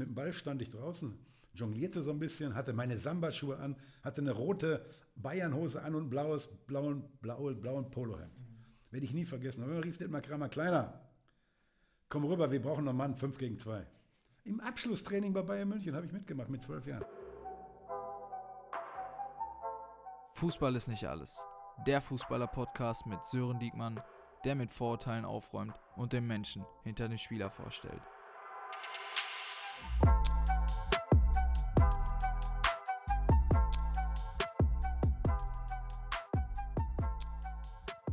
Mit 0.00 0.08
dem 0.08 0.14
Ball 0.14 0.32
stand 0.32 0.62
ich 0.62 0.70
draußen, 0.70 1.14
jonglierte 1.52 2.00
so 2.00 2.10
ein 2.10 2.18
bisschen, 2.18 2.54
hatte 2.54 2.72
meine 2.72 2.96
Samba-Schuhe 2.96 3.58
an, 3.58 3.76
hatte 4.02 4.22
eine 4.22 4.32
rote 4.32 4.82
Bayernhose 5.14 5.82
an 5.82 5.94
und 5.94 6.04
ein 6.04 6.08
blaues, 6.08 6.48
blauen, 6.66 7.04
blauen, 7.20 7.60
blauen 7.60 7.90
Polohemd. 7.90 8.32
Werde 8.90 9.04
ich 9.04 9.12
nie 9.12 9.26
vergessen. 9.26 9.62
Und 9.62 9.68
dann 9.68 9.82
rief 9.82 9.98
Dietmar 9.98 10.22
Kramer, 10.22 10.48
Kleiner, 10.48 11.06
komm 12.08 12.24
rüber, 12.24 12.50
wir 12.50 12.62
brauchen 12.62 12.84
noch 12.84 12.92
einen 12.92 12.98
Mann, 12.98 13.14
5 13.14 13.36
gegen 13.36 13.58
2. 13.58 13.86
Im 14.44 14.60
Abschlusstraining 14.60 15.34
bei 15.34 15.42
Bayern 15.42 15.68
München 15.68 15.94
habe 15.94 16.06
ich 16.06 16.12
mitgemacht 16.12 16.48
mit 16.48 16.62
zwölf 16.62 16.86
Jahren. 16.86 17.04
Fußball 20.32 20.74
ist 20.76 20.88
nicht 20.88 21.06
alles. 21.06 21.44
Der 21.86 22.00
Fußballer-Podcast 22.00 23.04
mit 23.04 23.22
Sören 23.26 23.58
Diekmann, 23.58 24.00
der 24.46 24.54
mit 24.54 24.70
Vorurteilen 24.70 25.26
aufräumt 25.26 25.74
und 25.94 26.14
den 26.14 26.26
Menschen 26.26 26.64
hinter 26.84 27.06
dem 27.06 27.18
Spieler 27.18 27.50
vorstellt. 27.50 28.00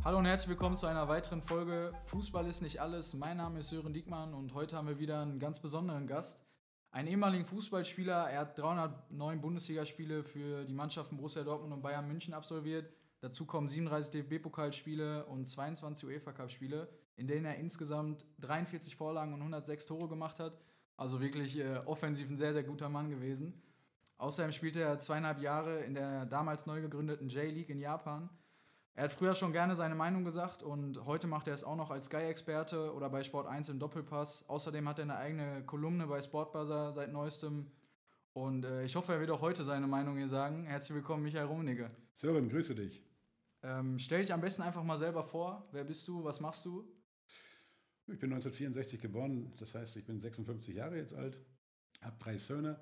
Hallo 0.08 0.20
und 0.20 0.24
herzlich 0.24 0.48
willkommen 0.48 0.78
zu 0.78 0.86
einer 0.86 1.06
weiteren 1.06 1.42
Folge 1.42 1.92
Fußball 2.06 2.46
ist 2.46 2.62
nicht 2.62 2.80
alles. 2.80 3.12
Mein 3.12 3.36
Name 3.36 3.58
ist 3.58 3.68
Sören 3.68 3.92
Diekmann 3.92 4.32
und 4.32 4.54
heute 4.54 4.74
haben 4.74 4.88
wir 4.88 4.98
wieder 4.98 5.20
einen 5.20 5.38
ganz 5.38 5.60
besonderen 5.60 6.06
Gast. 6.06 6.46
Einen 6.90 7.08
ehemaligen 7.08 7.44
Fußballspieler, 7.44 8.30
er 8.30 8.40
hat 8.40 8.58
309 8.58 9.42
Bundesligaspiele 9.42 10.22
für 10.22 10.64
die 10.64 10.72
Mannschaften 10.72 11.18
Borussia 11.18 11.44
Dortmund 11.44 11.74
und 11.74 11.82
Bayern 11.82 12.08
München 12.08 12.32
absolviert. 12.32 12.90
Dazu 13.20 13.44
kommen 13.44 13.68
37 13.68 14.10
DFB-Pokalspiele 14.12 15.26
und 15.26 15.44
22 15.44 16.08
UEFA-Cup-Spiele, 16.08 16.88
in 17.16 17.26
denen 17.26 17.44
er 17.44 17.56
insgesamt 17.56 18.24
43 18.40 18.96
Vorlagen 18.96 19.34
und 19.34 19.40
106 19.40 19.84
Tore 19.84 20.08
gemacht 20.08 20.40
hat. 20.40 20.58
Also 20.96 21.20
wirklich 21.20 21.58
äh, 21.58 21.82
offensiv 21.84 22.30
ein 22.30 22.38
sehr, 22.38 22.54
sehr 22.54 22.64
guter 22.64 22.88
Mann 22.88 23.10
gewesen. 23.10 23.60
Außerdem 24.16 24.52
spielte 24.52 24.80
er 24.80 24.98
zweieinhalb 24.98 25.42
Jahre 25.42 25.80
in 25.80 25.92
der 25.92 26.24
damals 26.24 26.64
neu 26.64 26.80
gegründeten 26.80 27.28
J-League 27.28 27.68
in 27.68 27.78
Japan 27.78 28.30
er 28.98 29.04
hat 29.04 29.12
früher 29.12 29.36
schon 29.36 29.52
gerne 29.52 29.76
seine 29.76 29.94
Meinung 29.94 30.24
gesagt 30.24 30.64
und 30.64 31.06
heute 31.06 31.28
macht 31.28 31.46
er 31.46 31.54
es 31.54 31.62
auch 31.62 31.76
noch 31.76 31.92
als 31.92 32.06
Sky-Experte 32.06 32.92
oder 32.92 33.08
bei 33.08 33.22
Sport 33.22 33.46
1 33.46 33.68
im 33.68 33.78
Doppelpass. 33.78 34.44
Außerdem 34.48 34.88
hat 34.88 34.98
er 34.98 35.04
eine 35.04 35.16
eigene 35.16 35.62
Kolumne 35.64 36.08
bei 36.08 36.20
Sportbuzzer 36.20 36.92
seit 36.92 37.12
neuestem. 37.12 37.70
Und 38.32 38.64
äh, 38.64 38.82
ich 38.82 38.96
hoffe, 38.96 39.12
er 39.12 39.20
wird 39.20 39.30
auch 39.30 39.40
heute 39.40 39.62
seine 39.62 39.86
Meinung 39.86 40.16
hier 40.16 40.26
sagen. 40.26 40.64
Herzlich 40.64 40.96
willkommen, 40.96 41.22
Michael 41.22 41.46
Rummenigge. 41.46 41.92
Sören, 42.12 42.48
grüße 42.48 42.74
dich. 42.74 43.00
Ähm, 43.62 44.00
stell 44.00 44.22
dich 44.22 44.32
am 44.32 44.40
besten 44.40 44.62
einfach 44.62 44.82
mal 44.82 44.98
selber 44.98 45.22
vor. 45.22 45.68
Wer 45.70 45.84
bist 45.84 46.08
du? 46.08 46.24
Was 46.24 46.40
machst 46.40 46.64
du? 46.64 46.84
Ich 48.08 48.18
bin 48.18 48.32
1964 48.32 49.00
geboren, 49.00 49.52
das 49.58 49.76
heißt, 49.76 49.94
ich 49.94 50.06
bin 50.06 50.18
56 50.18 50.74
Jahre 50.74 50.96
jetzt 50.96 51.14
alt, 51.14 51.38
habe 52.00 52.16
drei 52.18 52.36
Söhne, 52.36 52.80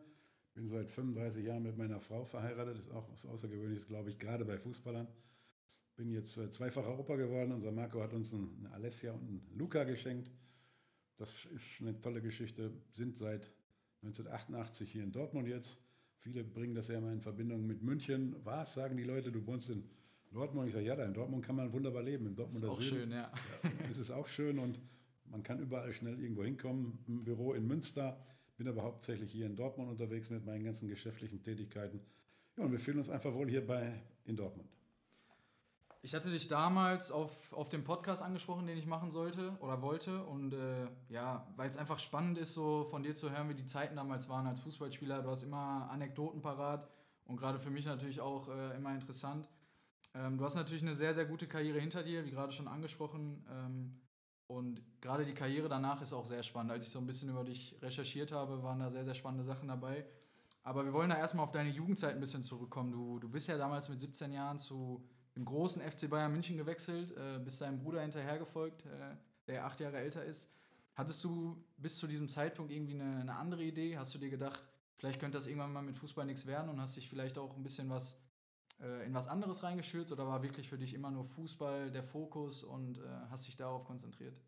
bin 0.55 0.67
seit 0.67 0.91
35 0.91 1.45
Jahren 1.45 1.63
mit 1.63 1.77
meiner 1.77 2.01
Frau 2.01 2.25
verheiratet. 2.25 2.79
Das 2.79 2.87
ist 2.87 2.91
auch 2.91 3.07
was 3.13 3.27
Außergewöhnliches, 3.27 3.87
glaube 3.87 4.09
ich, 4.09 4.19
gerade 4.19 4.47
bei 4.47 4.57
Fußballern. 4.57 5.09
Bin 5.97 6.13
jetzt 6.13 6.37
äh, 6.37 6.51
zweifacher 6.51 6.99
Opa 6.99 7.17
geworden. 7.17 7.53
Unser 7.53 7.73
Marco 7.73 8.03
hat 8.03 8.13
uns 8.13 8.35
eine 8.35 8.71
Alessia 8.73 9.13
und 9.13 9.23
einen 9.23 9.51
Luca 9.55 9.85
geschenkt. 9.85 10.31
Das 11.17 11.47
ist 11.47 11.81
eine 11.81 11.99
tolle 12.01 12.21
Geschichte. 12.21 12.71
Sind 12.91 13.17
seit 13.17 13.51
1988 14.03 14.93
hier 14.93 15.03
in 15.03 15.13
Dortmund 15.13 15.49
jetzt. 15.49 15.79
Viele 16.19 16.45
bringen 16.45 16.75
das 16.75 16.89
ja 16.89 16.99
immer 16.99 17.13
in 17.13 17.21
Verbindung 17.21 17.67
mit 17.67 17.83
München. 17.83 18.37
Was 18.45 18.75
sagen 18.75 18.97
die 18.97 19.05
Leute, 19.05 19.33
du 19.33 19.47
wohnst 19.47 19.71
in 19.71 19.89
Dortmund? 20.31 20.69
Ich 20.69 20.75
sage, 20.75 20.87
ja, 20.87 20.97
da 20.97 21.05
in 21.05 21.15
Dortmund 21.15 21.45
kann 21.45 21.57
man 21.57 21.73
wunderbar 21.73 22.03
leben. 22.03 22.27
Im 22.27 22.37
Dortmunder 22.37 22.69
ist 22.69 22.73
auch 22.73 22.81
Süden. 22.81 22.97
schön, 22.99 23.11
ja. 23.13 23.33
ja. 23.63 23.89
Ist 23.91 23.99
es 23.99 24.11
auch 24.11 24.27
schön 24.27 24.59
und 24.59 24.81
man 25.31 25.43
kann 25.43 25.59
überall 25.61 25.93
schnell 25.93 26.21
irgendwo 26.21 26.45
hinkommen. 26.45 26.99
Im 27.07 27.25
Büro 27.25 27.55
in 27.55 27.67
Münster. 27.67 28.21
Bin 28.57 28.69
aber 28.69 28.83
hauptsächlich 28.83 29.33
hier 29.33 29.47
in 29.47 29.57
Dortmund 29.57 29.91
unterwegs 29.91 30.31
mit 30.31 30.45
meinen 30.45 30.65
ganzen 30.65 30.89
geschäftlichen 30.89 31.43
Tätigkeiten. 31.43 32.01
Ja, 32.57 32.65
und 32.65 32.73
wir 32.73 32.81
fühlen 32.81 32.99
uns 32.99 33.11
einfach 33.11 33.35
wohl 33.35 33.51
hier 33.51 33.67
bei, 33.67 34.03
in 34.25 34.37
Dortmund. 34.37 34.71
Ich 36.07 36.15
hatte 36.15 36.31
dich 36.31 36.47
damals 36.47 37.11
auf, 37.11 37.53
auf 37.53 37.69
dem 37.69 37.83
Podcast 37.83 38.23
angesprochen, 38.23 38.65
den 38.65 38.79
ich 38.79 38.87
machen 38.87 39.11
sollte 39.11 39.57
oder 39.59 39.83
wollte. 39.83 40.23
Und 40.23 40.55
äh, 40.55 40.87
ja, 41.09 41.45
weil 41.57 41.69
es 41.69 41.77
einfach 41.77 41.99
spannend 41.99 42.39
ist, 42.39 42.55
so 42.55 42.85
von 42.85 43.03
dir 43.03 43.13
zu 43.13 43.33
hören, 43.33 43.49
wie 43.49 43.57
die 43.57 43.67
Zeiten 43.67 43.97
damals 43.97 44.29
waren 44.29 44.47
als 44.47 44.61
Fußballspieler. 44.61 45.23
Du 45.23 45.31
hast 45.31 45.43
immer 45.43 45.91
Anekdoten 45.91 46.43
parat 46.43 46.89
und 47.25 47.39
gerade 47.39 47.59
für 47.59 47.71
mich 47.71 47.87
natürlich 47.87 48.21
auch 48.21 48.49
äh, 48.49 48.77
immer 48.77 48.95
interessant. 48.95 49.49
Ähm, 50.15 50.39
du 50.39 50.45
hast 50.45 50.55
natürlich 50.55 50.85
eine 50.85 50.95
sehr, 50.95 51.13
sehr 51.13 51.25
gute 51.25 51.49
Karriere 51.49 51.81
hinter 51.81 52.05
dir, 52.05 52.25
wie 52.25 52.31
gerade 52.31 52.53
schon 52.53 52.69
angesprochen. 52.69 53.45
Ähm, 53.51 54.01
und 54.47 54.81
gerade 55.01 55.27
die 55.27 55.35
Karriere 55.35 55.69
danach 55.69 56.03
ist 56.03 56.13
auch 56.13 56.27
sehr 56.27 56.45
spannend. 56.45 56.71
Als 56.71 56.87
ich 56.87 56.93
so 56.93 57.01
ein 57.01 57.07
bisschen 57.09 57.31
über 57.31 57.43
dich 57.43 57.75
recherchiert 57.83 58.31
habe, 58.31 58.63
waren 58.63 58.79
da 58.79 58.93
sehr, 58.93 59.05
sehr 59.05 59.15
spannende 59.15 59.43
Sachen 59.43 59.67
dabei. 59.67 60.07
Aber 60.63 60.85
wir 60.85 60.93
wollen 60.93 61.11
da 61.11 61.17
erstmal 61.17 61.43
auf 61.43 61.51
deine 61.51 61.71
Jugendzeit 61.71 62.15
ein 62.15 62.21
bisschen 62.21 62.45
zurückkommen. 62.45 62.93
Du, 62.93 63.19
du 63.19 63.29
bist 63.29 63.49
ja 63.49 63.59
damals 63.59 63.89
mit 63.89 63.99
17 63.99 64.31
Jahren 64.31 64.61
zu 64.61 65.05
im 65.37 65.45
großen 65.45 65.83
FC 65.83 66.09
Bayern 66.09 66.33
München 66.33 66.57
gewechselt, 66.57 67.13
äh, 67.13 67.39
bist 67.39 67.59
seinem 67.59 67.79
Bruder 67.79 68.01
hinterhergefolgt, 68.01 68.85
äh, 68.87 69.15
der 69.47 69.67
acht 69.67 69.79
Jahre 69.81 69.99
älter 69.99 70.25
ist. 70.25 70.51
Hattest 70.95 71.23
du 71.23 71.63
bis 71.77 71.99
zu 71.99 72.07
diesem 72.07 72.29
Zeitpunkt 72.29 72.73
irgendwie 72.73 72.95
eine, 72.95 73.21
eine, 73.21 73.37
andere 73.37 73.63
Idee? 73.63 73.99
Hast 73.99 74.15
du 74.15 74.19
dir 74.19 74.31
gedacht, 74.31 74.67
vielleicht 74.97 75.21
könnte 75.21 75.37
das 75.37 75.47
irgendwann 75.47 75.75
mal 75.75 75.83
mit 75.83 75.97
Fußball 75.97 76.25
nichts 76.25 76.47
werden 76.47 76.71
und 76.71 76.81
hast 76.81 76.97
dich 76.97 77.09
vielleicht 77.09 77.37
auch 77.37 77.55
ein 77.55 77.63
bisschen 77.63 77.91
was 77.91 78.17
äh, 78.81 79.07
in 79.07 79.13
was 79.13 79.29
anderes 79.29 79.63
reingestürzt 79.63 80.11
oder 80.11 80.27
war 80.27 80.43
wirklich 80.43 80.71
für 80.71 80.79
dich 80.79 80.95
immer 80.95 81.11
nur 81.11 81.25
Fußball 81.25 81.91
der 81.91 82.03
Fokus 82.03 82.63
und 82.63 82.99
äh, 82.99 83.03
hast 83.29 83.47
dich 83.47 83.57
darauf 83.57 83.85
konzentriert? 83.85 84.41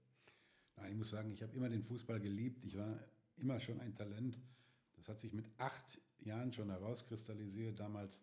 Nein, 0.76 0.92
ich 0.92 0.96
muss 0.96 1.10
sagen, 1.10 1.30
ich 1.30 1.42
habe 1.42 1.54
immer 1.54 1.68
den 1.68 1.82
Fußball 1.82 2.18
geliebt. 2.18 2.64
Ich 2.64 2.78
war 2.78 2.98
immer 3.36 3.60
schon 3.60 3.78
ein 3.80 3.94
Talent. 3.94 4.40
Das 4.96 5.08
hat 5.08 5.20
sich 5.20 5.34
mit 5.34 5.50
acht 5.58 6.00
Jahren 6.20 6.52
schon 6.52 6.70
herauskristallisiert. 6.70 7.78
Damals 7.78 8.22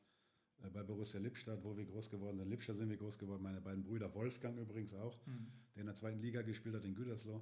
bei 0.73 0.83
Borussia 0.83 1.19
Lippstadt, 1.19 1.63
wo 1.63 1.77
wir 1.77 1.85
groß 1.85 2.09
geworden 2.09 2.37
sind. 2.37 2.49
Lippstadt 2.49 2.77
sind 2.77 2.89
wir 2.89 2.97
groß 2.97 3.17
geworden, 3.17 3.43
meine 3.43 3.61
beiden 3.61 3.83
Brüder, 3.83 4.13
Wolfgang 4.13 4.57
übrigens 4.57 4.93
auch, 4.93 5.17
mhm. 5.25 5.47
der 5.73 5.81
in 5.81 5.87
der 5.87 5.95
zweiten 5.95 6.19
Liga 6.19 6.41
gespielt 6.41 6.75
hat 6.75 6.85
in 6.85 6.95
Gütersloh. 6.95 7.41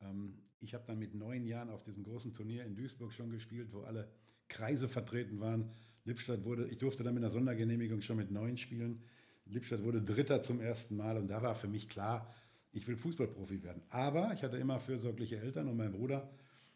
Ähm, 0.00 0.34
ich 0.60 0.74
habe 0.74 0.84
dann 0.86 0.98
mit 0.98 1.14
neun 1.14 1.44
Jahren 1.46 1.70
auf 1.70 1.82
diesem 1.82 2.04
großen 2.04 2.32
Turnier 2.32 2.64
in 2.64 2.74
Duisburg 2.74 3.12
schon 3.12 3.30
gespielt, 3.30 3.72
wo 3.72 3.82
alle 3.82 4.08
Kreise 4.48 4.88
vertreten 4.88 5.40
waren. 5.40 5.70
Lippstadt 6.04 6.44
wurde, 6.44 6.68
ich 6.68 6.78
durfte 6.78 7.02
dann 7.02 7.14
mit 7.14 7.22
einer 7.22 7.30
Sondergenehmigung 7.30 8.02
schon 8.02 8.16
mit 8.16 8.30
neun 8.30 8.56
spielen. 8.56 9.02
Lippstadt 9.46 9.82
wurde 9.82 10.02
Dritter 10.02 10.42
zum 10.42 10.60
ersten 10.60 10.96
Mal 10.96 11.16
und 11.16 11.28
da 11.28 11.42
war 11.42 11.54
für 11.54 11.68
mich 11.68 11.88
klar, 11.88 12.32
ich 12.72 12.86
will 12.88 12.96
Fußballprofi 12.96 13.62
werden. 13.62 13.82
Aber 13.90 14.32
ich 14.34 14.42
hatte 14.42 14.56
immer 14.56 14.80
fürsorgliche 14.80 15.38
Eltern 15.38 15.68
und 15.68 15.76
mein 15.76 15.92
Bruder 15.92 16.30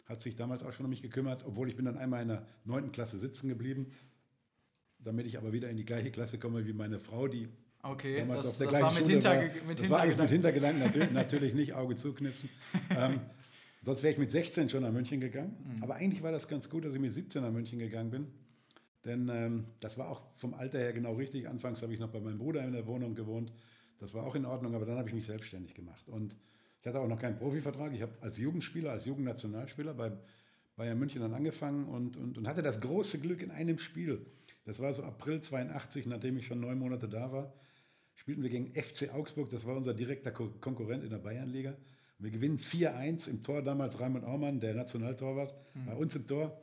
hat 0.06 0.22
sich 0.22 0.37
damals 0.37 0.62
auch 0.62 0.72
schon 0.72 0.87
um 0.87 0.91
mich 0.91 1.03
gekümmert, 1.03 1.44
obwohl 1.44 1.69
ich 1.69 1.76
bin 1.76 1.84
dann 1.84 1.99
einmal 1.99 2.22
in 2.22 2.28
der 2.28 2.47
neunten 2.65 2.93
Klasse 2.93 3.19
sitzen 3.19 3.49
geblieben 3.49 3.93
damit 4.98 5.26
ich 5.26 5.38
aber 5.38 5.53
wieder 5.53 5.70
in 5.70 5.76
die 5.76 5.84
gleiche 5.84 6.10
Klasse 6.10 6.38
komme 6.38 6.66
wie 6.66 6.72
meine 6.72 6.98
Frau, 6.98 7.28
die 7.28 7.48
okay, 7.82 8.19
damals 8.19 8.44
das, 8.44 8.53
auf 8.53 8.59
der 8.59 8.66
das 8.66 8.78
gleichen 8.78 8.84
war 8.84 8.92
mit 8.92 9.00
Schule 9.00 9.12
Hinter, 9.12 9.31
war. 9.31 9.69
Mit 9.69 9.81
das 9.81 9.91
war 9.91 10.00
alles 10.00 10.19
mit 10.19 10.31
Hintergedanken, 10.31 10.82
natürlich, 10.82 11.10
natürlich 11.12 11.54
nicht 11.54 11.75
Auge 11.75 11.94
zuknipsen. 11.94 12.48
ähm, 12.97 13.20
sonst 13.82 14.03
wäre 14.03 14.12
ich 14.12 14.19
mit 14.19 14.31
16 14.31 14.69
schon 14.69 14.82
nach 14.82 14.92
München 14.92 15.20
gegangen. 15.20 15.56
Mhm. 15.76 15.82
Aber 15.82 15.97
eigentlich 15.97 16.22
war 16.22 16.32
das 16.32 16.48
ganz 16.48 16.69
gut, 16.69 16.84
dass 16.84 16.94
ich 16.94 17.00
mit 17.00 17.12
17 17.12 17.42
nach 17.42 17.53
München 17.53 17.78
gegangen 17.78 18.10
bin. 18.10 18.26
Denn 19.04 19.28
ähm, 19.28 19.64
das 19.81 19.97
war 19.97 20.08
auch 20.10 20.31
vom 20.32 20.54
Alter 20.54 20.78
her 20.78 20.92
genau 20.92 21.14
richtig. 21.14 21.48
Anfangs 21.48 21.82
habe 21.82 21.94
ich 21.94 22.00
noch 22.00 22.10
bei 22.10 22.20
meinem 22.20 22.38
Bruder 22.38 22.64
in 22.64 22.72
der 22.72 22.87
Wohnung 22.87 23.14
gewohnt. 23.14 23.53
Das 23.98 24.14
war 24.14 24.25
auch 24.25 24.34
in 24.34 24.44
Ordnung, 24.44 24.75
aber 24.75 24.84
dann 24.84 24.98
habe 24.98 25.08
ich 25.08 25.14
mich 25.14 25.26
selbstständig 25.26 25.75
gemacht. 25.75 26.08
Und 26.08 26.37
ich 26.81 26.87
hatte 26.87 27.00
auch 27.00 27.08
noch 27.08 27.19
keinen 27.19 27.37
Profivertrag. 27.38 27.92
Ich 27.94 28.03
habe 28.03 28.12
als 28.20 28.38
Jugendspieler, 28.38 28.92
als 28.92 29.06
Jugendnationalspieler 29.06 29.94
bei 29.94 30.12
Bayern 30.76 30.98
München 30.98 31.20
dann 31.20 31.34
angefangen 31.34 31.87
und, 31.87 32.16
und, 32.16 32.38
und 32.38 32.47
hatte 32.47 32.62
das 32.62 32.81
große 32.81 33.19
Glück 33.19 33.42
in 33.42 33.50
einem 33.50 33.78
Spiel 33.78 34.26
das 34.68 34.80
war 34.80 34.92
so 34.92 35.02
April 35.02 35.40
82, 35.40 36.04
nachdem 36.04 36.36
ich 36.36 36.46
schon 36.46 36.60
neun 36.60 36.78
Monate 36.78 37.08
da 37.08 37.32
war. 37.32 37.54
Spielten 38.14 38.42
wir 38.42 38.50
gegen 38.50 38.74
FC 38.74 39.14
Augsburg, 39.14 39.48
das 39.48 39.64
war 39.64 39.74
unser 39.74 39.94
direkter 39.94 40.30
Konkurrent 40.30 41.04
in 41.04 41.08
der 41.08 41.16
Bayernliga. 41.16 41.74
Wir 42.18 42.30
gewinnen 42.30 42.58
4-1 42.58 43.30
im 43.30 43.42
Tor 43.42 43.62
damals 43.62 43.98
Raimund 43.98 44.26
Aumann, 44.26 44.60
der 44.60 44.74
Nationaltorwart, 44.74 45.54
mhm. 45.74 45.86
bei 45.86 45.94
uns 45.94 46.14
im 46.16 46.26
Tor. 46.26 46.60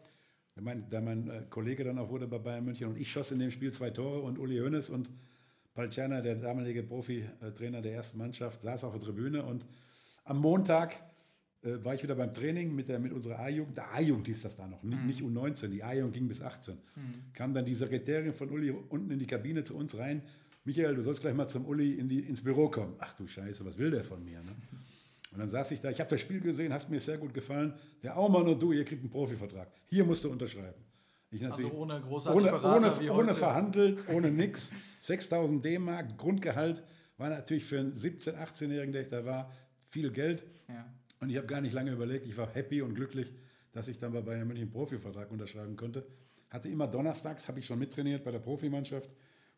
Da 0.53 0.61
mein, 0.61 0.87
da 0.87 1.01
mein 1.01 1.31
äh, 1.31 1.41
Kollege 1.49 1.83
dann 1.83 1.97
auch 1.97 2.09
wurde 2.11 2.27
bei 2.27 2.37
Bayern 2.37 2.65
München 2.65 2.89
und 2.89 2.99
ich 2.99 3.11
schoss 3.11 3.31
in 3.31 3.39
dem 3.39 3.49
Spiel 3.49 3.73
zwei 3.73 3.89
Tore 3.89 4.21
und 4.21 4.37
Uli 4.37 4.59
Hoeneß 4.59 4.91
und 4.91 5.09
Palciana, 5.73 6.21
der 6.21 6.35
damalige 6.35 6.83
Profi-Trainer 6.83 7.81
der 7.81 7.93
ersten 7.93 8.19
Mannschaft, 8.19 8.61
saß 8.61 8.83
auf 8.83 8.93
der 8.93 9.01
Tribüne 9.01 9.43
und 9.43 9.65
am 10.25 10.37
Montag 10.37 10.99
äh, 11.65 11.83
war 11.83 11.95
ich 11.95 12.03
wieder 12.03 12.15
beim 12.15 12.33
Training 12.33 12.75
mit, 12.75 12.87
der, 12.87 12.99
mit 12.99 13.11
unserer 13.11 13.39
A-Jugend. 13.39 13.77
Der 13.77 13.91
A-Jugend 13.93 14.27
hieß 14.27 14.43
das 14.43 14.55
da 14.55 14.67
noch, 14.67 14.83
mhm. 14.83 15.05
nicht 15.07 15.21
U19. 15.21 15.67
Die 15.67 15.83
A-Jugend 15.83 16.13
ging 16.13 16.27
bis 16.27 16.41
18. 16.41 16.75
Mhm. 16.75 17.33
Kam 17.33 17.53
dann 17.53 17.65
die 17.65 17.75
Sekretärin 17.75 18.33
von 18.33 18.49
Uli 18.49 18.69
unten 18.69 19.09
in 19.11 19.19
die 19.19 19.27
Kabine 19.27 19.63
zu 19.63 19.75
uns 19.75 19.97
rein. 19.97 20.21
Michael, 20.63 20.95
du 20.95 21.01
sollst 21.01 21.21
gleich 21.21 21.33
mal 21.33 21.47
zum 21.47 21.65
Uli 21.65 21.93
in 21.93 22.07
die, 22.07 22.19
ins 22.19 22.43
Büro 22.43 22.69
kommen. 22.69 22.95
Ach 22.99 23.13
du 23.15 23.27
Scheiße, 23.27 23.65
was 23.65 23.77
will 23.77 23.91
der 23.91 24.03
von 24.03 24.23
mir? 24.23 24.41
Ne? 24.41 24.55
Und 25.31 25.39
dann 25.39 25.49
saß 25.49 25.71
ich 25.71 25.81
da, 25.81 25.89
ich 25.89 25.99
habe 25.99 26.09
das 26.09 26.21
Spiel 26.21 26.39
gesehen, 26.39 26.71
hast 26.71 26.89
mir 26.89 26.99
sehr 26.99 27.17
gut 27.17 27.33
gefallen. 27.33 27.73
Der 28.03 28.17
Aumann 28.17 28.47
und 28.47 28.61
du, 28.61 28.71
ihr 28.71 28.85
kriegt 28.85 29.01
einen 29.01 29.09
Profivertrag. 29.09 29.67
Hier 29.89 30.05
musst 30.05 30.23
du 30.23 30.31
unterschreiben. 30.31 30.81
Ich 31.29 31.45
also 31.45 31.69
ohne 31.71 31.99
großartige 31.99 32.43
ohne, 32.43 32.51
Berater 32.51 32.97
ohne, 32.99 33.13
ohne 33.13 33.33
verhandelt, 33.33 34.07
ohne 34.09 34.31
nix. 34.31 34.71
6000 35.01 35.63
D-Mark, 35.63 36.17
Grundgehalt 36.17 36.83
war 37.17 37.29
natürlich 37.29 37.65
für 37.65 37.79
einen 37.79 37.93
17-, 37.93 38.35
18-Jährigen, 38.35 38.93
der 38.93 39.01
ich 39.01 39.09
da 39.09 39.25
war, 39.25 39.51
viel 39.85 40.11
Geld. 40.11 40.43
Ja. 40.67 40.85
Und 41.25 41.31
ich 41.31 41.37
habe 41.37 41.47
gar 41.47 41.59
nicht 41.59 41.73
lange 41.73 41.91
überlegt, 41.91 42.27
ich 42.27 42.37
war 42.37 42.47
happy 42.53 42.83
und 42.83 42.93
glücklich, 42.93 43.33
dass 43.73 43.87
ich 43.87 43.97
dann 43.97 44.13
bei 44.13 44.21
Bayern 44.21 44.47
München 44.47 44.65
einen 44.65 44.71
Profivertrag 44.71 45.31
unterschreiben 45.31 45.75
konnte. 45.75 46.05
Hatte 46.51 46.69
immer 46.69 46.85
donnerstags, 46.87 47.47
habe 47.47 47.57
ich 47.59 47.65
schon 47.65 47.79
mittrainiert 47.79 48.23
bei 48.23 48.29
der 48.31 48.37
Profimannschaft 48.39 49.09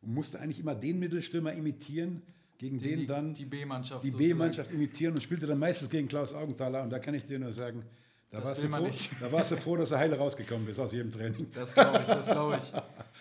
und 0.02 0.14
musste 0.14 0.40
eigentlich 0.40 0.62
immer 0.62 0.75
den 0.75 0.98
Mittelstürmer 0.98 1.52
imitieren, 1.52 2.22
gegen 2.58 2.80
den 2.80 3.00
die- 3.00 3.06
dann 3.06 3.34
die 3.34 3.44
B-Mannschaft 3.46 4.06
die. 4.06 4.12
B-Mannschaft 4.12 4.72
imitieren 4.72 5.14
und 5.14 5.22
spielte 5.22 5.46
dann 5.46 5.60
meistens 5.60 5.90
gegen 5.90 6.08
Klaus 6.08 6.34
Augenthaler. 6.34 6.84
Und 6.84 6.90
da 6.90 7.00
kann 7.00 7.14
ich 7.16 7.25
dir 7.25 7.38
nur 7.38 7.52
sagen, 7.52 7.84
da, 8.31 8.40
Das 8.40 8.50
warst 8.50 8.63
du, 8.63 8.70
froh, 8.70 9.16
da 9.25 9.31
warst 9.34 9.52
du 9.52 9.58
froh, 9.58 9.75
dass 9.75 9.90
du 9.90 9.98
heile 9.98 10.18
rausgekommen 10.18 10.66
bist 10.66 10.80
aus 10.80 10.94
jedem 10.94 11.12
Training. 11.12 11.48
Das 11.54 11.74
glaube 11.74 12.00
ich, 12.00 12.06
das 12.08 12.28
glaube 12.28 12.58
ich. 12.58 12.72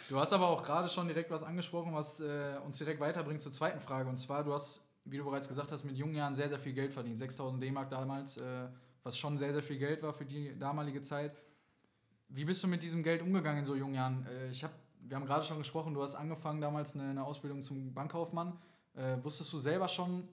Du 0.08 0.19
hast 0.20 0.32
aber 0.32 0.46
auch 0.49 0.62
gerade 0.62 0.88
schon 0.88 1.08
direkt 1.08 1.31
was 1.32 1.42
angesprochen, 1.42 1.92
was 1.92 2.20
äh, 2.20 2.58
uns 2.64 2.78
direkt 2.78 3.00
weiterbringt 3.00 3.40
zur 3.40 3.50
zweiten 3.50 3.81
Frage. 3.81 4.08
Und 4.08 4.19
zwar, 4.19 4.44
du 4.44 4.52
hast, 4.52 4.85
wie 5.06 5.18
du 5.18 5.24
bereits 5.24 5.48
gesagt 5.48 5.72
hast, 5.72 5.84
mit 5.84 5.96
jungen 5.96 6.14
Jahren 6.14 6.34
sehr, 6.34 6.48
sehr 6.48 6.58
viel 6.58 6.72
Geld 6.72 6.92
verdient. 6.92 7.16
6000 7.18 7.62
D-Mark 7.62 7.90
damals, 7.90 8.36
äh, 8.36 8.68
was 9.02 9.16
schon 9.16 9.38
sehr, 9.38 9.52
sehr 9.52 9.62
viel 9.62 9.78
Geld 9.78 10.02
war 10.02 10.12
für 10.12 10.24
die 10.24 10.58
damalige 10.58 11.00
Zeit. 11.00 11.36
Wie 12.28 12.44
bist 12.44 12.62
du 12.62 12.68
mit 12.68 12.82
diesem 12.82 13.02
Geld 13.02 13.22
umgegangen 13.22 13.60
in 13.60 13.64
so 13.64 13.76
jungen 13.76 13.94
Jahren? 13.94 14.26
Äh, 14.26 14.50
ich 14.50 14.64
hab, 14.64 14.72
wir 15.00 15.16
haben 15.16 15.26
gerade 15.26 15.44
schon 15.44 15.58
gesprochen, 15.58 15.94
du 15.94 16.02
hast 16.02 16.16
angefangen 16.16 16.60
damals 16.60 16.94
eine, 16.94 17.10
eine 17.10 17.24
Ausbildung 17.24 17.62
zum 17.62 17.94
Bankkaufmann. 17.94 18.58
Äh, 18.94 19.22
wusstest 19.22 19.52
du 19.52 19.58
selber 19.58 19.88
schon, 19.88 20.28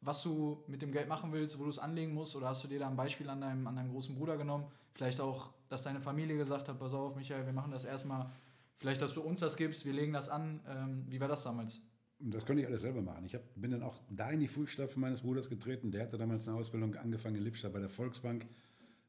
was 0.00 0.22
du 0.22 0.62
mit 0.68 0.82
dem 0.82 0.92
Geld 0.92 1.08
machen 1.08 1.32
willst, 1.32 1.58
wo 1.58 1.64
du 1.64 1.70
es 1.70 1.78
anlegen 1.78 2.14
musst? 2.14 2.36
Oder 2.36 2.48
hast 2.48 2.62
du 2.62 2.68
dir 2.68 2.78
da 2.78 2.88
ein 2.88 2.96
Beispiel 2.96 3.28
an 3.28 3.40
deinem, 3.40 3.66
an 3.66 3.74
deinem 3.74 3.90
großen 3.90 4.14
Bruder 4.14 4.36
genommen? 4.36 4.66
Vielleicht 4.92 5.20
auch, 5.20 5.50
dass 5.68 5.82
deine 5.82 6.00
Familie 6.00 6.36
gesagt 6.36 6.68
hat, 6.68 6.78
pass 6.78 6.94
auf, 6.94 7.16
Michael, 7.16 7.46
wir 7.46 7.52
machen 7.52 7.72
das 7.72 7.84
erstmal. 7.84 8.30
Vielleicht, 8.76 9.02
dass 9.02 9.14
du 9.14 9.22
uns 9.22 9.40
das 9.40 9.56
gibst, 9.56 9.84
wir 9.84 9.92
legen 9.92 10.12
das 10.12 10.28
an. 10.28 10.60
Ähm, 10.68 11.04
wie 11.08 11.20
war 11.20 11.28
das 11.28 11.42
damals? 11.42 11.80
Und 12.20 12.32
das 12.32 12.46
konnte 12.46 12.62
ich 12.62 12.68
alles 12.68 12.82
selber 12.82 13.02
machen. 13.02 13.24
Ich 13.24 13.34
hab, 13.34 13.42
bin 13.54 13.70
dann 13.70 13.82
auch 13.82 14.00
da 14.10 14.30
in 14.30 14.40
die 14.40 14.48
Fußstapfen 14.48 15.00
meines 15.00 15.20
Bruders 15.20 15.48
getreten. 15.48 15.90
Der 15.90 16.02
hatte 16.02 16.16
damals 16.16 16.48
eine 16.48 16.56
Ausbildung 16.56 16.94
angefangen 16.94 17.36
in 17.36 17.42
Lippstadt 17.42 17.72
bei 17.72 17.80
der 17.80 17.90
Volksbank, 17.90 18.46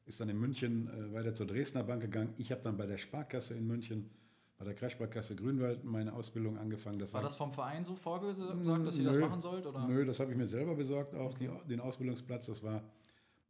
ist 0.04 0.20
dann 0.20 0.28
in 0.28 0.38
München 0.38 0.88
äh, 0.88 1.12
weiter 1.12 1.34
zur 1.34 1.46
Dresdner 1.46 1.84
Bank 1.84 2.02
gegangen. 2.02 2.34
Ich 2.36 2.52
habe 2.52 2.62
dann 2.62 2.76
bei 2.76 2.86
der 2.86 2.98
Sparkasse 2.98 3.54
in 3.54 3.66
München, 3.66 4.10
bei 4.58 4.64
der 4.64 4.74
Kreissparkasse 4.74 5.36
Grünwald 5.36 5.84
meine 5.84 6.12
Ausbildung 6.14 6.58
angefangen. 6.58 6.98
Das 6.98 7.12
War 7.12 7.22
das 7.22 7.36
vom 7.36 7.52
Verein 7.52 7.84
so 7.84 7.94
vorgesagt, 7.94 8.86
dass 8.86 8.98
ihr 8.98 9.04
das 9.04 9.16
machen 9.16 9.40
sollt? 9.40 9.66
Oder? 9.66 9.86
Nö, 9.86 10.04
das 10.04 10.18
habe 10.18 10.32
ich 10.32 10.36
mir 10.36 10.46
selber 10.46 10.74
besorgt, 10.74 11.14
auch 11.14 11.34
die, 11.34 11.50
den 11.68 11.80
Ausbildungsplatz. 11.80 12.46
Das 12.46 12.62
war 12.62 12.82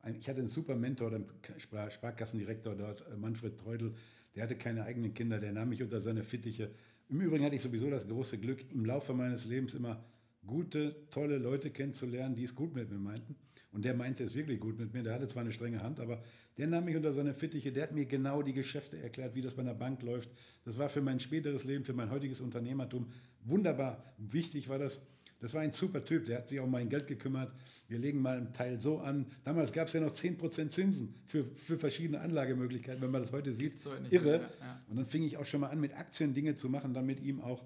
ein, 0.00 0.14
ich 0.14 0.28
hatte 0.28 0.38
einen 0.40 0.48
super 0.48 0.76
Mentor, 0.76 1.10
den 1.10 1.26
Spar 1.58 1.90
Sparkassendirektor 1.90 2.74
dort, 2.74 3.06
äh, 3.08 3.16
Manfred 3.16 3.58
Treudel. 3.58 3.94
Der 4.34 4.42
hatte 4.42 4.56
keine 4.56 4.84
eigenen 4.84 5.14
Kinder, 5.14 5.38
der 5.38 5.52
nahm 5.52 5.70
mich 5.70 5.82
unter 5.82 6.00
seine 6.00 6.22
Fittiche. 6.22 6.70
Im 7.08 7.20
Übrigen 7.20 7.44
hatte 7.44 7.54
ich 7.54 7.62
sowieso 7.62 7.88
das 7.88 8.06
große 8.08 8.38
Glück, 8.38 8.70
im 8.72 8.84
Laufe 8.84 9.14
meines 9.14 9.44
Lebens 9.44 9.74
immer 9.74 10.04
gute, 10.44 11.08
tolle 11.10 11.38
Leute 11.38 11.70
kennenzulernen, 11.70 12.34
die 12.34 12.44
es 12.44 12.54
gut 12.54 12.74
mit 12.74 12.90
mir 12.90 12.98
meinten. 12.98 13.36
Und 13.72 13.84
der 13.84 13.94
meinte 13.94 14.24
es 14.24 14.34
wirklich 14.34 14.58
gut 14.58 14.78
mit 14.78 14.94
mir. 14.94 15.02
Der 15.02 15.14
hatte 15.14 15.26
zwar 15.26 15.42
eine 15.42 15.52
strenge 15.52 15.82
Hand, 15.82 16.00
aber 16.00 16.22
der 16.56 16.66
nahm 16.66 16.86
mich 16.86 16.96
unter 16.96 17.12
seine 17.12 17.34
Fittiche. 17.34 17.72
Der 17.72 17.84
hat 17.84 17.92
mir 17.92 18.06
genau 18.06 18.42
die 18.42 18.54
Geschäfte 18.54 18.98
erklärt, 18.98 19.34
wie 19.34 19.42
das 19.42 19.54
bei 19.54 19.62
einer 19.62 19.74
Bank 19.74 20.02
läuft. 20.02 20.30
Das 20.64 20.78
war 20.78 20.88
für 20.88 21.02
mein 21.02 21.20
späteres 21.20 21.64
Leben, 21.64 21.84
für 21.84 21.92
mein 21.92 22.10
heutiges 22.10 22.40
Unternehmertum 22.40 23.08
wunderbar 23.44 24.02
wichtig 24.18 24.68
war 24.68 24.78
das. 24.78 25.02
Das 25.40 25.52
war 25.52 25.60
ein 25.60 25.72
super 25.72 26.04
Typ, 26.04 26.24
der 26.24 26.38
hat 26.38 26.48
sich 26.48 26.58
auch 26.60 26.64
um 26.64 26.70
mein 26.70 26.88
Geld 26.88 27.06
gekümmert. 27.06 27.52
Wir 27.88 27.98
legen 27.98 28.22
mal 28.22 28.38
einen 28.38 28.52
Teil 28.52 28.80
so 28.80 28.98
an. 28.98 29.26
Damals 29.44 29.72
gab 29.72 29.88
es 29.88 29.92
ja 29.92 30.00
noch 30.00 30.12
10% 30.12 30.68
Zinsen 30.70 31.14
für, 31.26 31.44
für 31.44 31.76
verschiedene 31.76 32.20
Anlagemöglichkeiten, 32.20 33.02
wenn 33.02 33.10
man 33.10 33.22
das 33.22 33.32
heute 33.32 33.52
sieht. 33.52 33.78
So 33.78 33.90
Irre. 34.10 34.24
mehr, 34.24 34.50
ja. 34.60 34.80
Und 34.88 34.96
dann 34.96 35.06
fing 35.06 35.22
ich 35.24 35.36
auch 35.36 35.44
schon 35.44 35.60
mal 35.60 35.68
an, 35.68 35.80
mit 35.80 35.94
Aktien 35.94 36.32
Dinge 36.32 36.54
zu 36.54 36.68
machen, 36.68 36.94
dann 36.94 37.06
mit 37.06 37.20
ihm 37.20 37.40
auch. 37.40 37.64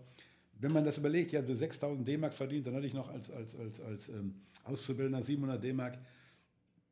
Wenn 0.58 0.72
man 0.72 0.84
das 0.84 0.98
überlegt, 0.98 1.32
ja, 1.32 1.42
6000 1.42 2.06
D-Mark 2.06 2.34
verdient, 2.34 2.66
dann 2.66 2.74
hatte 2.74 2.86
ich 2.86 2.92
noch 2.92 3.08
als, 3.08 3.30
als, 3.30 3.56
als, 3.56 3.80
als 3.80 4.08
ähm, 4.10 4.34
Auszubildender 4.64 5.22
700 5.22 5.62
D-Mark. 5.62 5.98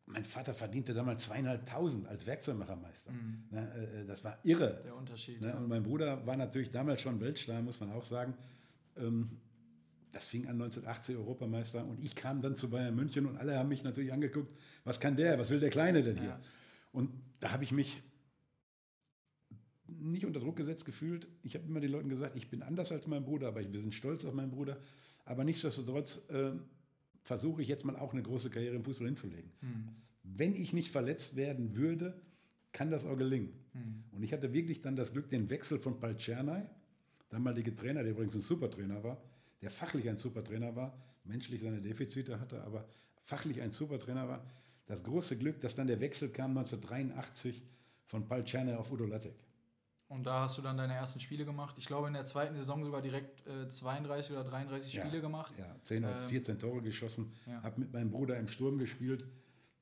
Mein 0.07 0.25
Vater 0.25 0.55
verdiente 0.55 0.95
damals 0.95 1.25
zweieinhalbtausend 1.25 2.09
als 2.09 2.27
Werkzeugmachermeister. 2.27 3.13
Ne, 3.51 4.01
äh, 4.01 4.07
das 4.07 4.25
war 4.25 4.39
irre. 4.43 4.81
Der 4.85 4.97
Unterschied. 4.97 5.43
Ne? 5.43 5.49
ja. 5.49 5.59
Und 5.59 5.69
mein 5.69 5.83
Bruder 5.83 6.25
war 6.25 6.37
natürlich 6.37 6.71
damals 6.71 7.03
schon 7.03 7.21
Weltstar, 7.21 7.61
muss 7.61 7.79
man 7.79 7.93
auch 7.93 8.05
sagen. 8.05 8.33
Ähm, 8.97 9.39
das 10.19 10.27
fing 10.27 10.47
an 10.47 10.61
1980 10.61 11.17
Europameister 11.17 11.87
und 11.87 12.03
ich 12.03 12.17
kam 12.17 12.41
dann 12.41 12.57
zu 12.57 12.71
Bayern 12.71 12.95
München 12.95 13.25
und 13.25 13.37
alle 13.37 13.57
haben 13.57 13.69
mich 13.69 13.85
natürlich 13.85 14.13
angeguckt, 14.13 14.53
was 14.83 14.99
kann 14.99 15.17
der, 15.17 15.39
was 15.39 15.51
will 15.51 15.61
der 15.61 15.71
Kleine 15.71 16.03
denn 16.03 16.19
hier? 16.19 16.31
Ja. 16.31 16.41
Und 16.91 17.11
da 17.39 17.53
habe 17.53 17.63
ich 17.63 17.71
mich 17.71 18.03
nicht 19.87 20.27
unter 20.27 20.41
Druck 20.41 20.57
gesetzt 20.57 20.85
gefühlt. 20.85 21.29
Ich 21.43 21.55
habe 21.55 21.67
immer 21.67 21.79
den 21.79 21.93
Leuten 21.93 22.09
gesagt, 22.09 22.35
ich 22.35 22.51
bin 22.51 22.63
anders 22.63 22.91
als 22.91 23.07
mein 23.07 23.25
Bruder, 23.25 23.49
aber 23.49 23.73
wir 23.73 23.81
sind 23.81 23.95
stolz 23.95 24.25
auf 24.25 24.35
meinen 24.35 24.51
Bruder. 24.51 24.81
Aber 25.25 25.45
nichtsdestotrotz 25.45 26.29
äh, 26.31 26.51
versuche 27.23 27.63
ich 27.63 27.69
jetzt 27.69 27.85
mal 27.85 27.95
auch 27.95 28.13
eine 28.13 28.23
große 28.23 28.51
Karriere 28.51 28.75
im 28.75 28.85
Fußball 28.85 29.07
hinzulegen. 29.07 29.53
Hm. 29.61 29.89
Wenn 30.25 30.55
ich 30.57 30.73
nicht 30.73 30.91
verletzt 30.91 31.37
werden 31.37 31.77
würde, 31.77 32.21
kann 32.73 32.91
das 32.91 33.05
auch 33.05 33.17
gelingen. 33.17 33.53
Hm. 33.73 34.05
Und 34.11 34.23
ich 34.25 34.33
hatte 34.33 34.53
wirklich 34.53 34.81
dann 34.81 34.97
das 34.97 35.13
Glück, 35.13 35.29
den 35.29 35.49
Wechsel 35.49 35.79
von 35.79 36.01
Palczernay, 36.01 36.65
damalige 37.29 37.73
Trainer, 37.73 38.03
der 38.03 38.13
übrigens 38.13 38.35
ein 38.35 38.41
Supertrainer 38.41 39.05
war, 39.05 39.23
der 39.63 39.71
fachlich 39.71 40.09
ein 40.09 40.17
Supertrainer 40.17 40.75
war, 40.77 40.97
menschlich 41.25 41.61
seine 41.63 41.81
Defizite 41.81 42.41
hatte, 42.41 42.63
aber 42.63 42.87
fachlich 43.21 43.61
ein 43.61 43.71
Supertrainer 43.71 44.29
war, 44.29 44.45
das 44.87 45.03
große 45.05 45.37
Glück, 45.37 45.61
dass 45.61 45.75
dann 45.75 45.87
der 45.87 46.01
Wechsel 46.01 46.31
kam 46.31 46.57
1983 46.57 47.63
von 48.05 48.27
Palczernay 48.27 48.75
auf 48.75 48.91
Udo 48.91 49.05
Lattek. 49.05 49.35
Und 50.09 50.25
da 50.25 50.41
hast 50.41 50.57
du 50.57 50.63
dann 50.63 50.79
deine 50.79 50.95
ersten 50.95 51.21
Spiele 51.21 51.45
gemacht. 51.45 51.75
Ich 51.79 51.85
glaube, 51.87 52.07
in 52.09 52.15
der 52.15 52.25
zweiten 52.25 52.57
Saison 52.57 52.83
sogar 52.83 53.03
direkt 53.03 53.47
äh, 53.47 53.69
32 53.69 54.33
oder 54.33 54.45
33 54.45 54.95
Ja. 54.95 55.03
Spiele 55.05 55.21
gemacht. 55.21 55.53
Ja, 55.59 55.77
10 55.83 56.03
oder 56.05 56.23
Ähm, 56.23 56.29
14 56.31 56.59
Tore 56.59 56.81
geschossen, 56.81 57.35
ja. 57.47 57.63
habe 57.63 57.81
mit 57.81 57.93
meinem 57.93 58.11
Bruder 58.11 58.39
im 58.39 58.49
Sturm 58.49 58.79
gespielt. 58.79 59.27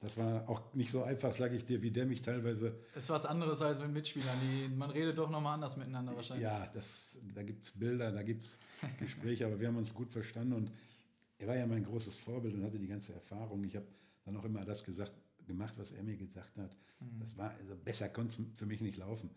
Das 0.00 0.19
war 0.19 0.48
auch 0.48 0.75
nicht 0.75 0.90
so 0.90 1.02
einfach, 1.02 1.32
sage 1.32 1.56
ich 1.56 1.64
dir, 1.64 1.81
wie 1.81 1.90
der 1.90 2.04
mich 2.04 2.20
teilweise 2.20 2.76
Ist 2.94 3.08
was 3.08 3.25
anderes 3.25 3.62
als 3.62 3.81
mit 3.81 3.93
Mitspielern. 3.93 4.37
Die, 4.43 4.69
man 4.69 4.90
redet 4.90 5.16
doch 5.16 5.31
nochmal 5.31 5.54
anders 5.54 5.76
miteinander 5.76 6.14
wahrscheinlich. 6.14 6.44
Ja, 6.44 6.70
das, 6.75 7.19
da 7.34 7.43
gibt 7.43 7.64
es 7.64 7.70
Bilder, 7.70 8.12
da 8.12 8.22
gibt 8.22 8.44
es 8.44 8.58
Gespräche, 8.98 9.46
aber 9.46 9.58
wir 9.58 9.69
haben 9.69 9.76
uns 9.76 9.94
gut 9.94 10.12
verstanden 10.12 10.52
und 10.52 10.70
er 11.38 11.48
war 11.48 11.56
ja 11.56 11.66
mein 11.66 11.84
großes 11.84 12.16
Vorbild 12.16 12.54
und 12.54 12.64
hatte 12.64 12.78
die 12.78 12.87
ganze 12.87 13.14
Erfahrung. 13.14 13.64
Ich 13.64 13.75
habe 13.75 13.87
dann 14.25 14.37
auch 14.37 14.44
immer 14.44 14.64
das 14.64 14.84
gesagt, 14.84 15.12
gemacht, 15.46 15.75
was 15.78 15.93
er 15.93 16.02
mir 16.02 16.16
gesagt 16.16 16.56
hat. 16.58 16.76
Das 17.20 17.37
war, 17.37 17.50
also 17.60 17.76
besser 17.76 18.08
konnte 18.08 18.42
es 18.42 18.58
für 18.58 18.66
mich 18.66 18.81
nicht 18.81 18.99
laufen. 18.99 19.31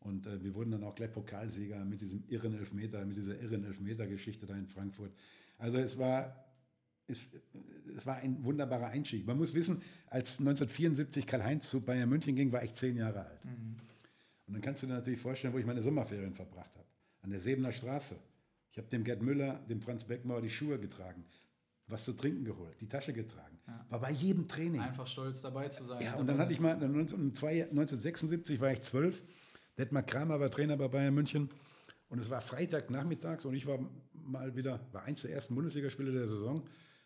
Und 0.00 0.26
äh, 0.26 0.42
wir 0.42 0.54
wurden 0.54 0.72
dann 0.72 0.84
auch 0.84 0.94
gleich 0.94 1.12
Pokalsieger 1.12 1.82
mit 1.84 2.02
diesem 2.02 2.24
irren 2.28 2.54
Elfmeter, 2.54 3.04
mit 3.06 3.16
dieser 3.16 3.40
irren 3.40 3.64
Elfmeter-Geschichte 3.64 4.46
da 4.46 4.54
in 4.54 4.66
Frankfurt. 4.66 5.12
Also 5.58 5.78
es 5.78 5.98
war, 5.98 6.43
es, 7.06 8.06
war 8.06 8.16
ein 8.16 8.42
wunderbarer 8.44 8.88
Einstieg. 8.88 9.26
Man 9.26 9.36
muss 9.36 9.54
wissen, 9.54 9.82
als 10.06 10.38
1974 10.38 11.26
Karl-Heinz 11.26 11.68
zu 11.68 11.80
Bayern 11.80 12.08
München 12.08 12.34
ging, 12.36 12.52
war 12.52 12.62
ich 12.62 12.74
zehn 12.74 12.96
Jahre 12.96 13.26
alt. 13.26 13.44
Und 14.46 14.54
dann 14.54 14.62
kannst 14.62 14.82
du 14.82 14.86
dir 14.86 14.94
natürlich 14.94 15.20
vorstellen, 15.20 15.54
wo 15.54 15.58
ich 15.58 15.66
meine 15.66 15.82
Sommerferien 15.82 16.34
verbracht 16.34 16.74
habe. 16.74 16.86
An 17.22 17.30
der 17.30 17.40
Sebener 17.40 17.72
Straße. 17.72 18.16
Ich 18.70 18.78
habe 18.78 18.88
dem 18.88 19.04
Gerd 19.04 19.22
Müller, 19.22 19.60
dem 19.68 19.80
Franz 19.80 20.04
Beckmauer 20.04 20.42
die 20.42 20.50
Schuhe 20.50 20.78
getragen, 20.78 21.24
was 21.86 22.04
zu 22.04 22.12
trinken 22.12 22.44
geholt, 22.44 22.74
die 22.80 22.88
Tasche 22.88 23.12
getragen. 23.12 23.58
War 23.88 24.00
bei 24.00 24.10
jedem 24.10 24.48
Training. 24.48 24.80
Einfach 24.80 25.06
stolz 25.06 25.40
dabei 25.40 25.68
zu 25.68 25.84
sein. 25.84 26.02
Ja, 26.02 26.14
und 26.16 26.26
dann 26.26 26.38
hatte 26.38 26.52
ich 26.52 26.60
mal, 26.60 26.76
19, 26.76 27.28
1976 27.28 28.60
war 28.60 28.72
ich 28.72 28.82
zwölf. 28.82 29.22
Detmar 29.78 30.02
Kramer 30.02 30.40
war 30.40 30.50
Trainer 30.50 30.76
bei 30.76 30.88
Bayern 30.88 31.14
München. 31.14 31.48
Und 32.08 32.18
es 32.18 32.30
war 32.30 32.40
Freitag 32.40 32.90
nachmittags 32.90 33.44
und 33.44 33.54
ich 33.54 33.66
war 33.66 33.78
mal 34.12 34.54
wieder, 34.54 34.80
war 34.92 35.04
eins 35.04 35.22
der 35.22 35.32
ersten 35.32 35.54
Bundesligaspiele 35.54 36.12
der 36.12 36.28
Saison. 36.28 36.62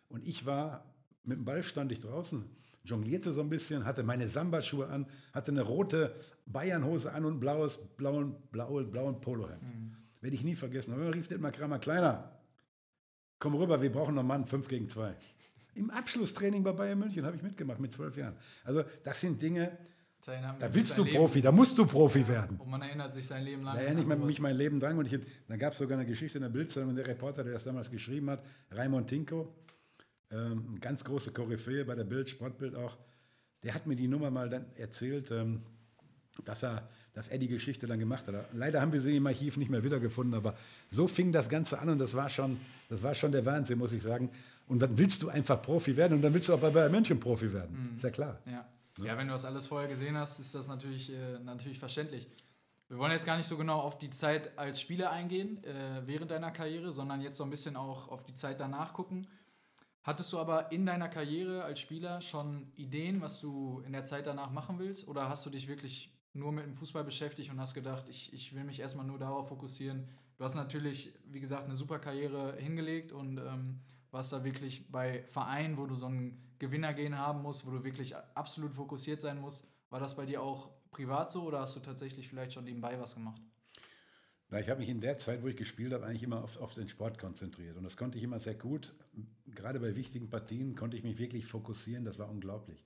Und 0.09 0.27
ich 0.27 0.45
war, 0.45 0.85
mit 1.23 1.37
dem 1.37 1.45
Ball 1.45 1.63
stand 1.63 1.91
ich 1.91 1.99
draußen, 1.99 2.43
jonglierte 2.83 3.31
so 3.31 3.41
ein 3.41 3.49
bisschen, 3.49 3.85
hatte 3.85 4.03
meine 4.03 4.27
Samba-Schuhe 4.27 4.87
an, 4.87 5.07
hatte 5.33 5.51
eine 5.51 5.61
rote 5.61 6.13
Bayernhose 6.45 7.11
an 7.11 7.25
und 7.25 7.35
ein 7.35 7.39
blaues, 7.39 7.77
blauen, 7.97 8.35
blauen, 8.51 8.91
blauen 8.91 9.21
Polohemd. 9.21 9.61
Werde 10.21 10.35
ich 10.35 10.43
nie 10.43 10.55
vergessen. 10.55 10.93
Und 10.93 10.99
dann 10.99 11.13
rief 11.13 11.27
Detmar 11.27 11.51
Kramer, 11.51 11.79
Kleiner, 11.79 12.31
komm 13.37 13.55
rüber, 13.55 13.81
wir 13.81 13.91
brauchen 13.91 14.15
noch 14.15 14.21
einen 14.21 14.27
Mann, 14.27 14.45
5 14.45 14.67
gegen 14.67 14.89
2. 14.89 15.15
Im 15.75 15.89
Abschlusstraining 15.91 16.63
bei 16.63 16.73
Bayern 16.73 16.99
München 16.99 17.25
habe 17.25 17.37
ich 17.37 17.43
mitgemacht 17.43 17.79
mit 17.79 17.93
zwölf 17.93 18.17
Jahren. 18.17 18.35
Also 18.63 18.83
das 19.03 19.21
sind 19.21 19.41
Dinge, 19.41 19.77
da 20.25 20.73
willst 20.73 20.97
du 20.97 21.03
sein 21.03 21.13
Profi, 21.13 21.41
da 21.41 21.51
musst 21.51 21.77
du 21.77 21.85
Profi 21.85 22.27
werden. 22.27 22.51
Leben. 22.51 22.61
Und 22.61 22.69
man 22.69 22.81
erinnert 22.81 23.13
sich 23.13 23.25
sein 23.25 23.43
Leben 23.43 23.61
lang. 23.61 23.77
Da 23.77 23.93
mal 23.93 24.05
sowas. 24.05 24.25
mich 24.27 24.41
mein 24.41 24.55
Leben 24.55 24.79
lang. 24.79 24.97
Und 24.97 25.11
ich, 25.11 25.19
da 25.47 25.55
gab 25.55 25.73
es 25.73 25.79
sogar 25.79 25.97
eine 25.97 26.07
Geschichte 26.07 26.37
in 26.37 26.41
der 26.41 26.49
Bildzeitung 26.49 26.89
und 26.89 26.95
der 26.97 27.07
Reporter, 27.07 27.43
der 27.43 27.53
das 27.53 27.63
damals 27.63 27.89
geschrieben 27.89 28.29
hat, 28.29 28.43
Raimund 28.71 29.07
Tinko, 29.07 29.53
ähm, 30.31 30.79
ganz 30.79 31.03
große 31.03 31.31
Koryphäe 31.31 31.85
bei 31.85 31.95
der 31.95 32.03
Bild, 32.03 32.29
Sportbild 32.29 32.75
auch, 32.75 32.97
der 33.63 33.73
hat 33.73 33.87
mir 33.87 33.95
die 33.95 34.07
Nummer 34.07 34.31
mal 34.31 34.49
dann 34.49 34.65
erzählt, 34.77 35.31
ähm, 35.31 35.63
dass 36.45 36.63
er, 36.63 36.87
dass 37.13 37.27
er 37.27 37.37
die 37.37 37.47
Geschichte 37.47 37.87
dann 37.87 37.99
gemacht 37.99 38.27
hat. 38.27 38.53
Leider 38.53 38.81
haben 38.81 38.93
wir 38.93 39.01
sie 39.01 39.17
im 39.17 39.27
Archiv 39.27 39.57
nicht 39.57 39.69
mehr 39.69 39.83
wiedergefunden, 39.83 40.33
aber 40.33 40.55
so 40.89 41.07
fing 41.07 41.31
das 41.31 41.49
Ganze 41.49 41.79
an 41.79 41.89
und 41.89 41.99
das 41.99 42.13
war 42.13 42.29
schon, 42.29 42.59
das 42.89 43.03
war 43.03 43.13
schon 43.13 43.31
der 43.31 43.45
Wahnsinn, 43.45 43.77
muss 43.77 43.91
ich 43.91 44.03
sagen. 44.03 44.29
Und 44.67 44.79
dann 44.79 44.97
willst 44.97 45.23
du 45.23 45.29
einfach 45.29 45.61
Profi 45.61 45.97
werden 45.97 46.13
und 46.13 46.21
dann 46.21 46.33
willst 46.33 46.47
du 46.47 46.53
auch 46.53 46.59
bei 46.59 46.69
Bayern 46.69 46.91
München 46.91 47.19
Profi 47.19 47.51
werden. 47.51 47.91
Ist 47.95 48.03
ja 48.03 48.11
klar. 48.11 48.39
Ja. 48.45 48.65
ja, 49.03 49.17
wenn 49.17 49.27
du 49.27 49.33
das 49.33 49.43
alles 49.43 49.67
vorher 49.67 49.89
gesehen 49.89 50.15
hast, 50.15 50.39
ist 50.39 50.53
das 50.53 50.67
natürlich, 50.67 51.11
äh, 51.11 51.39
natürlich 51.39 51.79
verständlich. 51.79 52.27
Wir 52.87 52.97
wollen 52.97 53.11
jetzt 53.11 53.25
gar 53.25 53.37
nicht 53.37 53.47
so 53.47 53.57
genau 53.57 53.79
auf 53.79 53.97
die 53.97 54.09
Zeit 54.09 54.57
als 54.57 54.79
Spieler 54.79 55.11
eingehen, 55.11 55.63
äh, 55.63 56.01
während 56.05 56.31
deiner 56.31 56.51
Karriere, 56.51 56.93
sondern 56.93 57.21
jetzt 57.21 57.37
so 57.37 57.43
ein 57.43 57.49
bisschen 57.49 57.75
auch 57.75 58.07
auf 58.09 58.23
die 58.23 58.33
Zeit 58.33 58.59
danach 58.59 58.93
gucken. 58.93 59.27
Hattest 60.03 60.31
du 60.31 60.39
aber 60.39 60.71
in 60.71 60.85
deiner 60.85 61.09
Karriere 61.09 61.63
als 61.63 61.79
Spieler 61.79 62.21
schon 62.21 62.71
Ideen, 62.75 63.21
was 63.21 63.41
du 63.41 63.81
in 63.85 63.91
der 63.91 64.05
Zeit 64.05 64.27
danach 64.27 64.51
machen 64.51 64.79
willst? 64.79 65.07
Oder 65.07 65.29
hast 65.29 65.45
du 65.45 65.49
dich 65.49 65.67
wirklich 65.67 66.17
nur 66.33 66.51
mit 66.51 66.65
dem 66.65 66.75
Fußball 66.75 67.03
beschäftigt 67.03 67.51
und 67.51 67.59
hast 67.59 67.73
gedacht, 67.73 68.07
ich, 68.07 68.31
ich 68.33 68.55
will 68.55 68.63
mich 68.63 68.79
erstmal 68.79 69.05
nur 69.05 69.19
darauf 69.19 69.49
fokussieren? 69.49 70.07
Du 70.37 70.45
hast 70.45 70.55
natürlich, 70.55 71.13
wie 71.25 71.41
gesagt, 71.41 71.65
eine 71.65 71.75
super 71.75 71.99
Karriere 71.99 72.55
hingelegt 72.55 73.11
und 73.11 73.39
ähm, 73.39 73.81
warst 74.11 74.31
da 74.31 74.43
wirklich 74.43 74.89
bei 74.89 75.23
Vereinen, 75.27 75.77
wo 75.77 75.85
du 75.85 75.95
so 75.95 76.05
ein 76.05 76.41
Gewinnergehen 76.59 77.17
haben 77.17 77.41
musst, 77.41 77.67
wo 77.67 77.71
du 77.71 77.83
wirklich 77.83 78.15
absolut 78.35 78.73
fokussiert 78.73 79.19
sein 79.19 79.39
musst. 79.39 79.67
War 79.89 79.99
das 79.99 80.15
bei 80.15 80.25
dir 80.25 80.41
auch 80.41 80.69
privat 80.91 81.29
so 81.31 81.43
oder 81.43 81.59
hast 81.59 81.75
du 81.75 81.81
tatsächlich 81.81 82.27
vielleicht 82.29 82.53
schon 82.53 82.63
nebenbei 82.63 82.99
was 82.99 83.15
gemacht? 83.15 83.41
Na, 84.51 84.59
ich 84.59 84.69
habe 84.69 84.79
mich 84.79 84.89
in 84.89 84.99
der 84.99 85.17
Zeit, 85.17 85.43
wo 85.43 85.47
ich 85.47 85.55
gespielt 85.55 85.93
habe, 85.93 86.05
eigentlich 86.05 86.23
immer 86.23 86.43
auf, 86.43 86.57
auf 86.57 86.73
den 86.73 86.89
Sport 86.89 87.19
konzentriert. 87.19 87.77
Und 87.77 87.83
das 87.83 87.97
konnte 87.97 88.17
ich 88.17 88.23
immer 88.23 88.39
sehr 88.39 88.55
gut. 88.55 88.93
Gerade 89.53 89.79
bei 89.79 89.95
wichtigen 89.95 90.29
Partien 90.29 90.75
konnte 90.75 90.97
ich 90.97 91.03
mich 91.03 91.19
wirklich 91.19 91.45
fokussieren. 91.45 92.03
Das 92.03 92.17
war 92.17 92.29
unglaublich. 92.29 92.83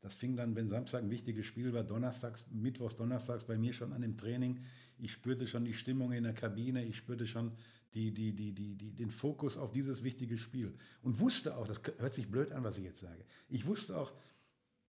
Das 0.00 0.14
fing 0.14 0.36
dann, 0.36 0.56
wenn 0.56 0.68
Samstag 0.68 1.02
ein 1.02 1.10
wichtiges 1.10 1.46
Spiel 1.46 1.72
war, 1.74 1.84
donnerstags, 1.84 2.46
mittwochs, 2.50 2.96
donnerstags 2.96 3.44
bei 3.44 3.56
mir 3.56 3.72
schon 3.72 3.92
an 3.92 4.02
dem 4.02 4.16
Training. 4.16 4.58
Ich 4.98 5.12
spürte 5.12 5.46
schon 5.46 5.64
die 5.64 5.74
Stimmung 5.74 6.12
in 6.12 6.24
der 6.24 6.32
Kabine, 6.32 6.84
ich 6.84 6.96
spürte 6.96 7.26
schon 7.26 7.52
die, 7.94 8.12
die, 8.12 8.32
die, 8.32 8.52
die, 8.52 8.74
die, 8.74 8.90
den 8.92 9.10
Fokus 9.10 9.56
auf 9.56 9.70
dieses 9.70 10.02
wichtige 10.02 10.38
Spiel. 10.38 10.74
Und 11.02 11.20
wusste 11.20 11.56
auch, 11.56 11.66
das 11.66 11.80
hört 11.98 12.14
sich 12.14 12.28
blöd 12.28 12.52
an, 12.52 12.64
was 12.64 12.78
ich 12.78 12.84
jetzt 12.84 12.98
sage, 12.98 13.24
ich 13.48 13.66
wusste 13.66 13.96
auch, 13.96 14.12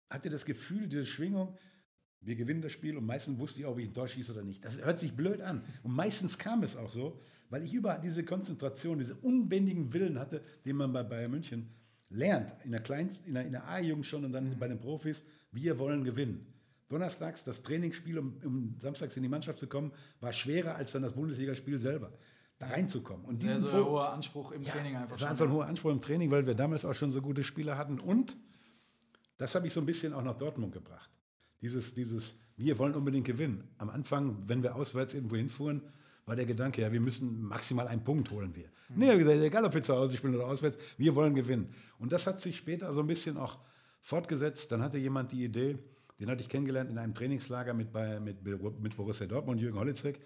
hatte 0.09 0.29
das 0.29 0.45
Gefühl, 0.45 0.87
diese 0.87 1.05
Schwingung, 1.05 1.55
wir 2.25 2.35
gewinnen 2.35 2.61
das 2.61 2.71
Spiel 2.71 2.97
und 2.97 3.05
meistens 3.05 3.39
wusste 3.39 3.59
ich 3.59 3.65
auch, 3.65 3.73
ob 3.73 3.79
ich 3.79 3.87
ein 3.87 3.93
Tor 3.93 4.07
schieße 4.07 4.33
oder 4.33 4.43
nicht. 4.43 4.65
Das 4.65 4.83
hört 4.83 4.99
sich 4.99 5.13
blöd 5.13 5.41
an. 5.41 5.63
Und 5.83 5.93
meistens 5.93 6.37
kam 6.37 6.63
es 6.63 6.75
auch 6.75 6.89
so, 6.89 7.21
weil 7.49 7.63
ich 7.63 7.73
über 7.73 7.99
diese 8.03 8.25
Konzentration, 8.25 8.97
diese 8.97 9.15
unbändigen 9.15 9.93
Willen 9.93 10.19
hatte, 10.19 10.41
den 10.65 10.75
man 10.75 10.91
bei 10.91 11.03
Bayern 11.03 11.31
München 11.31 11.69
lernt, 12.09 12.51
in 12.63 12.71
der 12.71 12.81
Kleinst, 12.81 13.27
in 13.27 13.35
der, 13.35 13.45
in 13.45 13.51
der 13.51 13.67
A-Jugend 13.67 14.05
schon 14.05 14.25
und 14.25 14.31
dann 14.31 14.49
mhm. 14.49 14.59
bei 14.59 14.67
den 14.67 14.79
Profis, 14.79 15.23
wir 15.51 15.77
wollen 15.77 16.03
gewinnen. 16.03 16.47
Donnerstags 16.89 17.43
das 17.43 17.61
Trainingsspiel, 17.61 18.17
um, 18.17 18.37
um, 18.43 18.75
samstags 18.79 19.15
in 19.17 19.23
die 19.23 19.29
Mannschaft 19.29 19.59
zu 19.59 19.67
kommen, 19.67 19.91
war 20.19 20.33
schwerer 20.33 20.75
als 20.75 20.91
dann 20.91 21.03
das 21.03 21.13
Bundesligaspiel 21.13 21.79
selber, 21.79 22.11
da 22.57 22.67
reinzukommen. 22.67 23.25
Und 23.25 23.37
Sehr 23.37 23.59
so 23.59 23.69
ein 23.69 23.85
hoher 23.85 24.13
Anspruch 24.13 24.51
im 24.51 24.63
ja, 24.63 24.71
Training 24.71 24.95
einfach. 24.95 25.17
Das 25.17 25.27
war 25.27 25.35
so 25.35 25.43
ein 25.45 25.51
hoher 25.51 25.65
Anspruch 25.65 25.91
im 25.91 26.01
Training, 26.01 26.31
weil 26.31 26.45
wir 26.47 26.55
damals 26.55 26.85
auch 26.85 26.93
schon 26.93 27.11
so 27.11 27.21
gute 27.21 27.43
Spieler 27.43 27.77
hatten 27.77 27.99
und 27.99 28.35
das 29.37 29.53
habe 29.53 29.67
ich 29.67 29.73
so 29.73 29.79
ein 29.79 29.85
bisschen 29.85 30.13
auch 30.13 30.23
nach 30.23 30.37
Dortmund 30.37 30.73
gebracht. 30.73 31.09
Dieses, 31.61 31.93
dieses, 31.93 32.37
wir 32.57 32.77
wollen 32.79 32.95
unbedingt 32.95 33.25
gewinnen. 33.25 33.63
Am 33.77 33.89
Anfang, 33.89 34.37
wenn 34.47 34.63
wir 34.63 34.75
auswärts 34.75 35.13
irgendwo 35.13 35.35
hinfuhren, 35.35 35.81
war 36.25 36.35
der 36.35 36.45
Gedanke, 36.45 36.81
ja, 36.81 36.91
wir 36.91 37.01
müssen 37.01 37.43
maximal 37.43 37.87
einen 37.87 38.03
Punkt 38.03 38.31
holen 38.31 38.55
wir. 38.55 38.69
Mhm. 38.89 38.95
Nee, 38.97 39.17
gesagt, 39.17 39.41
egal 39.41 39.65
ob 39.65 39.73
wir 39.73 39.83
zu 39.83 39.95
Hause 39.95 40.17
spielen 40.17 40.35
oder 40.35 40.47
auswärts, 40.47 40.77
wir 40.97 41.15
wollen 41.15 41.35
gewinnen. 41.35 41.69
Und 41.99 42.11
das 42.11 42.27
hat 42.27 42.41
sich 42.41 42.57
später 42.57 42.93
so 42.93 43.01
ein 43.01 43.07
bisschen 43.07 43.37
auch 43.37 43.59
fortgesetzt. 44.01 44.71
Dann 44.71 44.81
hatte 44.81 44.97
jemand 44.97 45.31
die 45.31 45.43
Idee, 45.43 45.77
den 46.19 46.29
hatte 46.29 46.41
ich 46.41 46.49
kennengelernt 46.49 46.89
in 46.89 46.97
einem 46.97 47.13
Trainingslager 47.13 47.73
mit, 47.73 47.91
bei, 47.91 48.19
mit, 48.19 48.43
mit 48.43 48.95
Borussia 48.95 49.27
Dortmund, 49.27 49.61
Jürgen 49.61 49.77
Holitzek. 49.77 50.19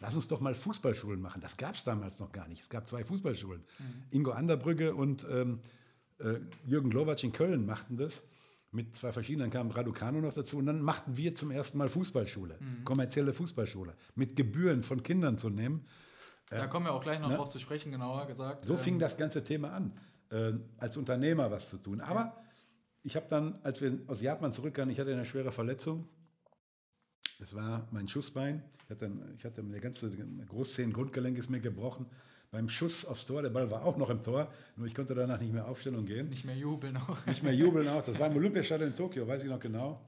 Lass 0.00 0.14
uns 0.14 0.28
doch 0.28 0.40
mal 0.40 0.54
Fußballschulen 0.54 1.20
machen. 1.20 1.40
Das 1.40 1.56
gab 1.56 1.76
es 1.76 1.84
damals 1.84 2.18
noch 2.18 2.32
gar 2.32 2.48
nicht. 2.48 2.62
Es 2.62 2.68
gab 2.68 2.88
zwei 2.88 3.04
Fußballschulen. 3.04 3.60
Mhm. 3.60 3.84
Ingo 4.10 4.32
Anderbrügge 4.32 4.94
und 4.94 5.24
ähm, 5.30 5.60
äh, 6.18 6.40
Jürgen 6.66 6.90
Glowacz 6.90 7.22
in 7.22 7.32
Köln 7.32 7.64
machten 7.64 7.96
das 7.96 8.22
mit 8.74 8.96
zwei 8.96 9.12
verschiedenen, 9.12 9.50
dann 9.50 9.68
kam 9.68 9.70
Raducano 9.70 10.20
noch 10.20 10.34
dazu 10.34 10.58
und 10.58 10.66
dann 10.66 10.82
machten 10.82 11.16
wir 11.16 11.34
zum 11.34 11.50
ersten 11.50 11.78
Mal 11.78 11.88
Fußballschule, 11.88 12.58
mhm. 12.58 12.84
kommerzielle 12.84 13.32
Fußballschule, 13.32 13.94
mit 14.16 14.36
Gebühren 14.36 14.82
von 14.82 15.02
Kindern 15.02 15.38
zu 15.38 15.48
nehmen. 15.48 15.86
Da 16.50 16.64
äh, 16.64 16.68
kommen 16.68 16.86
wir 16.86 16.92
auch 16.92 17.02
gleich 17.02 17.20
noch 17.20 17.28
ne? 17.28 17.36
drauf 17.36 17.48
zu 17.48 17.58
sprechen, 17.58 17.92
genauer 17.92 18.26
gesagt. 18.26 18.66
So 18.66 18.74
ähm, 18.74 18.78
fing 18.78 18.98
das 18.98 19.16
ganze 19.16 19.44
Thema 19.44 19.72
an, 19.72 19.92
äh, 20.30 20.52
als 20.78 20.96
Unternehmer 20.96 21.50
was 21.50 21.70
zu 21.70 21.78
tun. 21.78 22.00
Aber 22.00 22.20
ja. 22.20 22.42
ich 23.02 23.16
habe 23.16 23.26
dann, 23.28 23.58
als 23.62 23.80
wir 23.80 23.98
aus 24.08 24.20
Japan 24.20 24.52
zurückkamen, 24.52 24.92
ich 24.92 24.98
hatte 24.98 25.12
eine 25.12 25.24
schwere 25.24 25.52
Verletzung. 25.52 26.08
Das 27.38 27.54
war 27.54 27.88
mein 27.90 28.08
Schussbein. 28.08 28.62
Ich 28.84 28.90
hatte, 28.90 29.10
ich 29.36 29.44
hatte 29.44 29.62
der 29.62 29.80
ganze 29.80 30.10
Großzehen-Grundgelenk 30.10 31.38
ist 31.38 31.50
mir 31.50 31.60
gebrochen 31.60 32.06
beim 32.54 32.68
Schuss 32.68 33.04
aufs 33.04 33.26
Tor. 33.26 33.42
Der 33.42 33.50
Ball 33.50 33.68
war 33.68 33.84
auch 33.84 33.96
noch 33.96 34.10
im 34.10 34.22
Tor, 34.22 34.48
nur 34.76 34.86
ich 34.86 34.94
konnte 34.94 35.12
danach 35.12 35.40
nicht 35.40 35.52
mehr 35.52 35.66
aufstellen 35.66 35.96
und 35.96 36.06
gehen. 36.06 36.28
Nicht 36.28 36.44
mehr 36.44 36.54
jubeln 36.54 36.96
auch. 36.96 37.26
Nicht 37.26 37.42
mehr 37.42 37.52
jubeln 37.52 37.88
auch. 37.88 38.02
Das 38.02 38.16
war 38.20 38.28
im 38.28 38.36
Olympiastadion 38.36 38.90
in 38.90 38.96
Tokio, 38.96 39.26
weiß 39.26 39.42
ich 39.42 39.50
noch 39.50 39.58
genau. 39.58 40.00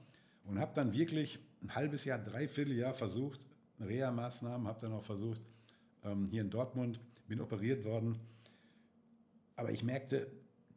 Und 0.45 0.61
habe 0.61 0.71
dann 0.73 0.95
wirklich 0.95 1.41
ein 1.61 1.75
halbes 1.75 2.05
Jahr, 2.05 2.21
dreiviertel 2.21 2.77
Jahr 2.77 2.95
versucht, 2.95 3.41
Reha-Maßnahmen, 3.81 4.69
habe 4.69 4.79
dann 4.81 4.93
auch 4.93 5.03
versucht, 5.03 5.41
ähm, 6.05 6.29
hier 6.31 6.41
in 6.41 6.51
Dortmund, 6.51 7.01
bin 7.27 7.41
operiert 7.41 7.85
worden. 7.85 8.17
Aber 9.57 9.73
ich 9.73 9.83
merkte, 9.83 10.29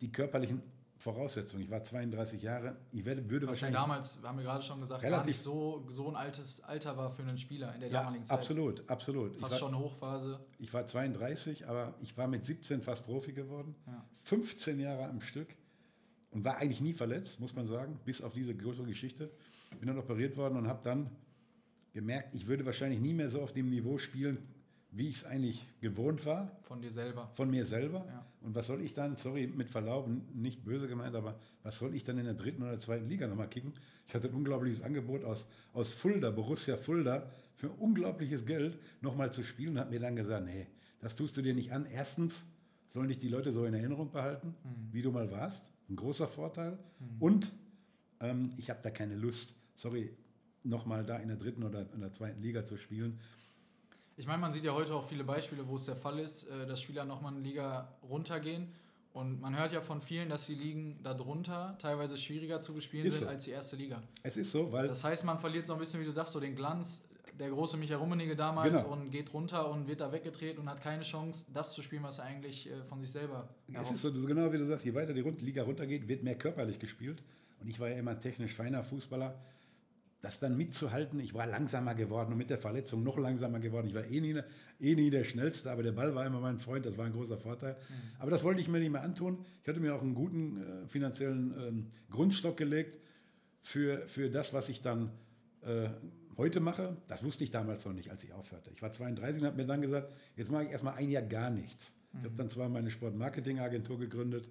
die 0.02 0.12
körperlichen 0.12 0.64
Voraussetzung. 1.00 1.62
Ich 1.62 1.72
war 1.72 1.82
32 1.82 2.42
Jahre. 2.42 2.76
Ich 2.92 3.06
werde, 3.06 3.28
würde 3.30 3.48
Was 3.48 3.56
wahrscheinlich. 3.56 3.80
Damals, 3.80 4.20
haben 4.22 4.38
wir 4.38 4.44
gerade 4.44 4.64
schon 4.64 4.82
gesagt, 4.82 5.02
relativ 5.02 5.22
gar 5.22 5.26
nicht 5.28 5.40
so, 5.40 5.86
so 5.90 6.10
ein 6.10 6.16
altes 6.18 6.62
Alter 6.62 6.98
war 6.98 7.10
für 7.10 7.24
einen 7.24 7.38
Spieler 7.38 7.74
in 7.74 7.80
der 7.80 7.90
ja, 7.90 8.00
damaligen 8.00 8.26
Zeit. 8.26 8.38
Absolut, 8.38 8.84
absolut. 8.90 9.40
Fast 9.40 9.54
war, 9.54 9.60
schon 9.60 9.78
Hochphase. 9.78 10.40
Ich 10.58 10.74
war 10.74 10.86
32, 10.86 11.70
aber 11.70 11.94
ich 12.02 12.18
war 12.18 12.28
mit 12.28 12.44
17 12.44 12.82
fast 12.82 13.06
Profi 13.06 13.32
geworden. 13.32 13.76
Ja. 13.88 14.06
15 14.24 14.78
Jahre 14.78 15.08
am 15.08 15.22
Stück 15.22 15.48
und 16.32 16.44
war 16.44 16.58
eigentlich 16.58 16.82
nie 16.82 16.94
verletzt, 16.94 17.40
muss 17.40 17.56
man 17.56 17.66
sagen, 17.66 17.98
bis 18.04 18.22
auf 18.22 18.34
diese 18.34 18.54
große 18.54 18.84
Geschichte. 18.84 19.32
Bin 19.80 19.88
dann 19.88 19.98
operiert 19.98 20.36
worden 20.36 20.58
und 20.58 20.68
habe 20.68 20.82
dann 20.84 21.10
gemerkt, 21.94 22.36
ich 22.36 22.46
würde 22.46 22.66
wahrscheinlich 22.66 23.00
nie 23.00 23.14
mehr 23.14 23.30
so 23.30 23.42
auf 23.42 23.54
dem 23.54 23.70
Niveau 23.70 23.98
spielen 24.00 24.46
wie 24.92 25.10
ich 25.10 25.18
es 25.18 25.26
eigentlich 25.26 25.68
gewohnt 25.82 26.26
war. 26.26 26.58
Von 26.64 26.82
dir 26.82 26.92
selber. 26.92 27.30
Von 27.34 27.50
mir 27.50 27.66
selber. 27.66 28.06
Ja. 28.08 28.26
Und 28.42 28.56
was 28.56 28.68
soll 28.68 28.82
ich 28.82 28.94
dann, 28.94 29.18
sorry, 29.18 29.48
mit 29.48 29.70
Verlaub, 29.70 30.10
nicht 30.34 30.64
böse 30.64 30.88
gemeint, 30.88 31.16
aber 31.16 31.40
was 31.64 31.78
soll 31.78 31.94
ich 31.96 32.04
dann 32.04 32.18
in 32.18 32.26
der 32.26 32.34
dritten 32.34 32.64
oder 32.64 32.80
zweiten 32.80 33.08
Liga 33.08 33.28
nochmal 33.28 33.50
kicken? 33.50 33.74
Ich 34.08 34.16
hatte 34.16 34.28
ein 34.28 34.34
unglaubliches 34.34 34.82
Angebot 34.82 35.24
aus, 35.24 35.48
aus 35.74 35.92
Fulda, 35.92 36.32
Borussia 36.32 36.78
Fulda, 36.78 37.30
für 37.56 37.70
unglaubliches 37.70 38.46
Geld 38.46 38.80
nochmal 39.02 39.32
zu 39.32 39.44
spielen 39.44 39.74
und 39.74 39.80
hat 39.80 39.92
mir 39.92 40.00
dann 40.00 40.16
gesagt, 40.16 40.46
nee, 40.46 40.68
das 41.02 41.16
tust 41.16 41.38
du 41.38 41.42
dir 41.42 41.54
nicht 41.54 41.72
an. 41.72 41.86
Erstens 41.86 42.46
sollen 42.88 43.10
dich 43.10 43.20
die 43.20 43.30
Leute 43.30 43.54
so 43.54 43.66
in 43.66 43.74
Erinnerung 43.74 44.12
behalten, 44.12 44.56
mhm. 44.64 44.94
wie 44.94 45.02
du 45.02 45.12
mal 45.12 45.30
warst. 45.32 45.70
Ein 45.90 45.96
großer 45.96 46.28
Vorteil. 46.28 46.80
Mhm. 47.00 47.22
Und 47.22 47.52
ähm, 48.22 48.54
ich 48.58 48.70
habe 48.70 48.80
da 48.82 48.90
keine 48.90 49.16
Lust, 49.16 49.56
sorry, 49.76 50.10
nochmal 50.64 51.06
da 51.06 51.18
in 51.18 51.28
der 51.28 51.38
dritten 51.38 51.64
oder 51.64 51.86
in 51.94 52.02
der 52.02 52.12
zweiten 52.12 52.42
Liga 52.42 52.66
zu 52.66 52.78
spielen. 52.78 53.20
Ich 54.20 54.28
meine, 54.28 54.40
man 54.40 54.52
sieht 54.52 54.66
ja 54.66 54.74
heute 54.74 54.94
auch 54.94 55.06
viele 55.06 55.24
Beispiele, 55.24 55.66
wo 55.66 55.78
es 55.78 55.86
der 55.86 55.96
Fall 55.96 56.20
ist, 56.20 56.44
äh, 56.44 56.68
dass 56.68 56.82
Spieler 56.82 57.06
nochmal 57.06 57.34
eine 57.34 57.42
Liga 57.42 57.88
runtergehen. 58.04 58.68
Und 59.14 59.40
man 59.40 59.58
hört 59.58 59.72
ja 59.72 59.80
von 59.80 60.02
vielen, 60.02 60.28
dass 60.28 60.46
die 60.46 60.56
Ligen 60.56 61.00
darunter 61.02 61.78
teilweise 61.82 62.18
schwieriger 62.18 62.60
zu 62.60 62.74
bespielen 62.74 63.06
ist 63.06 63.20
sind 63.20 63.28
so. 63.28 63.30
als 63.30 63.46
die 63.46 63.52
erste 63.52 63.78
Liga. 63.78 64.04
Es 64.22 64.36
ist 64.36 64.52
so, 64.52 64.70
weil. 64.74 64.90
Das 64.90 65.06
heißt, 65.06 65.24
man 65.24 65.40
verliert 65.40 65.68
so 65.68 65.74
ein 65.74 65.80
bisschen, 65.80 66.02
wie 66.02 66.06
du 66.06 66.12
sagst, 66.12 66.34
so 66.34 66.42
den 66.42 66.54
Glanz 66.54 67.06
der 67.40 67.50
große 67.50 67.78
Michael 67.78 68.00
Rummenigge 68.00 68.36
damals 68.36 68.82
genau. 68.82 68.94
und 68.94 69.10
geht 69.10 69.34
runter 69.34 69.72
und 69.72 69.88
wird 69.88 70.02
da 70.02 70.12
weggedreht 70.12 70.60
und 70.60 70.70
hat 70.70 70.82
keine 70.82 71.04
Chance, 71.04 71.46
das 71.54 71.72
zu 71.72 71.82
spielen, 71.82 72.04
was 72.04 72.18
er 72.18 72.26
eigentlich 72.26 72.70
äh, 72.70 72.84
von 72.84 73.00
sich 73.00 73.12
selber. 73.12 73.48
Es 73.72 73.90
ist 73.90 74.02
so, 74.02 74.12
genau 74.12 74.52
wie 74.52 74.58
du 74.58 74.66
sagst, 74.66 74.84
je 74.84 74.94
weiter 74.94 75.14
die 75.14 75.22
Liga 75.22 75.64
runtergeht, 75.64 76.10
wird 76.10 76.24
mehr 76.24 76.36
körperlich 76.36 76.78
gespielt. 76.78 77.24
Und 77.62 77.70
ich 77.70 77.80
war 77.80 77.88
ja 77.88 77.96
immer 77.96 78.20
technisch 78.20 78.54
feiner 78.54 78.84
Fußballer 78.84 79.40
das 80.22 80.40
dann 80.40 80.58
mitzuhalten. 80.58 81.20
Ich 81.20 81.34
war 81.34 81.48
langsamer 81.48 81.96
geworden 81.96 82.34
und 82.34 82.38
mit 82.38 82.50
der 82.50 82.58
Verletzung 82.58 83.04
noch 83.04 83.18
langsamer 83.18 83.60
geworden. 83.60 83.88
Ich 83.88 83.94
war 83.94 84.06
eh 84.06 84.20
nie, 84.20 84.40
eh 84.80 84.96
nie 84.96 85.10
der 85.10 85.24
Schnellste, 85.24 85.72
aber 85.72 85.82
der 85.82 85.94
Ball 85.94 86.14
war 86.14 86.26
immer 86.26 86.42
mein 86.42 86.60
Freund, 86.60 86.86
das 86.86 86.98
war 86.98 87.06
ein 87.06 87.14
großer 87.14 87.38
Vorteil. 87.38 87.74
Mhm. 87.74 87.94
Aber 88.20 88.32
das 88.32 88.44
wollte 88.44 88.60
ich 88.60 88.68
mir 88.68 88.80
nicht 88.80 88.92
mehr 88.92 89.04
antun. 89.04 89.46
Ich 89.62 89.70
hatte 89.70 89.80
mir 89.80 89.96
auch 89.96 90.02
einen 90.02 90.16
guten 90.16 90.58
äh, 90.58 90.88
finanziellen 90.88 91.54
ähm, 91.58 91.88
Grundstock 92.10 92.58
gelegt 92.58 92.98
für, 93.62 94.06
für 94.08 94.30
das, 94.30 94.54
was 94.54 94.68
ich 94.68 94.82
dann 94.82 95.12
äh, 95.62 95.90
heute 96.36 96.60
mache. 96.60 96.98
Das 97.08 97.24
wusste 97.24 97.46
ich 97.46 97.52
damals 97.52 97.86
noch 97.86 97.94
nicht, 97.94 98.12
als 98.12 98.24
ich 98.24 98.34
aufhörte. 98.34 98.72
Ich 98.72 98.82
war 98.82 98.92
32 98.92 99.42
und 99.42 99.48
habe 99.48 99.58
mir 99.58 99.68
dann 99.68 99.82
gesagt, 99.82 100.12
jetzt 100.36 100.52
mache 100.52 100.66
ich 100.66 100.72
erstmal 100.72 100.96
ein 100.96 101.10
Jahr 101.10 101.24
gar 101.24 101.50
nichts. 101.50 101.94
Mhm. 102.12 102.20
Ich 102.20 102.26
habe 102.26 102.36
dann 102.36 102.50
zwar 102.50 102.68
meine 102.68 102.92
Sportmarketingagentur 102.92 103.98
gegründet, 103.98 104.50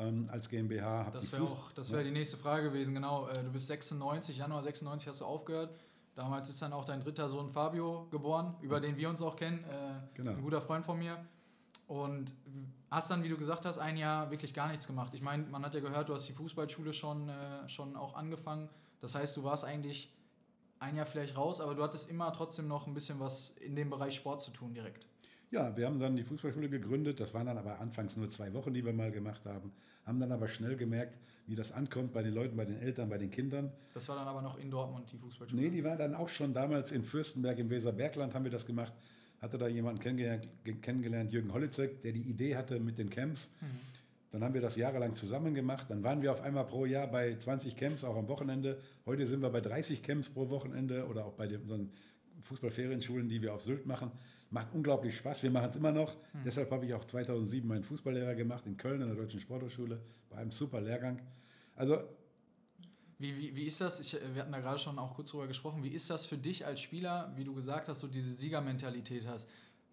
ähm, 0.00 0.28
als 0.30 0.48
GmbH. 0.48 1.10
Das 1.10 1.32
wäre 1.32 1.44
auch, 1.44 1.72
das 1.72 1.90
wäre 1.90 2.02
ja. 2.02 2.08
die 2.08 2.12
nächste 2.12 2.36
Frage 2.36 2.70
gewesen, 2.70 2.94
genau. 2.94 3.28
Äh, 3.28 3.42
du 3.42 3.50
bist 3.50 3.66
96, 3.66 4.36
Januar 4.36 4.62
96 4.62 5.08
hast 5.08 5.20
du 5.20 5.24
aufgehört. 5.24 5.74
Damals 6.14 6.48
ist 6.48 6.60
dann 6.60 6.72
auch 6.72 6.84
dein 6.84 7.00
dritter 7.00 7.28
Sohn 7.28 7.50
Fabio 7.50 8.06
geboren, 8.10 8.54
über 8.60 8.80
den 8.80 8.96
wir 8.96 9.08
uns 9.08 9.22
auch 9.22 9.36
kennen. 9.36 9.64
Äh, 9.64 10.14
genau. 10.14 10.32
Ein 10.32 10.42
guter 10.42 10.60
Freund 10.60 10.84
von 10.84 10.98
mir. 10.98 11.24
Und 11.86 12.34
hast 12.90 13.10
dann, 13.10 13.22
wie 13.22 13.28
du 13.28 13.36
gesagt 13.36 13.64
hast, 13.64 13.78
ein 13.78 13.96
Jahr 13.96 14.30
wirklich 14.30 14.54
gar 14.54 14.68
nichts 14.68 14.86
gemacht. 14.86 15.14
Ich 15.14 15.22
meine, 15.22 15.44
man 15.44 15.64
hat 15.64 15.74
ja 15.74 15.80
gehört, 15.80 16.08
du 16.08 16.14
hast 16.14 16.26
die 16.28 16.32
Fußballschule 16.32 16.92
schon, 16.92 17.28
äh, 17.28 17.68
schon 17.68 17.96
auch 17.96 18.14
angefangen. 18.14 18.68
Das 19.00 19.14
heißt, 19.14 19.36
du 19.36 19.44
warst 19.44 19.64
eigentlich 19.64 20.12
ein 20.78 20.96
Jahr 20.96 21.06
vielleicht 21.06 21.36
raus, 21.36 21.60
aber 21.60 21.74
du 21.74 21.82
hattest 21.82 22.10
immer 22.10 22.32
trotzdem 22.32 22.66
noch 22.66 22.86
ein 22.86 22.94
bisschen 22.94 23.20
was 23.20 23.50
in 23.60 23.76
dem 23.76 23.90
Bereich 23.90 24.14
Sport 24.14 24.40
zu 24.42 24.50
tun 24.50 24.74
direkt. 24.74 25.06
Ja, 25.50 25.76
wir 25.76 25.86
haben 25.86 25.98
dann 25.98 26.14
die 26.14 26.22
Fußballschule 26.22 26.68
gegründet. 26.68 27.18
Das 27.18 27.34
waren 27.34 27.46
dann 27.46 27.58
aber 27.58 27.80
anfangs 27.80 28.16
nur 28.16 28.30
zwei 28.30 28.54
Wochen, 28.54 28.72
die 28.72 28.84
wir 28.84 28.92
mal 28.92 29.10
gemacht 29.10 29.44
haben. 29.46 29.72
Haben 30.04 30.20
dann 30.20 30.30
aber 30.30 30.46
schnell 30.46 30.76
gemerkt, 30.76 31.18
wie 31.46 31.56
das 31.56 31.72
ankommt 31.72 32.12
bei 32.12 32.22
den 32.22 32.34
Leuten, 32.34 32.56
bei 32.56 32.64
den 32.64 32.80
Eltern, 32.80 33.08
bei 33.08 33.18
den 33.18 33.30
Kindern. 33.30 33.72
Das 33.92 34.08
war 34.08 34.16
dann 34.16 34.28
aber 34.28 34.42
noch 34.42 34.58
in 34.58 34.70
Dortmund, 34.70 35.10
die 35.10 35.18
Fußballschule? 35.18 35.60
Nee, 35.60 35.70
die 35.70 35.82
war 35.82 35.96
dann 35.96 36.14
auch 36.14 36.28
schon 36.28 36.54
damals 36.54 36.92
in 36.92 37.04
Fürstenberg 37.04 37.58
im 37.58 37.68
Weserbergland 37.68 38.32
haben 38.34 38.44
wir 38.44 38.52
das 38.52 38.64
gemacht. 38.64 38.92
Hatte 39.40 39.58
da 39.58 39.66
jemanden 39.66 40.00
kennengelernt, 40.00 40.46
kennengelernt 40.82 41.32
Jürgen 41.32 41.52
Holitzek, 41.52 42.02
der 42.02 42.12
die 42.12 42.22
Idee 42.22 42.54
hatte 42.54 42.78
mit 42.78 42.98
den 42.98 43.10
Camps. 43.10 43.50
Mhm. 43.60 43.66
Dann 44.30 44.44
haben 44.44 44.54
wir 44.54 44.60
das 44.60 44.76
jahrelang 44.76 45.16
zusammen 45.16 45.54
gemacht. 45.54 45.86
Dann 45.88 46.04
waren 46.04 46.22
wir 46.22 46.30
auf 46.30 46.42
einmal 46.42 46.64
pro 46.64 46.86
Jahr 46.86 47.08
bei 47.08 47.34
20 47.34 47.74
Camps, 47.74 48.04
auch 48.04 48.16
am 48.16 48.28
Wochenende. 48.28 48.78
Heute 49.04 49.26
sind 49.26 49.42
wir 49.42 49.50
bei 49.50 49.60
30 49.60 50.04
Camps 50.04 50.28
pro 50.28 50.48
Wochenende 50.50 51.06
oder 51.08 51.24
auch 51.24 51.32
bei 51.32 51.48
den, 51.48 51.62
unseren 51.62 51.90
Fußballferienschulen, 52.42 53.28
die 53.28 53.42
wir 53.42 53.52
auf 53.52 53.62
Sylt 53.62 53.86
machen. 53.86 54.12
Macht 54.50 54.68
unglaublich 54.72 55.16
Spaß. 55.16 55.42
Wir 55.42 55.50
machen 55.50 55.70
es 55.70 55.76
immer 55.76 55.92
noch. 55.92 56.16
Mhm. 56.32 56.44
Deshalb 56.44 56.70
habe 56.72 56.84
ich 56.84 56.94
auch 56.94 57.04
2007 57.04 57.66
meinen 57.66 57.84
Fußballlehrer 57.84 58.34
gemacht 58.34 58.66
in 58.66 58.76
Köln 58.76 59.00
an 59.02 59.08
der 59.08 59.16
Deutschen 59.16 59.40
Sporthochschule 59.40 60.00
bei 60.28 60.36
einem 60.38 60.50
super 60.50 60.80
Lehrgang. 60.80 61.20
Also 61.76 61.98
wie, 63.20 63.36
wie, 63.36 63.54
wie 63.54 63.64
ist 63.64 63.82
das? 63.82 64.00
Ich, 64.00 64.16
wir 64.32 64.40
hatten 64.40 64.50
da 64.50 64.60
gerade 64.60 64.78
schon 64.78 64.98
auch 64.98 65.14
kurz 65.14 65.30
drüber 65.30 65.46
gesprochen. 65.46 65.84
Wie 65.84 65.90
ist 65.90 66.08
das 66.08 66.24
für 66.24 66.38
dich 66.38 66.64
als 66.64 66.80
Spieler, 66.80 67.30
wie 67.36 67.44
du 67.44 67.54
gesagt 67.54 67.88
hast, 67.88 68.00
so 68.00 68.08
diese 68.08 68.32
Siegermentalität 68.32 69.26
hast? 69.26 69.46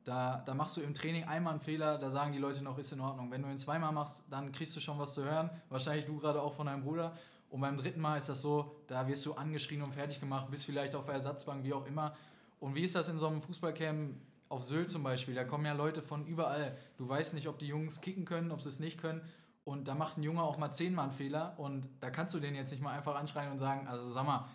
Da, 0.06 0.42
da 0.46 0.54
machst 0.54 0.78
du 0.78 0.82
im 0.82 0.94
Training 0.94 1.26
einmal 1.26 1.52
einen 1.52 1.60
Fehler, 1.60 1.98
da 1.98 2.10
sagen 2.10 2.32
die 2.32 2.40
Leute 2.40 2.64
noch, 2.64 2.78
ist 2.78 2.94
in 2.94 3.02
Ordnung. 3.02 3.30
Wenn 3.30 3.42
du 3.42 3.50
ihn 3.50 3.58
zweimal 3.58 3.92
machst, 3.92 4.24
dann 4.30 4.54
kriegst 4.54 4.78
du 4.78 4.80
schon 4.80 4.98
was 4.98 5.14
zu 5.14 5.26
hören. 5.26 5.50
Wahrscheinlich 5.68 6.06
du 6.06 6.18
gerade 6.18 6.42
auch 6.42 6.54
von 6.54 6.68
deinem 6.68 6.84
Bruder. 6.84 7.18
Und 7.50 7.60
beim 7.60 7.76
dritten 7.76 8.00
Mal 8.00 8.18
ist 8.18 8.30
das 8.30 8.42
so, 8.42 8.78
da 8.88 9.06
wirst 9.10 9.26
du 9.26 9.34
angeschrien 9.34 9.82
und 9.82 9.94
fertig 9.94 10.22
gemacht, 10.22 10.50
bist 10.50 10.64
vielleicht 10.64 10.96
auf 10.96 11.06
der 11.06 11.16
Ersatzbank, 11.16 11.66
wie 11.66 11.74
auch 11.74 11.86
immer. 11.86 12.16
Und 12.62 12.76
wie 12.76 12.84
ist 12.84 12.96
das 12.96 13.10
in 13.10 13.18
so 13.18 13.28
einem 13.28 13.42
Fußballcamp 13.42 14.16
auf 14.50 14.64
Sylt 14.64 14.90
zum 14.90 15.04
Beispiel? 15.04 15.36
Da 15.36 15.44
kommen 15.44 15.66
ja 15.66 15.74
Leute 15.74 16.02
von 16.02 16.26
überall. 16.26 16.78
Du 16.98 17.08
weißt 17.08 17.34
nicht, 17.34 17.48
ob 17.48 17.60
die 17.60 17.68
Jungs 17.68 18.02
kicken 18.02 18.26
können, 18.26 18.52
ob 18.52 18.62
sie 18.62 18.70
es 18.70 18.80
nicht 18.80 19.00
können. 19.00 19.22
Und 19.64 19.88
da 19.88 19.96
macht 19.96 20.18
ein 20.18 20.24
Junge 20.24 20.42
auch 20.42 20.58
mal 20.58 20.72
zehnmal 20.72 21.06
einen 21.06 21.14
Fehler. 21.14 21.56
Und 21.58 21.90
da 22.00 22.10
kannst 22.10 22.34
du 22.34 22.40
den 22.40 22.56
jetzt 22.56 22.72
nicht 22.72 22.82
mal 22.82 22.92
einfach 22.92 23.16
anschreien 23.16 23.52
und 23.52 23.58
sagen, 23.58 23.88
also 23.88 24.12
sag 24.12 24.26
mal, 24.26 24.48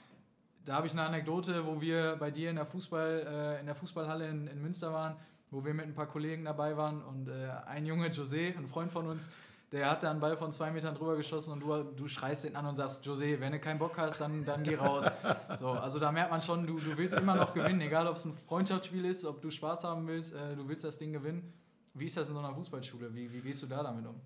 da 0.65 0.75
habe 0.75 0.87
ich 0.87 0.93
eine 0.93 1.03
Anekdote, 1.03 1.67
wo 1.67 1.81
wir 1.81 2.17
bei 2.17 2.31
dir 2.31 2.51
in 2.51 2.57
der, 2.57 2.67
Fußball, 2.67 3.27
äh, 3.57 3.61
in 3.61 3.67
der 3.67 3.75
Fußballhalle 3.75 4.29
in, 4.29 4.47
in 4.47 4.63
Münster 4.63 4.93
waren 4.93 5.17
wo 5.53 5.65
wir 5.65 5.75
mit 5.75 5.87
ein 5.87 5.95
paar 5.95 6.09
Kollegen 6.09 6.45
dabei 6.45 6.77
waren 6.77 7.03
und 7.03 7.29
äh, 7.29 7.51
ein 7.67 7.87
Junge, 7.87 8.09
José, 8.09 8.57
ein 8.57 8.67
Freund 8.67 8.91
von 8.91 9.07
uns, 9.07 9.31
der 9.73 9.91
hat 9.91 10.03
da 10.03 10.11
einen 10.11 10.21
Ball 10.21 10.37
von 10.37 10.53
zwei 10.53 10.71
Metern 10.71 10.95
drüber 10.95 11.17
geschossen 11.17 11.53
und 11.53 11.61
du, 11.61 11.83
du 11.83 12.07
schreist 12.07 12.45
ihn 12.45 12.55
an 12.55 12.67
und 12.67 12.77
sagst, 12.77 13.07
José, 13.07 13.41
wenn 13.41 13.53
du 13.53 13.59
keinen 13.59 13.79
Bock 13.79 13.97
hast, 13.97 14.21
dann, 14.21 14.45
dann 14.45 14.63
geh 14.63 14.77
raus. 14.77 15.11
So, 15.59 15.69
also 15.69 15.99
da 15.99 16.11
merkt 16.11 16.31
man 16.31 16.41
schon, 16.43 16.67
du, 16.67 16.79
du 16.79 16.97
willst 16.97 17.19
immer 17.19 17.37
noch 17.37 17.55
gewinnen, 17.55 17.81
egal 17.83 18.07
ob 18.07 18.17
es 18.17 18.25
ein 18.25 18.33
Freundschaftsspiel 18.33 19.05
ist, 19.05 19.25
ob 19.25 19.41
du 19.41 19.51
Spaß 19.51 19.85
haben 19.85 20.07
willst, 20.07 20.35
äh, 20.35 20.57
du 20.57 20.67
willst 20.67 20.85
das 20.85 20.99
Ding 20.99 21.13
gewinnen. 21.13 21.53
Wie 21.95 22.07
ist 22.07 22.17
das 22.17 22.29
in 22.29 22.35
so 22.35 22.41
einer 22.41 22.55
Fußballschule? 22.55 23.15
Wie, 23.15 23.33
wie 23.33 23.41
gehst 23.41 23.63
du 23.63 23.67
da 23.67 23.83
damit 23.83 24.07
um? 24.07 24.17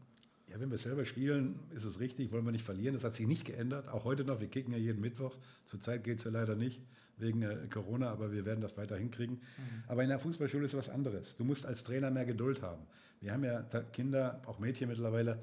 Ja, 0.49 0.59
wenn 0.61 0.71
wir 0.71 0.79
selber 0.79 1.05
spielen, 1.05 1.59
ist 1.75 1.85
es 1.85 1.99
richtig, 1.99 2.33
wollen 2.33 2.45
wir 2.45 2.53
nicht 2.53 2.65
verlieren. 2.65 2.95
Das 2.95 3.05
hat 3.05 3.15
sich 3.15 3.27
nicht 3.27 3.45
geändert, 3.45 3.89
auch 3.89 4.05
heute 4.05 4.25
noch. 4.25 4.41
Wir 4.41 4.49
kicken 4.49 4.73
ja 4.73 4.79
jeden 4.79 5.01
Mittwoch. 5.01 5.37
Zurzeit 5.65 6.05
geht 6.05 6.19
es 6.19 6.25
ja 6.25 6.31
leider 6.31 6.55
nicht 6.55 6.81
wegen 7.19 7.43
äh, 7.43 7.57
Corona, 7.71 8.11
aber 8.11 8.33
wir 8.33 8.45
werden 8.45 8.61
das 8.61 8.77
weiter 8.77 8.97
hinkriegen. 8.97 9.37
Mhm. 9.37 9.83
Aber 9.87 10.03
in 10.03 10.09
der 10.09 10.19
Fußballschule 10.19 10.65
ist 10.65 10.77
was 10.77 10.89
anderes. 10.89 11.37
Du 11.37 11.45
musst 11.45 11.67
als 11.67 11.85
Trainer 11.85 12.11
mehr 12.11 12.25
Geduld 12.25 12.63
haben. 12.63 12.83
Wir 13.21 13.33
haben 13.33 13.45
ja 13.45 13.63
Kinder, 13.93 14.43
auch 14.47 14.59
Mädchen 14.59 14.89
mittlerweile, 14.89 15.39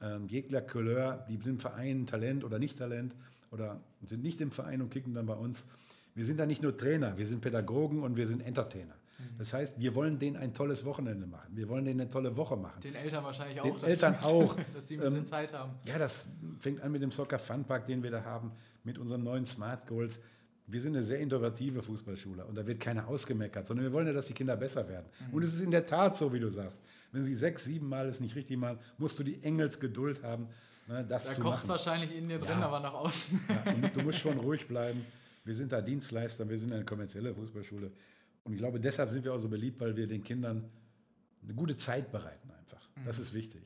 ähm, 0.00 0.28
jegler 0.28 0.60
Couleur, 0.60 1.26
die 1.28 1.36
sind 1.36 1.54
im 1.54 1.58
Verein 1.58 2.06
Talent 2.06 2.44
oder 2.44 2.58
nicht 2.58 2.78
Talent 2.78 3.16
oder 3.50 3.80
sind 4.02 4.22
nicht 4.22 4.40
im 4.40 4.52
Verein 4.52 4.80
und 4.80 4.90
kicken 4.90 5.14
dann 5.14 5.26
bei 5.26 5.34
uns. 5.34 5.66
Wir 6.14 6.24
sind 6.24 6.38
da 6.38 6.46
nicht 6.46 6.62
nur 6.62 6.76
Trainer, 6.76 7.16
wir 7.18 7.26
sind 7.26 7.40
Pädagogen 7.40 8.02
und 8.02 8.16
wir 8.16 8.28
sind 8.28 8.40
Entertainer. 8.40 8.94
Mhm. 8.94 9.38
Das 9.38 9.52
heißt, 9.52 9.80
wir 9.80 9.94
wollen 9.94 10.18
denen 10.18 10.36
ein 10.36 10.54
tolles 10.54 10.84
Wochenende 10.84 11.26
machen. 11.26 11.48
Wir 11.56 11.68
wollen 11.68 11.84
denen 11.84 12.00
eine 12.00 12.10
tolle 12.10 12.36
Woche 12.36 12.56
machen. 12.56 12.80
Den 12.80 12.94
Eltern 12.94 13.24
wahrscheinlich 13.24 13.60
auch. 13.60 13.78
Den 13.78 13.88
Eltern 13.88 14.16
auch. 14.22 14.56
dass 14.74 14.86
sie 14.86 14.94
ein 14.94 15.00
bisschen 15.00 15.18
ähm, 15.18 15.26
Zeit 15.26 15.52
haben. 15.52 15.72
Ja, 15.84 15.98
das 15.98 16.28
fängt 16.60 16.80
an 16.82 16.92
mit 16.92 17.02
dem 17.02 17.10
Soccer 17.10 17.38
Fun 17.38 17.64
Park, 17.64 17.86
den 17.86 18.02
wir 18.02 18.10
da 18.10 18.24
haben, 18.24 18.52
mit 18.84 18.98
unseren 18.98 19.24
neuen 19.24 19.46
Smart 19.46 19.86
Goals 19.88 20.20
wir 20.70 20.80
sind 20.80 20.94
eine 20.94 21.04
sehr 21.04 21.18
innovative 21.18 21.82
Fußballschule 21.82 22.44
und 22.44 22.54
da 22.54 22.66
wird 22.66 22.78
keiner 22.78 23.08
ausgemeckert, 23.08 23.66
sondern 23.66 23.86
wir 23.86 23.92
wollen 23.92 24.06
ja, 24.06 24.12
dass 24.12 24.26
die 24.26 24.34
Kinder 24.34 24.54
besser 24.54 24.86
werden. 24.86 25.06
Mhm. 25.28 25.34
Und 25.34 25.42
es 25.42 25.54
ist 25.54 25.62
in 25.62 25.70
der 25.70 25.86
Tat 25.86 26.16
so, 26.16 26.32
wie 26.32 26.40
du 26.40 26.50
sagst. 26.50 26.82
Wenn 27.10 27.24
sie 27.24 27.34
sechs, 27.34 27.64
sieben 27.64 27.88
Mal 27.88 28.06
es 28.06 28.20
nicht 28.20 28.36
richtig 28.36 28.58
machen, 28.58 28.78
musst 28.98 29.18
du 29.18 29.24
die 29.24 29.42
Engelsgeduld 29.42 30.22
haben, 30.22 30.46
ne, 30.86 31.06
das 31.08 31.24
da 31.24 31.32
zu 31.32 31.40
machen. 31.40 31.50
Da 31.50 31.50
kocht 31.50 31.62
es 31.62 31.68
wahrscheinlich 31.70 32.14
in 32.14 32.28
dir 32.28 32.38
drin, 32.38 32.60
ja. 32.60 32.66
aber 32.66 32.80
nach 32.80 32.92
außen. 32.92 33.40
Ja, 33.48 33.88
du 33.88 34.02
musst 34.02 34.18
schon 34.18 34.38
ruhig 34.38 34.68
bleiben. 34.68 35.06
Wir 35.44 35.54
sind 35.54 35.72
da 35.72 35.80
Dienstleister, 35.80 36.46
wir 36.46 36.58
sind 36.58 36.72
eine 36.74 36.84
kommerzielle 36.84 37.34
Fußballschule. 37.34 37.90
Und 38.44 38.52
ich 38.52 38.58
glaube, 38.58 38.78
deshalb 38.78 39.10
sind 39.10 39.24
wir 39.24 39.32
auch 39.32 39.38
so 39.38 39.48
beliebt, 39.48 39.80
weil 39.80 39.96
wir 39.96 40.06
den 40.06 40.22
Kindern 40.22 40.68
eine 41.42 41.54
gute 41.54 41.78
Zeit 41.78 42.12
bereiten 42.12 42.50
einfach. 42.50 42.86
Mhm. 42.94 43.06
Das 43.06 43.18
ist 43.18 43.32
wichtig. 43.32 43.62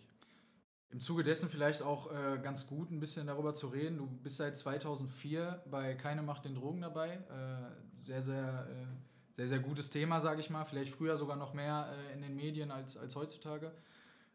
Im 0.92 1.00
Zuge 1.00 1.22
dessen 1.22 1.48
vielleicht 1.48 1.80
auch 1.80 2.12
äh, 2.12 2.38
ganz 2.42 2.66
gut, 2.66 2.90
ein 2.90 3.00
bisschen 3.00 3.26
darüber 3.26 3.54
zu 3.54 3.68
reden. 3.68 3.96
Du 3.96 4.06
bist 4.06 4.36
seit 4.36 4.54
2004 4.58 5.62
bei 5.70 5.94
Keine 5.94 6.22
Macht 6.22 6.44
den 6.44 6.54
Drogen 6.54 6.82
dabei. 6.82 7.14
Äh, 7.14 8.06
sehr, 8.06 8.20
sehr, 8.20 8.68
äh, 8.68 9.34
sehr, 9.34 9.48
sehr 9.48 9.58
gutes 9.60 9.88
Thema, 9.88 10.20
sage 10.20 10.40
ich 10.40 10.50
mal. 10.50 10.66
Vielleicht 10.66 10.94
früher 10.94 11.16
sogar 11.16 11.36
noch 11.36 11.54
mehr 11.54 11.88
äh, 12.10 12.14
in 12.14 12.20
den 12.20 12.36
Medien 12.36 12.70
als, 12.70 12.98
als 12.98 13.16
heutzutage. 13.16 13.72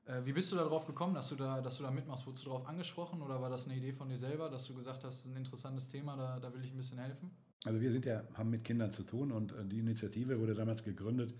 Äh, 0.05 0.21
wie 0.23 0.33
bist 0.33 0.51
du 0.51 0.55
darauf 0.55 0.87
gekommen, 0.87 1.13
dass 1.13 1.29
du, 1.29 1.35
da, 1.35 1.61
dass 1.61 1.77
du 1.77 1.83
da 1.83 1.91
mitmachst? 1.91 2.25
Wurdest 2.25 2.43
du 2.43 2.49
darauf 2.49 2.67
angesprochen 2.67 3.21
oder 3.21 3.39
war 3.39 3.51
das 3.51 3.65
eine 3.65 3.75
Idee 3.75 3.93
von 3.93 4.09
dir 4.09 4.17
selber, 4.17 4.49
dass 4.49 4.65
du 4.65 4.73
gesagt 4.73 5.03
hast, 5.03 5.27
ein 5.27 5.35
interessantes 5.35 5.89
Thema, 5.89 6.17
da, 6.17 6.39
da 6.39 6.51
will 6.55 6.65
ich 6.65 6.71
ein 6.71 6.77
bisschen 6.77 6.97
helfen? 6.97 7.29
Also 7.65 7.79
wir 7.79 7.91
sind 7.91 8.05
ja, 8.05 8.23
haben 8.33 8.49
mit 8.49 8.63
Kindern 8.63 8.91
zu 8.91 9.03
tun 9.03 9.31
und 9.31 9.51
äh, 9.51 9.63
die 9.63 9.77
Initiative 9.77 10.39
wurde 10.39 10.55
damals 10.55 10.83
gegründet, 10.83 11.35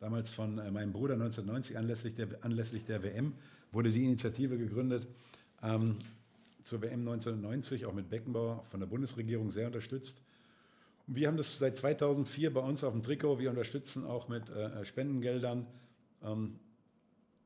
damals 0.00 0.30
von 0.30 0.56
meinem 0.56 0.92
Bruder 0.92 1.14
1990 1.14 1.78
anlässlich 1.78 2.16
der, 2.16 2.28
anlässlich 2.42 2.84
der 2.84 3.04
WM 3.04 3.34
wurde 3.72 3.90
die 3.90 4.04
Initiative 4.04 4.58
gegründet 4.58 5.06
ähm, 5.62 5.96
zur 6.62 6.82
WM 6.82 7.00
1990, 7.00 7.86
auch 7.86 7.94
mit 7.94 8.08
Beckenbauer 8.10 8.64
von 8.64 8.80
der 8.80 8.86
Bundesregierung 8.86 9.50
sehr 9.50 9.66
unterstützt. 9.66 10.20
Und 11.06 11.16
wir 11.16 11.28
haben 11.28 11.36
das 11.36 11.58
seit 11.58 11.76
2004 11.76 12.52
bei 12.52 12.60
uns 12.60 12.82
auf 12.82 12.92
dem 12.92 13.02
Trikot. 13.02 13.38
Wir 13.38 13.50
unterstützen 13.50 14.04
auch 14.04 14.28
mit 14.28 14.50
äh, 14.50 14.84
Spendengeldern 14.84 15.66
ähm, 16.24 16.58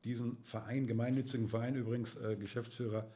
diesen 0.03 0.37
Verein, 0.43 0.87
gemeinnützigen 0.87 1.47
Verein 1.47 1.75
übrigens, 1.75 2.15
äh, 2.15 2.35
Geschäftsführer, 2.35 3.07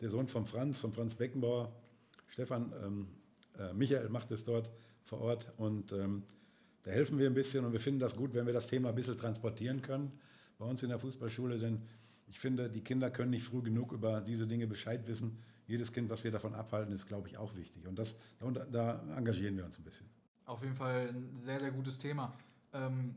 der 0.00 0.10
Sohn 0.10 0.26
von 0.26 0.46
Franz, 0.46 0.80
von 0.80 0.92
Franz 0.92 1.14
Beckenbauer, 1.14 1.72
Stefan, 2.26 2.72
ähm, 2.84 3.06
äh, 3.58 3.72
Michael 3.74 4.08
macht 4.08 4.30
es 4.32 4.44
dort 4.44 4.70
vor 5.04 5.20
Ort 5.20 5.52
und 5.58 5.92
ähm, 5.92 6.24
da 6.82 6.90
helfen 6.90 7.18
wir 7.18 7.26
ein 7.26 7.34
bisschen 7.34 7.64
und 7.64 7.72
wir 7.72 7.80
finden 7.80 8.00
das 8.00 8.16
gut, 8.16 8.34
wenn 8.34 8.46
wir 8.46 8.52
das 8.52 8.66
Thema 8.66 8.88
ein 8.88 8.94
bisschen 8.94 9.16
transportieren 9.16 9.82
können 9.82 10.10
bei 10.58 10.66
uns 10.66 10.82
in 10.82 10.88
der 10.88 10.98
Fußballschule, 10.98 11.58
denn 11.58 11.82
ich 12.26 12.38
finde, 12.38 12.70
die 12.70 12.82
Kinder 12.82 13.10
können 13.10 13.30
nicht 13.30 13.44
früh 13.44 13.62
genug 13.62 13.92
über 13.92 14.20
diese 14.20 14.46
Dinge 14.46 14.66
Bescheid 14.66 15.06
wissen. 15.06 15.38
Jedes 15.66 15.92
Kind, 15.92 16.10
was 16.10 16.24
wir 16.24 16.30
davon 16.30 16.54
abhalten, 16.54 16.92
ist, 16.92 17.06
glaube 17.06 17.28
ich, 17.28 17.38
auch 17.38 17.54
wichtig. 17.54 17.86
Und 17.86 17.98
das, 17.98 18.16
da, 18.40 18.50
da 18.50 19.16
engagieren 19.16 19.56
wir 19.56 19.64
uns 19.64 19.78
ein 19.78 19.84
bisschen. 19.84 20.08
Auf 20.44 20.62
jeden 20.62 20.74
Fall 20.74 21.08
ein 21.08 21.36
sehr, 21.36 21.60
sehr 21.60 21.70
gutes 21.70 21.98
Thema. 21.98 22.32
Ähm, 22.72 23.14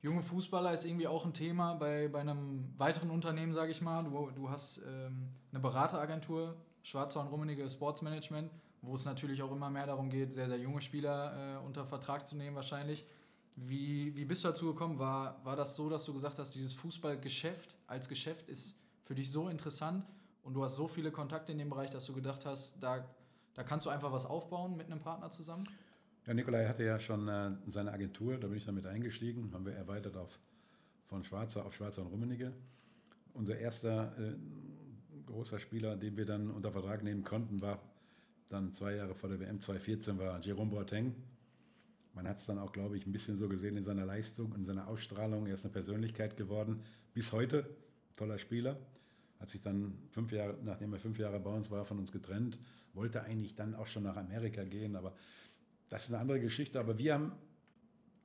junge 0.00 0.22
Fußballer 0.22 0.72
ist 0.72 0.84
irgendwie 0.84 1.06
auch 1.06 1.24
ein 1.24 1.32
Thema 1.32 1.74
bei, 1.74 2.08
bei 2.08 2.20
einem 2.20 2.72
weiteren 2.76 3.10
Unternehmen, 3.10 3.52
sage 3.52 3.72
ich 3.72 3.80
mal. 3.80 4.04
Du, 4.04 4.30
du 4.34 4.50
hast 4.50 4.82
ähm, 4.86 5.28
eine 5.50 5.60
Berateragentur, 5.60 6.56
Schwarzer 6.82 7.20
und 7.20 7.28
Rummenige 7.28 7.68
Sports 7.68 8.02
Management, 8.02 8.50
wo 8.80 8.94
es 8.94 9.04
natürlich 9.04 9.42
auch 9.42 9.52
immer 9.52 9.70
mehr 9.70 9.86
darum 9.86 10.10
geht, 10.10 10.32
sehr, 10.32 10.48
sehr 10.48 10.58
junge 10.58 10.82
Spieler 10.82 11.56
äh, 11.60 11.66
unter 11.66 11.86
Vertrag 11.86 12.26
zu 12.26 12.36
nehmen 12.36 12.56
wahrscheinlich. 12.56 13.04
Wie, 13.56 14.16
wie 14.16 14.24
bist 14.24 14.44
du 14.44 14.48
dazu 14.48 14.66
gekommen? 14.66 14.98
War, 14.98 15.44
war 15.44 15.56
das 15.56 15.76
so, 15.76 15.88
dass 15.90 16.04
du 16.04 16.12
gesagt 16.12 16.38
hast, 16.38 16.54
dieses 16.54 16.72
Fußballgeschäft 16.72 17.76
als 17.86 18.08
Geschäft 18.08 18.48
ist 18.48 18.78
für 19.02 19.14
dich 19.14 19.30
so 19.30 19.48
interessant 19.48 20.06
und 20.42 20.54
du 20.54 20.64
hast 20.64 20.76
so 20.76 20.88
viele 20.88 21.10
Kontakte 21.10 21.52
in 21.52 21.58
dem 21.58 21.68
Bereich, 21.68 21.90
dass 21.90 22.06
du 22.06 22.14
gedacht 22.14 22.46
hast, 22.46 22.82
da, 22.82 23.04
da 23.54 23.62
kannst 23.62 23.86
du 23.86 23.90
einfach 23.90 24.10
was 24.12 24.24
aufbauen 24.24 24.76
mit 24.76 24.86
einem 24.86 25.00
Partner 25.00 25.30
zusammen? 25.30 25.68
Ja, 26.26 26.34
Nikolai 26.34 26.66
hatte 26.66 26.84
ja 26.84 26.98
schon 26.98 27.28
äh, 27.28 27.50
seine 27.66 27.92
Agentur, 27.92 28.38
da 28.38 28.46
bin 28.46 28.56
ich 28.56 28.64
damit 28.64 28.86
eingestiegen, 28.86 29.50
haben 29.52 29.66
wir 29.66 29.74
erweitert 29.74 30.16
auf 30.16 30.38
von 31.04 31.24
Schwarzer 31.24 31.66
auf 31.66 31.74
Schwarzer 31.74 32.02
und 32.02 32.08
Rummenigge. 32.08 32.54
Unser 33.34 33.58
erster 33.58 34.16
äh, 34.18 34.34
großer 35.26 35.58
Spieler, 35.58 35.96
den 35.96 36.16
wir 36.16 36.24
dann 36.24 36.50
unter 36.50 36.72
Vertrag 36.72 37.02
nehmen 37.02 37.22
konnten, 37.22 37.60
war 37.60 37.82
dann 38.48 38.72
zwei 38.72 38.94
Jahre 38.94 39.14
vor 39.14 39.28
der 39.28 39.40
WM 39.40 39.60
2014, 39.60 40.18
war 40.18 40.40
Jerome 40.40 40.70
Boateng 40.70 41.14
man 42.14 42.28
hat 42.28 42.38
es 42.38 42.46
dann 42.46 42.58
auch, 42.58 42.72
glaube 42.72 42.96
ich, 42.96 43.06
ein 43.06 43.12
bisschen 43.12 43.38
so 43.38 43.48
gesehen 43.48 43.76
in 43.76 43.84
seiner 43.84 44.04
Leistung, 44.04 44.54
in 44.54 44.64
seiner 44.64 44.88
Ausstrahlung. 44.88 45.46
Er 45.46 45.54
ist 45.54 45.64
eine 45.64 45.72
Persönlichkeit 45.72 46.36
geworden. 46.36 46.80
Bis 47.14 47.32
heute, 47.32 47.68
toller 48.16 48.38
Spieler. 48.38 48.78
Hat 49.40 49.48
sich 49.48 49.62
dann 49.62 49.98
fünf 50.10 50.30
Jahre, 50.30 50.56
nachdem 50.62 50.92
er 50.92 51.00
fünf 51.00 51.18
Jahre 51.18 51.40
bei 51.40 51.50
uns 51.50 51.70
war, 51.70 51.84
von 51.84 51.98
uns 51.98 52.12
getrennt. 52.12 52.58
Wollte 52.92 53.22
eigentlich 53.24 53.54
dann 53.54 53.74
auch 53.74 53.86
schon 53.86 54.02
nach 54.02 54.16
Amerika 54.16 54.62
gehen, 54.64 54.94
aber 54.94 55.14
das 55.88 56.04
ist 56.04 56.10
eine 56.10 56.18
andere 56.18 56.40
Geschichte. 56.40 56.78
Aber 56.78 56.98
wir 56.98 57.14
haben 57.14 57.32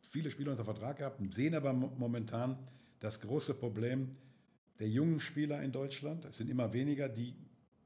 viele 0.02 0.30
Spieler 0.32 0.52
unter 0.52 0.66
Vertrag 0.66 0.98
gehabt, 0.98 1.22
sehen 1.34 1.56
aber 1.56 1.74
momentan 1.74 2.58
das 3.00 3.22
große 3.22 3.54
Problem 3.54 4.12
der 4.80 4.90
jungen 4.90 5.22
Spieler 5.22 5.64
in 5.64 5.72
Deutschland. 5.72 6.26
Es 6.26 6.38
sind 6.38 6.50
immer 6.50 6.74
weniger, 6.74 7.08
die 7.08 7.36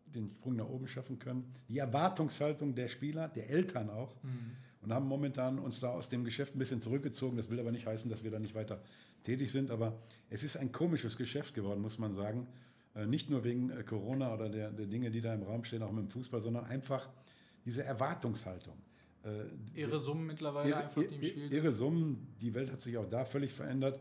den 0.08 0.32
Sprung 0.32 0.58
nach 0.58 0.68
oben 0.68 0.88
schaffen 0.88 1.20
können. 1.20 1.50
Die 1.70 1.78
Erwartungshaltung 1.78 2.76
der 2.76 2.90
Spieler, 2.90 3.30
der 3.30 3.50
Eltern 3.50 3.90
auch. 3.90 4.16
Mhm 4.24 4.58
und 4.82 4.94
haben 4.94 5.08
momentan 5.08 5.60
uns 5.60 5.80
da 5.80 5.90
aus 5.90 6.10
dem 6.10 6.24
Geschäft 6.24 6.56
ein 6.56 6.60
bisschen 6.60 6.82
zurückgezogen. 6.82 7.38
Das 7.38 7.50
will 7.50 7.60
aber 7.60 7.72
nicht 7.72 7.86
heißen, 7.86 8.10
dass 8.10 8.24
wir 8.24 8.32
da 8.32 8.40
nicht 8.40 8.56
weiter 8.56 8.82
tätig 9.24 9.52
sind, 9.52 9.70
aber 9.70 10.00
es 10.30 10.44
ist 10.44 10.58
ein 10.58 10.72
komisches 10.72 11.18
Geschäft 11.18 11.54
geworden, 11.54 11.82
muss 11.82 12.00
man 12.00 12.14
sagen. 12.14 12.48
Äh, 12.96 13.06
nicht 13.06 13.30
nur 13.30 13.44
wegen 13.44 13.70
äh, 13.70 13.84
Corona 13.84 14.34
oder 14.34 14.50
der, 14.50 14.72
der 14.72 14.88
Dinge, 14.88 15.12
die 15.12 15.22
da 15.22 15.34
im 15.34 15.44
Raum 15.44 15.64
stehen, 15.64 15.84
auch 15.84 15.92
mit 15.92 16.06
dem 16.06 16.10
Fußball, 16.10 16.42
sondern 16.42 16.66
einfach 16.66 17.08
diese 17.64 17.84
Erwartungshaltung. 17.84 18.76
Äh, 19.24 19.80
ihre 19.80 20.00
Summen 20.00 20.26
mittlerweile 20.26 20.70
ihre, 20.70 20.80
einfach, 20.80 21.02
die 21.02 21.16
im 21.16 21.22
Spiel. 21.22 21.54
Ihre 21.54 21.72
Summen, 21.72 22.36
die 22.42 22.54
Welt 22.54 22.72
hat 22.72 22.82
sich 22.82 22.98
auch 22.98 23.08
da 23.10 23.24
völlig 23.24 23.54
verändert. 23.54 24.00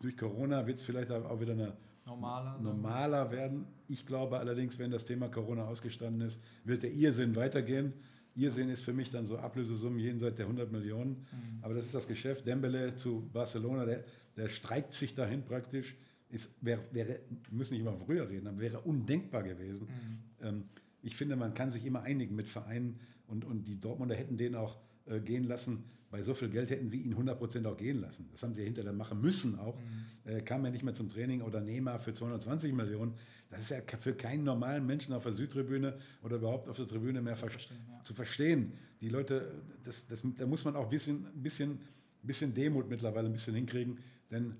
Durch 0.00 0.16
Corona 0.16 0.66
wird 0.66 0.78
es 0.78 0.84
vielleicht 0.84 1.10
auch 1.10 1.40
wieder 1.40 1.52
eine, 1.52 1.76
normaler, 2.06 2.58
normaler 2.58 3.30
werden. 3.30 3.66
Ich 3.88 4.06
glaube 4.06 4.38
allerdings, 4.38 4.78
wenn 4.78 4.90
das 4.90 5.04
Thema 5.04 5.28
Corona 5.28 5.66
ausgestanden 5.66 6.22
ist, 6.22 6.40
wird 6.64 6.82
der 6.82 6.92
Irrsinn 6.92 7.36
weitergehen. 7.36 7.92
Irrsinn 8.34 8.68
ist 8.68 8.82
für 8.82 8.92
mich 8.92 9.10
dann 9.10 9.26
so 9.26 9.38
Ablösesummen 9.38 9.98
jenseits 9.98 10.36
der 10.36 10.46
100 10.46 10.70
Millionen. 10.70 11.10
Mhm. 11.10 11.58
Aber 11.62 11.74
das 11.74 11.86
ist 11.86 11.94
das 11.94 12.06
Geschäft. 12.06 12.46
Dembele 12.46 12.94
zu 12.94 13.28
Barcelona, 13.32 13.84
der, 13.84 14.04
der 14.36 14.48
streikt 14.48 14.92
sich 14.92 15.14
dahin 15.14 15.44
praktisch. 15.44 15.96
Ist, 16.30 16.52
wäre, 16.60 16.82
wäre, 16.92 17.20
müssen 17.50 17.72
nicht 17.74 17.80
immer 17.80 17.96
früher 17.96 18.28
reden, 18.28 18.46
aber 18.46 18.60
wäre 18.60 18.80
undenkbar 18.80 19.42
gewesen. 19.42 19.88
Mhm. 19.88 20.46
Ähm, 20.46 20.64
ich 21.02 21.16
finde, 21.16 21.36
man 21.36 21.54
kann 21.54 21.70
sich 21.70 21.86
immer 21.86 22.02
einigen 22.02 22.34
mit 22.36 22.48
Vereinen 22.48 23.00
und, 23.28 23.44
und 23.44 23.68
die 23.68 23.78
Dortmunder 23.78 24.14
hätten 24.14 24.36
den 24.36 24.54
auch 24.54 24.78
äh, 25.06 25.20
gehen 25.20 25.44
lassen. 25.44 25.84
Bei 26.10 26.22
so 26.22 26.32
viel 26.32 26.48
Geld 26.48 26.70
hätten 26.70 26.88
sie 26.88 27.02
ihn 27.02 27.14
100% 27.14 27.66
auch 27.66 27.76
gehen 27.76 28.00
lassen. 28.00 28.28
Das 28.32 28.42
haben 28.42 28.54
sie 28.54 28.62
ja 28.62 28.66
hinterher 28.66 28.94
machen 28.94 29.20
müssen 29.20 29.58
auch. 29.58 29.76
Mhm. 29.76 30.30
Äh, 30.30 30.40
kam 30.40 30.64
ja 30.64 30.70
nicht 30.70 30.82
mehr 30.82 30.94
zum 30.94 31.08
Training 31.10 31.42
oder 31.42 31.60
Neymar 31.60 32.00
für 32.00 32.14
220 32.14 32.72
Millionen. 32.72 33.14
Das 33.50 33.60
ist 33.60 33.70
ja 33.70 33.80
für 33.98 34.14
keinen 34.14 34.44
normalen 34.44 34.86
Menschen 34.86 35.12
auf 35.12 35.24
der 35.24 35.34
Südtribüne 35.34 35.98
oder 36.22 36.36
überhaupt 36.36 36.68
auf 36.68 36.76
der 36.76 36.86
Tribüne 36.86 37.20
mehr 37.20 37.36
zu 37.36 37.48
verstehen. 37.48 37.78
Ja. 37.88 38.04
Zu 38.04 38.14
verstehen. 38.14 38.72
Die 39.00 39.08
Leute, 39.08 39.62
das, 39.84 40.06
das, 40.06 40.24
da 40.36 40.46
muss 40.46 40.64
man 40.64 40.76
auch 40.76 40.84
ein 40.84 40.90
bisschen, 40.90 41.26
bisschen, 41.34 41.78
bisschen 42.22 42.54
Demut 42.54 42.88
mittlerweile 42.88 43.26
ein 43.26 43.32
bisschen 43.32 43.54
hinkriegen, 43.54 43.98
denn 44.30 44.54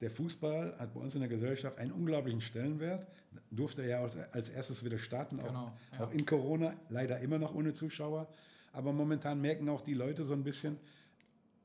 der 0.00 0.10
Fußball 0.10 0.76
hat 0.78 0.94
bei 0.94 1.00
uns 1.00 1.14
in 1.14 1.20
der 1.20 1.28
Gesellschaft 1.28 1.78
einen 1.78 1.92
unglaublichen 1.92 2.40
Stellenwert. 2.40 3.06
Durfte 3.50 3.82
er 3.82 3.88
ja 3.88 4.24
als 4.32 4.48
erstes 4.48 4.84
wieder 4.84 4.98
starten, 4.98 5.38
genau, 5.38 5.48
auch, 5.48 5.72
ja. 5.92 6.04
auch 6.04 6.12
in 6.12 6.24
Corona, 6.24 6.74
leider 6.88 7.20
immer 7.20 7.38
noch 7.38 7.54
ohne 7.54 7.72
Zuschauer. 7.72 8.28
Aber 8.72 8.92
momentan 8.92 9.40
merken 9.40 9.68
auch 9.68 9.82
die 9.82 9.94
Leute 9.94 10.24
so 10.24 10.32
ein 10.32 10.42
bisschen, 10.42 10.78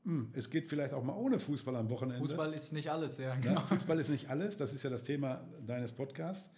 hm, 0.04 0.30
es 0.34 0.50
geht 0.50 0.66
vielleicht 0.66 0.92
auch 0.92 1.02
mal 1.02 1.14
ohne 1.16 1.40
Fußball 1.40 1.74
am 1.76 1.88
Wochenende. 1.90 2.20
Fußball 2.20 2.52
ist 2.52 2.72
nicht 2.72 2.90
alles, 2.90 3.18
ja. 3.18 3.34
Genau. 3.36 3.60
Ja, 3.60 3.66
Fußball 3.66 3.98
ist 3.98 4.10
nicht 4.10 4.28
alles, 4.30 4.56
das 4.56 4.74
ist 4.74 4.82
ja 4.82 4.90
das 4.90 5.02
Thema 5.02 5.44
deines 5.66 5.92
Podcasts. 5.92 6.50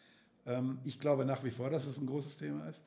Ähm, 0.46 0.78
ich 0.84 0.98
glaube 0.98 1.24
nach 1.24 1.44
wie 1.44 1.50
vor, 1.50 1.70
dass 1.70 1.86
es 1.86 1.98
ein 1.98 2.06
großes 2.06 2.36
Thema 2.36 2.68
ist. 2.68 2.82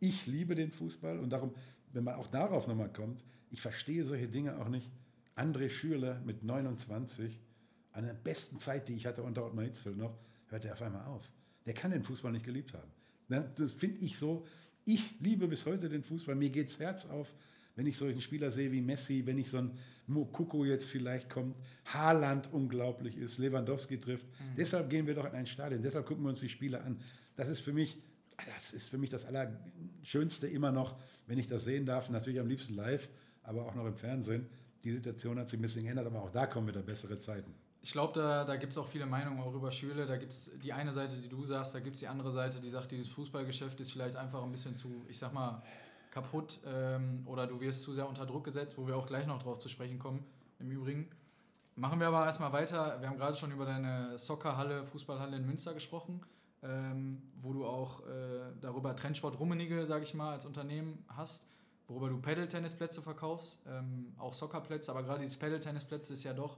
Ich 0.00 0.26
liebe 0.26 0.54
den 0.54 0.72
Fußball 0.72 1.18
und 1.18 1.30
darum, 1.30 1.54
wenn 1.92 2.04
man 2.04 2.16
auch 2.16 2.26
darauf 2.26 2.66
nochmal 2.66 2.92
kommt, 2.92 3.24
ich 3.50 3.62
verstehe 3.62 4.04
solche 4.04 4.28
Dinge 4.28 4.58
auch 4.58 4.68
nicht. 4.68 4.90
André 5.36 5.70
Schürle 5.70 6.20
mit 6.24 6.42
29, 6.42 7.40
an 7.96 8.04
der 8.04 8.12
besten 8.12 8.58
Zeit, 8.58 8.88
die 8.88 8.94
ich 8.94 9.06
hatte 9.06 9.22
unter 9.22 9.44
Ottmar 9.44 9.64
Hitzfeld 9.64 9.96
noch, 9.96 10.18
hört 10.48 10.64
er 10.64 10.74
auf 10.74 10.82
einmal 10.82 11.06
auf. 11.06 11.30
Der 11.64 11.74
kann 11.74 11.90
den 11.90 12.04
Fußball 12.04 12.30
nicht 12.30 12.44
geliebt 12.44 12.74
haben. 12.74 12.90
Ne, 13.28 13.50
das 13.56 13.72
finde 13.72 14.04
ich 14.04 14.18
so, 14.18 14.46
ich 14.84 15.18
liebe 15.20 15.48
bis 15.48 15.66
heute 15.66 15.88
den 15.88 16.04
Fußball. 16.04 16.34
Mir 16.34 16.50
geht 16.50 16.68
das 16.68 16.78
Herz 16.78 17.06
auf, 17.06 17.34
wenn 17.74 17.86
ich 17.86 17.96
solchen 17.96 18.20
Spieler 18.20 18.50
sehe 18.50 18.70
wie 18.70 18.82
Messi, 18.82 19.24
wenn 19.24 19.38
ich 19.38 19.48
so 19.48 19.58
ein 19.58 19.72
Mokoko 20.06 20.64
jetzt 20.64 20.86
vielleicht 20.86 21.28
kommt, 21.28 21.58
Haaland 21.86 22.52
unglaublich 22.52 23.16
ist, 23.16 23.38
Lewandowski 23.38 23.98
trifft. 23.98 24.26
Mhm. 24.26 24.56
Deshalb 24.56 24.90
gehen 24.90 25.06
wir 25.06 25.14
doch 25.14 25.24
in 25.24 25.32
ein 25.32 25.46
Stadion, 25.46 25.82
deshalb 25.82 26.06
gucken 26.06 26.22
wir 26.22 26.28
uns 26.28 26.40
die 26.40 26.48
Spiele 26.48 26.82
an. 26.82 27.00
Das 27.34 27.48
ist 27.48 27.60
für 27.60 27.72
mich, 27.72 27.98
das 28.54 28.72
ist 28.74 28.90
für 28.90 28.98
mich 28.98 29.10
das 29.10 29.24
Allerschönste 29.24 30.46
immer 30.46 30.70
noch, 30.70 31.00
wenn 31.26 31.38
ich 31.38 31.48
das 31.48 31.64
sehen 31.64 31.86
darf. 31.86 32.10
Natürlich 32.10 32.40
am 32.40 32.46
liebsten 32.46 32.74
live, 32.74 33.08
aber 33.42 33.66
auch 33.66 33.74
noch 33.74 33.86
im 33.86 33.96
Fernsehen. 33.96 34.46
Die 34.84 34.92
Situation 34.92 35.38
hat 35.38 35.48
sich 35.48 35.58
ein 35.58 35.62
bisschen 35.62 35.84
geändert, 35.84 36.06
aber 36.06 36.22
auch 36.22 36.30
da 36.30 36.46
kommen 36.46 36.68
wieder 36.68 36.82
bessere 36.82 37.18
Zeiten. 37.18 37.52
Ich 37.86 37.92
glaube, 37.92 38.18
da, 38.18 38.44
da 38.44 38.56
gibt 38.56 38.72
es 38.72 38.78
auch 38.78 38.88
viele 38.88 39.06
Meinungen 39.06 39.38
auch 39.38 39.54
über 39.54 39.70
Schüle. 39.70 40.06
Da 40.06 40.16
gibt 40.16 40.32
es 40.32 40.50
die 40.60 40.72
eine 40.72 40.92
Seite, 40.92 41.18
die 41.18 41.28
du 41.28 41.44
sagst, 41.44 41.72
da 41.72 41.78
gibt 41.78 41.94
es 41.94 42.00
die 42.00 42.08
andere 42.08 42.32
Seite, 42.32 42.58
die 42.58 42.68
sagt, 42.68 42.90
dieses 42.90 43.08
Fußballgeschäft 43.10 43.78
ist 43.78 43.92
vielleicht 43.92 44.16
einfach 44.16 44.42
ein 44.42 44.50
bisschen 44.50 44.74
zu, 44.74 45.04
ich 45.08 45.16
sag 45.16 45.32
mal, 45.32 45.62
kaputt 46.10 46.58
ähm, 46.66 47.22
oder 47.26 47.46
du 47.46 47.60
wirst 47.60 47.82
zu 47.82 47.92
sehr 47.92 48.08
unter 48.08 48.26
Druck 48.26 48.42
gesetzt, 48.42 48.76
wo 48.76 48.88
wir 48.88 48.96
auch 48.96 49.06
gleich 49.06 49.28
noch 49.28 49.40
drauf 49.40 49.60
zu 49.60 49.68
sprechen 49.68 50.00
kommen, 50.00 50.26
im 50.58 50.72
Übrigen. 50.72 51.08
Machen 51.76 52.00
wir 52.00 52.08
aber 52.08 52.26
erstmal 52.26 52.52
weiter. 52.52 53.00
Wir 53.00 53.08
haben 53.08 53.18
gerade 53.18 53.36
schon 53.36 53.52
über 53.52 53.64
deine 53.64 54.18
Soccerhalle, 54.18 54.82
Fußballhalle 54.82 55.36
in 55.36 55.46
Münster 55.46 55.72
gesprochen, 55.72 56.26
ähm, 56.64 57.22
wo 57.36 57.52
du 57.52 57.64
auch 57.64 58.00
äh, 58.00 58.52
darüber 58.60 58.96
Trendsport 58.96 59.38
Rummenige, 59.38 59.86
sage 59.86 60.02
ich 60.02 60.12
mal, 60.12 60.32
als 60.32 60.44
Unternehmen 60.44 61.04
hast, 61.16 61.46
worüber 61.86 62.08
du 62.08 62.20
Pedal-Tennisplätze 62.20 63.00
verkaufst, 63.00 63.62
ähm, 63.68 64.12
auch 64.18 64.34
Soccerplätze, 64.34 64.90
aber 64.90 65.04
gerade 65.04 65.20
diese 65.20 65.38
Pedal-Tennisplätze 65.38 66.14
ist 66.14 66.24
ja 66.24 66.32
doch 66.32 66.56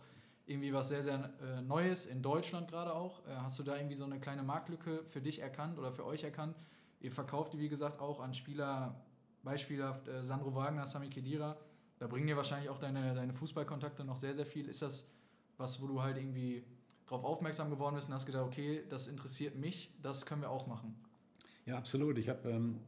irgendwie 0.49 0.73
was 0.73 0.89
sehr, 0.89 1.03
sehr 1.03 1.31
äh, 1.43 1.61
Neues 1.61 2.07
in 2.07 2.23
Deutschland 2.23 2.69
gerade 2.69 2.95
auch. 2.95 3.27
Äh, 3.27 3.37
hast 3.37 3.59
du 3.59 3.63
da 3.63 3.77
irgendwie 3.77 3.97
so 3.97 4.05
eine 4.05 4.19
kleine 4.19 4.43
Marktlücke 4.43 5.05
für 5.07 5.21
dich 5.21 5.41
erkannt 5.41 5.79
oder 5.79 5.93
für 5.93 6.07
euch 6.07 6.25
erkannt? 6.25 6.57
Ihr 7.01 7.13
verkauft 7.13 7.53
die, 7.53 7.59
wie 7.59 7.69
gesagt, 7.69 8.01
auch 8.01 8.21
an 8.21 8.33
Spieler, 8.33 9.01
beispielhaft 9.43 10.09
äh, 10.09 10.25
Sandro 10.25 10.55
Wagner, 10.55 10.87
Sami 10.87 11.11
Kedira. 11.11 11.57
Da 11.99 12.07
bringen 12.07 12.27
dir 12.27 12.37
wahrscheinlich 12.37 12.71
auch 12.71 12.79
deine, 12.79 13.15
deine 13.15 13.33
Fußballkontakte 13.33 14.05
noch 14.05 14.17
sehr, 14.17 14.35
sehr 14.35 14.47
viel. 14.47 14.69
Ist 14.69 14.83
das 14.83 15.07
was, 15.59 15.83
wo 15.83 15.87
du 15.87 16.01
halt 16.01 16.17
irgendwie 16.17 16.65
darauf 17.07 17.25
aufmerksam 17.25 17.69
geworden 17.69 17.97
bist 17.97 18.09
und 18.09 18.15
hast 18.15 18.27
gedacht, 18.27 18.45
okay, 18.45 18.85
das 18.89 19.09
interessiert 19.09 19.57
mich, 19.57 19.91
das 20.03 20.25
können 20.25 20.43
wir 20.43 20.51
auch 20.51 20.67
machen? 20.67 20.95
Ja, 21.67 21.77
absolut. 21.77 22.17
Ich 22.17 22.29
habe 22.29 22.49
ähm, 22.49 22.81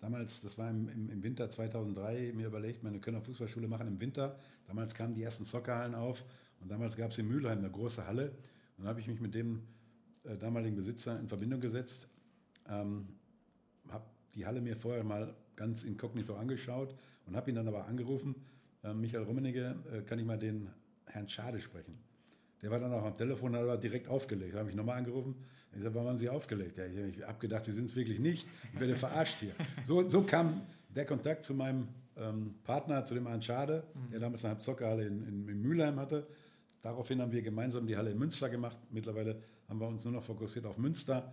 damals, 0.00 0.40
das 0.40 0.58
war 0.58 0.68
im, 0.70 0.88
im, 0.88 1.10
im, 1.10 1.22
Winter 1.22 1.48
2003, 1.48 2.32
mir 2.34 2.46
überlegt, 2.46 2.82
meine 2.82 2.98
Kölner 2.98 3.20
Fußballschule 3.20 3.68
machen 3.68 3.86
im 3.86 4.00
Winter. 4.00 4.38
Damals 4.66 4.94
kamen 4.94 5.14
die 5.14 5.22
ersten 5.22 5.44
Soccerhallen 5.44 5.94
auf 5.94 6.24
und 6.64 6.70
damals 6.70 6.96
gab 6.96 7.10
es 7.10 7.18
in 7.18 7.28
Mülheim 7.28 7.58
eine 7.58 7.70
große 7.70 8.06
Halle. 8.06 8.30
Und 8.76 8.84
dann 8.84 8.88
habe 8.88 9.00
ich 9.00 9.06
mich 9.06 9.20
mit 9.20 9.34
dem 9.34 9.62
äh, 10.24 10.36
damaligen 10.38 10.74
Besitzer 10.74 11.20
in 11.20 11.28
Verbindung 11.28 11.60
gesetzt, 11.60 12.08
ähm, 12.68 13.06
habe 13.90 14.06
die 14.34 14.46
Halle 14.46 14.62
mir 14.62 14.74
vorher 14.74 15.04
mal 15.04 15.34
ganz 15.56 15.84
inkognito 15.84 16.34
angeschaut 16.34 16.94
und 17.26 17.36
habe 17.36 17.50
ihn 17.50 17.54
dann 17.54 17.68
aber 17.68 17.86
angerufen, 17.86 18.34
äh, 18.82 18.94
Michael 18.94 19.24
Rummenigge, 19.24 19.76
äh, 19.92 20.00
kann 20.00 20.18
ich 20.18 20.24
mal 20.24 20.38
den 20.38 20.70
Herrn 21.04 21.28
Schade 21.28 21.60
sprechen? 21.60 21.98
Der 22.62 22.70
war 22.70 22.80
dann 22.80 22.92
auch 22.94 23.04
am 23.04 23.14
Telefon, 23.14 23.54
hat 23.54 23.62
aber 23.62 23.76
direkt 23.76 24.08
aufgelegt. 24.08 24.54
Da 24.54 24.60
habe 24.60 24.70
ich 24.70 24.76
nochmal 24.76 24.96
angerufen. 24.96 25.34
Ich 25.76 25.82
sagte, 25.82 25.94
warum 25.96 26.08
haben 26.08 26.18
Sie 26.18 26.30
aufgelegt? 26.30 26.78
Ja, 26.78 26.86
ich 26.86 27.22
habe 27.22 27.38
gedacht, 27.40 27.66
Sie 27.66 27.72
sind 27.72 27.90
es 27.90 27.96
wirklich 27.96 28.20
nicht. 28.20 28.48
Ich 28.72 28.80
werde 28.80 28.96
verarscht 28.96 29.40
hier. 29.40 29.52
So, 29.84 30.08
so 30.08 30.22
kam 30.22 30.62
der 30.88 31.04
Kontakt 31.04 31.44
zu 31.44 31.52
meinem 31.52 31.88
ähm, 32.16 32.54
Partner, 32.64 33.04
zu 33.04 33.12
dem 33.12 33.26
Herrn 33.26 33.42
Schade, 33.42 33.84
mhm. 33.94 34.10
der 34.12 34.20
damals 34.20 34.44
eine 34.46 34.58
Zockerhalle 34.58 35.06
in, 35.06 35.26
in, 35.26 35.48
in 35.48 35.60
Mülheim 35.60 35.98
hatte. 35.98 36.26
Daraufhin 36.84 37.22
haben 37.22 37.32
wir 37.32 37.40
gemeinsam 37.40 37.86
die 37.86 37.96
Halle 37.96 38.10
in 38.10 38.18
Münster 38.18 38.50
gemacht. 38.50 38.76
Mittlerweile 38.90 39.40
haben 39.70 39.80
wir 39.80 39.88
uns 39.88 40.04
nur 40.04 40.12
noch 40.12 40.22
fokussiert 40.22 40.66
auf 40.66 40.76
Münster. 40.76 41.32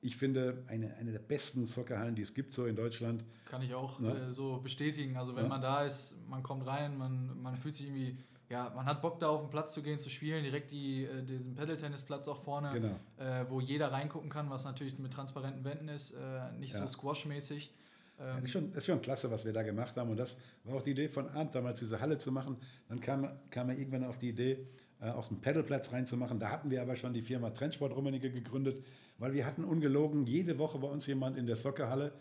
Ich 0.00 0.16
finde, 0.16 0.64
eine, 0.66 0.96
eine 0.96 1.12
der 1.12 1.18
besten 1.18 1.66
Soccerhallen, 1.66 2.14
die 2.14 2.22
es 2.22 2.32
gibt 2.32 2.54
so 2.54 2.64
in 2.64 2.74
Deutschland. 2.74 3.22
Kann 3.44 3.60
ich 3.60 3.74
auch 3.74 4.00
ja. 4.00 4.14
äh, 4.14 4.32
so 4.32 4.60
bestätigen. 4.62 5.18
Also 5.18 5.36
wenn 5.36 5.42
ja. 5.42 5.48
man 5.50 5.60
da 5.60 5.82
ist, 5.82 6.26
man 6.30 6.42
kommt 6.42 6.66
rein, 6.66 6.96
man, 6.96 7.38
man 7.42 7.58
fühlt 7.58 7.74
sich 7.74 7.88
irgendwie, 7.88 8.16
ja, 8.48 8.72
man 8.74 8.86
hat 8.86 9.02
Bock 9.02 9.20
da 9.20 9.28
auf 9.28 9.42
den 9.42 9.50
Platz 9.50 9.74
zu 9.74 9.82
gehen, 9.82 9.98
zu 9.98 10.08
spielen. 10.08 10.42
Direkt 10.42 10.70
die, 10.70 11.04
äh, 11.04 11.22
diesen 11.22 11.54
Pedal-Tennisplatz 11.54 12.26
auch 12.26 12.38
vorne, 12.38 12.70
genau. 12.72 12.98
äh, 13.18 13.44
wo 13.50 13.60
jeder 13.60 13.92
reingucken 13.92 14.30
kann, 14.30 14.48
was 14.48 14.64
natürlich 14.64 14.98
mit 14.98 15.12
transparenten 15.12 15.64
Wänden 15.64 15.88
ist, 15.88 16.12
äh, 16.12 16.50
nicht 16.58 16.72
ja. 16.72 16.80
so 16.80 16.86
squash-mäßig. 16.86 17.74
Ja, 18.18 18.34
das, 18.34 18.44
ist 18.44 18.50
schon, 18.50 18.68
das 18.72 18.78
ist 18.78 18.86
schon 18.86 19.00
klasse, 19.00 19.30
was 19.30 19.44
wir 19.44 19.52
da 19.52 19.62
gemacht 19.62 19.96
haben. 19.96 20.10
Und 20.10 20.16
das 20.16 20.36
war 20.64 20.76
auch 20.76 20.82
die 20.82 20.90
Idee 20.90 21.08
von 21.08 21.28
Arndt, 21.28 21.54
damals 21.54 21.78
diese 21.78 22.00
Halle 22.00 22.18
zu 22.18 22.32
machen. 22.32 22.56
Dann 22.88 23.00
kam, 23.00 23.28
kam 23.50 23.70
er 23.70 23.78
irgendwann 23.78 24.04
auf 24.04 24.18
die 24.18 24.30
Idee, 24.30 24.66
äh, 25.00 25.10
aus 25.10 25.28
dem 25.28 25.40
Pedalplatz 25.40 25.92
reinzumachen. 25.92 26.40
Da 26.40 26.50
hatten 26.50 26.70
wir 26.70 26.82
aber 26.82 26.96
schon 26.96 27.12
die 27.12 27.22
Firma 27.22 27.50
Trendsport 27.50 27.94
Rummenigge 27.94 28.30
gegründet, 28.30 28.84
weil 29.18 29.32
wir 29.34 29.46
hatten 29.46 29.64
ungelogen 29.64 30.26
jede 30.26 30.58
Woche 30.58 30.78
bei 30.78 30.88
uns 30.88 31.06
jemand 31.06 31.36
in 31.36 31.46
der 31.46 31.56
Soccerhalle, 31.56 32.12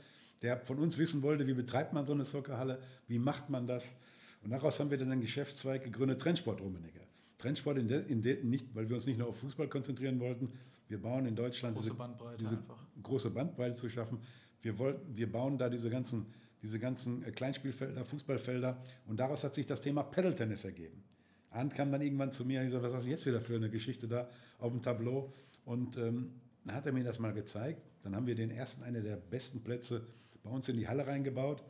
der 0.43 0.59
von 0.65 0.77
uns 0.77 0.99
wissen 0.99 1.23
wollte, 1.23 1.47
wie 1.47 1.55
betreibt 1.55 1.93
man 1.93 2.05
so 2.05 2.13
eine 2.13 2.25
Soccerhalle, 2.25 2.79
wie 3.07 3.17
macht 3.17 3.49
man 3.49 3.65
das. 3.65 3.95
Und 4.43 4.51
daraus 4.51 4.79
haben 4.79 4.91
wir 4.91 4.99
dann 4.99 5.11
einen 5.11 5.21
Geschäftszweig 5.21 5.83
gegründet, 5.83 6.21
Trendsport 6.21 6.61
Rummenigge. 6.61 7.01
Trendsport 7.39 7.77
in 7.77 7.87
der, 7.87 8.05
in 8.07 8.21
der, 8.21 8.43
nicht, 8.43 8.67
weil 8.75 8.87
wir 8.87 8.95
uns 8.95 9.05
nicht 9.05 9.17
nur 9.17 9.29
auf 9.29 9.39
Fußball 9.39 9.67
konzentrieren 9.67 10.19
wollten. 10.19 10.51
Wir 10.87 11.01
bauen 11.01 11.25
in 11.25 11.35
Deutschland 11.35 11.75
große 11.75 11.89
diese, 11.89 11.97
Bandbreite 11.97 12.37
diese 12.37 12.57
große 13.01 13.29
Bandbreite 13.29 13.73
zu 13.73 13.89
schaffen. 13.89 14.19
Wir, 14.61 14.77
wollten, 14.79 15.15
wir 15.15 15.31
bauen 15.31 15.57
da 15.57 15.69
diese 15.69 15.89
ganzen, 15.89 16.25
diese 16.61 16.79
ganzen 16.79 17.23
äh, 17.23 17.31
Kleinspielfelder, 17.31 18.05
Fußballfelder 18.05 18.77
und 19.05 19.19
daraus 19.19 19.43
hat 19.43 19.55
sich 19.55 19.65
das 19.65 19.81
Thema 19.81 20.03
Pedal-Tennis 20.03 20.65
ergeben. 20.65 21.03
Arndt 21.49 21.73
kam 21.73 21.91
dann 21.91 22.01
irgendwann 22.01 22.31
zu 22.31 22.45
mir 22.45 22.59
und 22.61 22.67
gesagt, 22.67 22.83
was 22.83 22.93
hast 22.93 23.05
du 23.05 23.09
jetzt 23.09 23.25
wieder 23.25 23.41
für 23.41 23.55
eine 23.55 23.69
Geschichte 23.69 24.07
da 24.07 24.29
auf 24.59 24.71
dem 24.71 24.81
Tableau? 24.81 25.33
Und 25.65 25.97
ähm, 25.97 26.31
dann 26.65 26.75
hat 26.75 26.85
er 26.85 26.91
mir 26.91 27.03
das 27.03 27.19
mal 27.19 27.33
gezeigt. 27.33 27.81
Dann 28.03 28.15
haben 28.15 28.27
wir 28.27 28.35
den 28.35 28.51
ersten, 28.51 28.83
einer 28.83 29.01
der 29.01 29.15
besten 29.15 29.61
Plätze 29.61 30.05
bei 30.43 30.49
uns 30.49 30.67
in 30.69 30.77
die 30.77 30.87
Halle 30.87 31.07
reingebaut. 31.07 31.63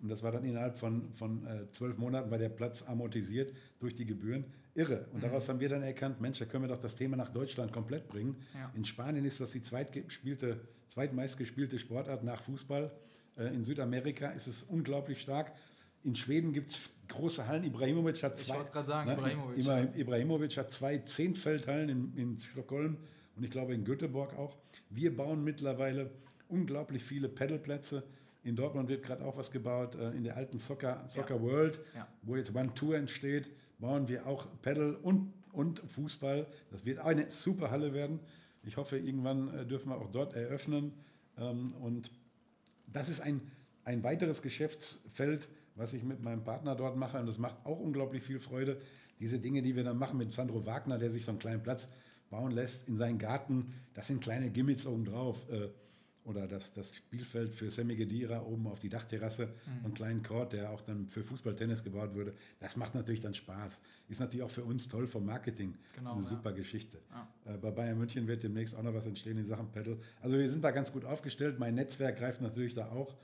Und 0.00 0.08
das 0.08 0.22
war 0.22 0.32
dann 0.32 0.44
innerhalb 0.44 0.76
von, 0.76 1.12
von 1.14 1.46
äh, 1.46 1.70
zwölf 1.72 1.98
Monaten, 1.98 2.30
war 2.30 2.38
der 2.38 2.48
Platz 2.48 2.82
amortisiert 2.82 3.54
durch 3.80 3.94
die 3.94 4.04
Gebühren. 4.04 4.44
Irre. 4.74 5.06
Und 5.12 5.18
mhm. 5.18 5.20
daraus 5.20 5.48
haben 5.48 5.60
wir 5.60 5.68
dann 5.68 5.82
erkannt, 5.82 6.20
Mensch, 6.20 6.38
da 6.38 6.44
können 6.44 6.64
wir 6.64 6.68
doch 6.68 6.80
das 6.80 6.96
Thema 6.96 7.16
nach 7.16 7.30
Deutschland 7.30 7.72
komplett 7.72 8.08
bringen. 8.08 8.36
Ja. 8.54 8.72
In 8.74 8.84
Spanien 8.84 9.24
ist 9.24 9.40
das 9.40 9.52
die 9.52 9.62
zweitgespielte, 9.62 10.60
zweitmeistgespielte 10.88 11.78
Sportart 11.78 12.24
nach 12.24 12.42
Fußball. 12.42 12.90
Äh, 13.36 13.54
in 13.54 13.64
Südamerika 13.64 14.30
ist 14.30 14.46
es 14.46 14.64
unglaublich 14.64 15.20
stark. 15.20 15.52
In 16.02 16.16
Schweden 16.16 16.52
gibt 16.52 16.70
es 16.70 16.90
große 17.08 17.46
Hallen. 17.46 17.64
Ibrahimovic 17.64 18.22
hat 18.22 18.38
zwei. 18.38 18.52
Ich 18.52 18.58
wollte 18.58 18.72
gerade 18.72 18.86
sagen, 18.86 19.08
ne, 19.08 19.16
Ibrahimovic. 19.16 19.96
Ibrahimovic 19.96 20.56
hat 20.56 20.70
zwei 20.70 20.98
Zehnfeldhallen 20.98 21.88
in, 21.88 22.16
in 22.16 22.40
Stockholm 22.40 22.98
und 23.36 23.44
ich 23.44 23.50
glaube 23.50 23.74
in 23.74 23.84
Göteborg 23.84 24.36
auch. 24.36 24.56
Wir 24.90 25.16
bauen 25.16 25.44
mittlerweile 25.44 26.10
unglaublich 26.48 27.02
viele 27.02 27.28
Pedalplätze. 27.28 28.02
In 28.42 28.56
Dortmund 28.56 28.88
wird 28.88 29.02
gerade 29.02 29.24
auch 29.24 29.36
was 29.36 29.50
gebaut. 29.50 29.94
Äh, 29.94 30.10
in 30.10 30.24
der 30.24 30.36
alten 30.36 30.58
Soccer, 30.58 31.04
Soccer 31.08 31.36
ja. 31.36 31.42
World, 31.42 31.80
ja. 31.94 32.06
wo 32.22 32.36
jetzt 32.36 32.54
One 32.54 32.74
Tour 32.74 32.96
entsteht, 32.96 33.50
bauen 33.84 34.08
wir 34.08 34.26
auch 34.26 34.46
Pedal 34.62 34.94
und, 34.94 35.30
und 35.52 35.80
Fußball. 35.80 36.46
Das 36.70 36.86
wird 36.86 37.00
eine 37.00 37.30
super 37.30 37.70
Halle 37.70 37.92
werden. 37.92 38.18
Ich 38.62 38.78
hoffe, 38.78 38.96
irgendwann 38.96 39.52
äh, 39.52 39.66
dürfen 39.66 39.90
wir 39.90 39.96
auch 39.96 40.10
dort 40.10 40.34
eröffnen. 40.34 40.94
Ähm, 41.36 41.74
und 41.74 42.10
das 42.86 43.10
ist 43.10 43.20
ein, 43.20 43.42
ein 43.84 44.02
weiteres 44.02 44.40
Geschäftsfeld, 44.40 45.48
was 45.74 45.92
ich 45.92 46.02
mit 46.02 46.22
meinem 46.22 46.44
Partner 46.44 46.74
dort 46.74 46.96
mache. 46.96 47.18
Und 47.18 47.26
das 47.26 47.36
macht 47.36 47.56
auch 47.66 47.78
unglaublich 47.78 48.22
viel 48.22 48.40
Freude. 48.40 48.80
Diese 49.20 49.38
Dinge, 49.38 49.60
die 49.60 49.76
wir 49.76 49.84
dann 49.84 49.98
machen 49.98 50.16
mit 50.16 50.32
Sandro 50.32 50.64
Wagner, 50.64 50.96
der 50.96 51.10
sich 51.10 51.26
so 51.26 51.32
einen 51.32 51.38
kleinen 51.38 51.62
Platz 51.62 51.90
bauen 52.30 52.52
lässt 52.52 52.88
in 52.88 52.96
seinen 52.96 53.18
Garten, 53.18 53.74
das 53.92 54.06
sind 54.06 54.22
kleine 54.22 54.48
Gimmicks 54.48 54.86
obendrauf. 54.86 55.46
Äh, 55.50 55.68
oder 56.24 56.48
das, 56.48 56.72
das 56.72 56.94
Spielfeld 56.94 57.52
für 57.52 57.70
Sammy 57.70 57.96
Gedira 57.96 58.42
oben 58.42 58.66
auf 58.66 58.78
die 58.78 58.88
Dachterrasse, 58.88 59.46
mhm. 59.46 59.84
einen 59.84 59.94
kleinen 59.94 60.22
Court, 60.22 60.54
der 60.54 60.70
auch 60.70 60.80
dann 60.80 61.08
für 61.08 61.22
Fußball-Tennis 61.22 61.84
gebaut 61.84 62.14
wurde. 62.14 62.34
Das 62.60 62.76
macht 62.76 62.94
natürlich 62.94 63.20
dann 63.20 63.34
Spaß. 63.34 63.80
Ist 64.08 64.20
natürlich 64.20 64.42
auch 64.44 64.50
für 64.50 64.64
uns 64.64 64.88
toll 64.88 65.06
vom 65.06 65.26
Marketing. 65.26 65.74
Genau, 65.94 66.14
eine 66.14 66.22
ja. 66.22 66.28
super 66.28 66.52
Geschichte. 66.52 66.98
Ja. 67.10 67.54
Äh, 67.54 67.58
bei 67.58 67.70
Bayern 67.70 67.98
München 67.98 68.26
wird 68.26 68.42
demnächst 68.42 68.74
auch 68.74 68.82
noch 68.82 68.94
was 68.94 69.06
entstehen 69.06 69.36
in 69.36 69.46
Sachen 69.46 69.70
Pedal. 69.70 69.98
Also 70.22 70.38
wir 70.38 70.48
sind 70.48 70.64
da 70.64 70.70
ganz 70.70 70.92
gut 70.92 71.04
aufgestellt. 71.04 71.58
Mein 71.58 71.74
Netzwerk 71.74 72.18
greift 72.18 72.40
natürlich 72.40 72.74
da 72.74 72.90
auch. 72.90 73.14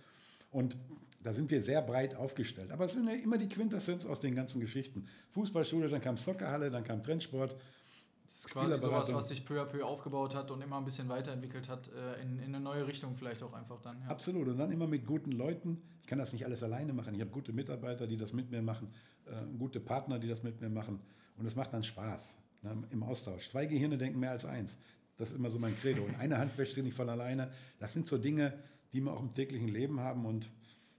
Und 0.50 0.76
da 1.22 1.32
sind 1.34 1.50
wir 1.50 1.62
sehr 1.62 1.82
breit 1.82 2.14
aufgestellt. 2.14 2.70
Aber 2.70 2.86
es 2.86 2.92
sind 2.92 3.06
ja 3.06 3.14
immer 3.14 3.38
die 3.38 3.48
Quintessenz 3.48 4.06
aus 4.06 4.20
den 4.20 4.34
ganzen 4.34 4.60
Geschichten. 4.60 5.06
Fußballschule, 5.30 5.88
dann 5.88 6.00
kam 6.00 6.16
Soccerhalle, 6.16 6.70
dann 6.70 6.84
kam 6.84 7.02
Trendsport. 7.02 7.56
Das 8.30 8.38
ist 8.38 8.50
quasi 8.50 8.78
sowas, 8.78 9.12
was 9.12 9.26
sich 9.26 9.44
peu 9.44 9.60
à 9.60 9.64
peu 9.64 9.84
aufgebaut 9.84 10.36
hat 10.36 10.52
und 10.52 10.62
immer 10.62 10.78
ein 10.78 10.84
bisschen 10.84 11.08
weiterentwickelt 11.08 11.68
hat, 11.68 11.88
äh, 11.88 12.22
in, 12.22 12.38
in 12.38 12.54
eine 12.54 12.60
neue 12.60 12.86
Richtung 12.86 13.16
vielleicht 13.16 13.42
auch 13.42 13.52
einfach 13.52 13.80
dann. 13.82 14.00
Ja. 14.02 14.06
Absolut. 14.06 14.46
Und 14.46 14.56
dann 14.56 14.70
immer 14.70 14.86
mit 14.86 15.04
guten 15.04 15.32
Leuten. 15.32 15.82
Ich 16.00 16.06
kann 16.06 16.20
das 16.20 16.32
nicht 16.32 16.44
alles 16.44 16.62
alleine 16.62 16.92
machen. 16.92 17.12
Ich 17.16 17.20
habe 17.20 17.32
gute 17.32 17.52
Mitarbeiter, 17.52 18.06
die 18.06 18.16
das 18.16 18.32
mit 18.32 18.52
mir 18.52 18.62
machen, 18.62 18.88
äh, 19.26 19.32
gute 19.58 19.80
Partner, 19.80 20.20
die 20.20 20.28
das 20.28 20.44
mit 20.44 20.60
mir 20.60 20.68
machen. 20.68 21.00
Und 21.38 21.44
es 21.44 21.56
macht 21.56 21.72
dann 21.72 21.82
Spaß 21.82 22.38
ne, 22.62 22.84
im 22.90 23.02
Austausch. 23.02 23.48
Zwei 23.48 23.66
Gehirne 23.66 23.98
denken 23.98 24.20
mehr 24.20 24.30
als 24.30 24.44
eins. 24.44 24.76
Das 25.16 25.30
ist 25.30 25.36
immer 25.36 25.50
so 25.50 25.58
mein 25.58 25.76
Credo. 25.76 26.04
Und 26.04 26.14
eine 26.20 26.38
Hand 26.38 26.56
wäscht 26.56 26.76
sie 26.76 26.82
nicht 26.82 26.96
von 26.96 27.08
alleine. 27.08 27.50
Das 27.80 27.92
sind 27.92 28.06
so 28.06 28.16
Dinge, 28.16 28.56
die 28.92 29.00
wir 29.00 29.12
auch 29.12 29.20
im 29.20 29.32
täglichen 29.32 29.68
Leben 29.68 29.98
haben. 29.98 30.24
Und 30.24 30.48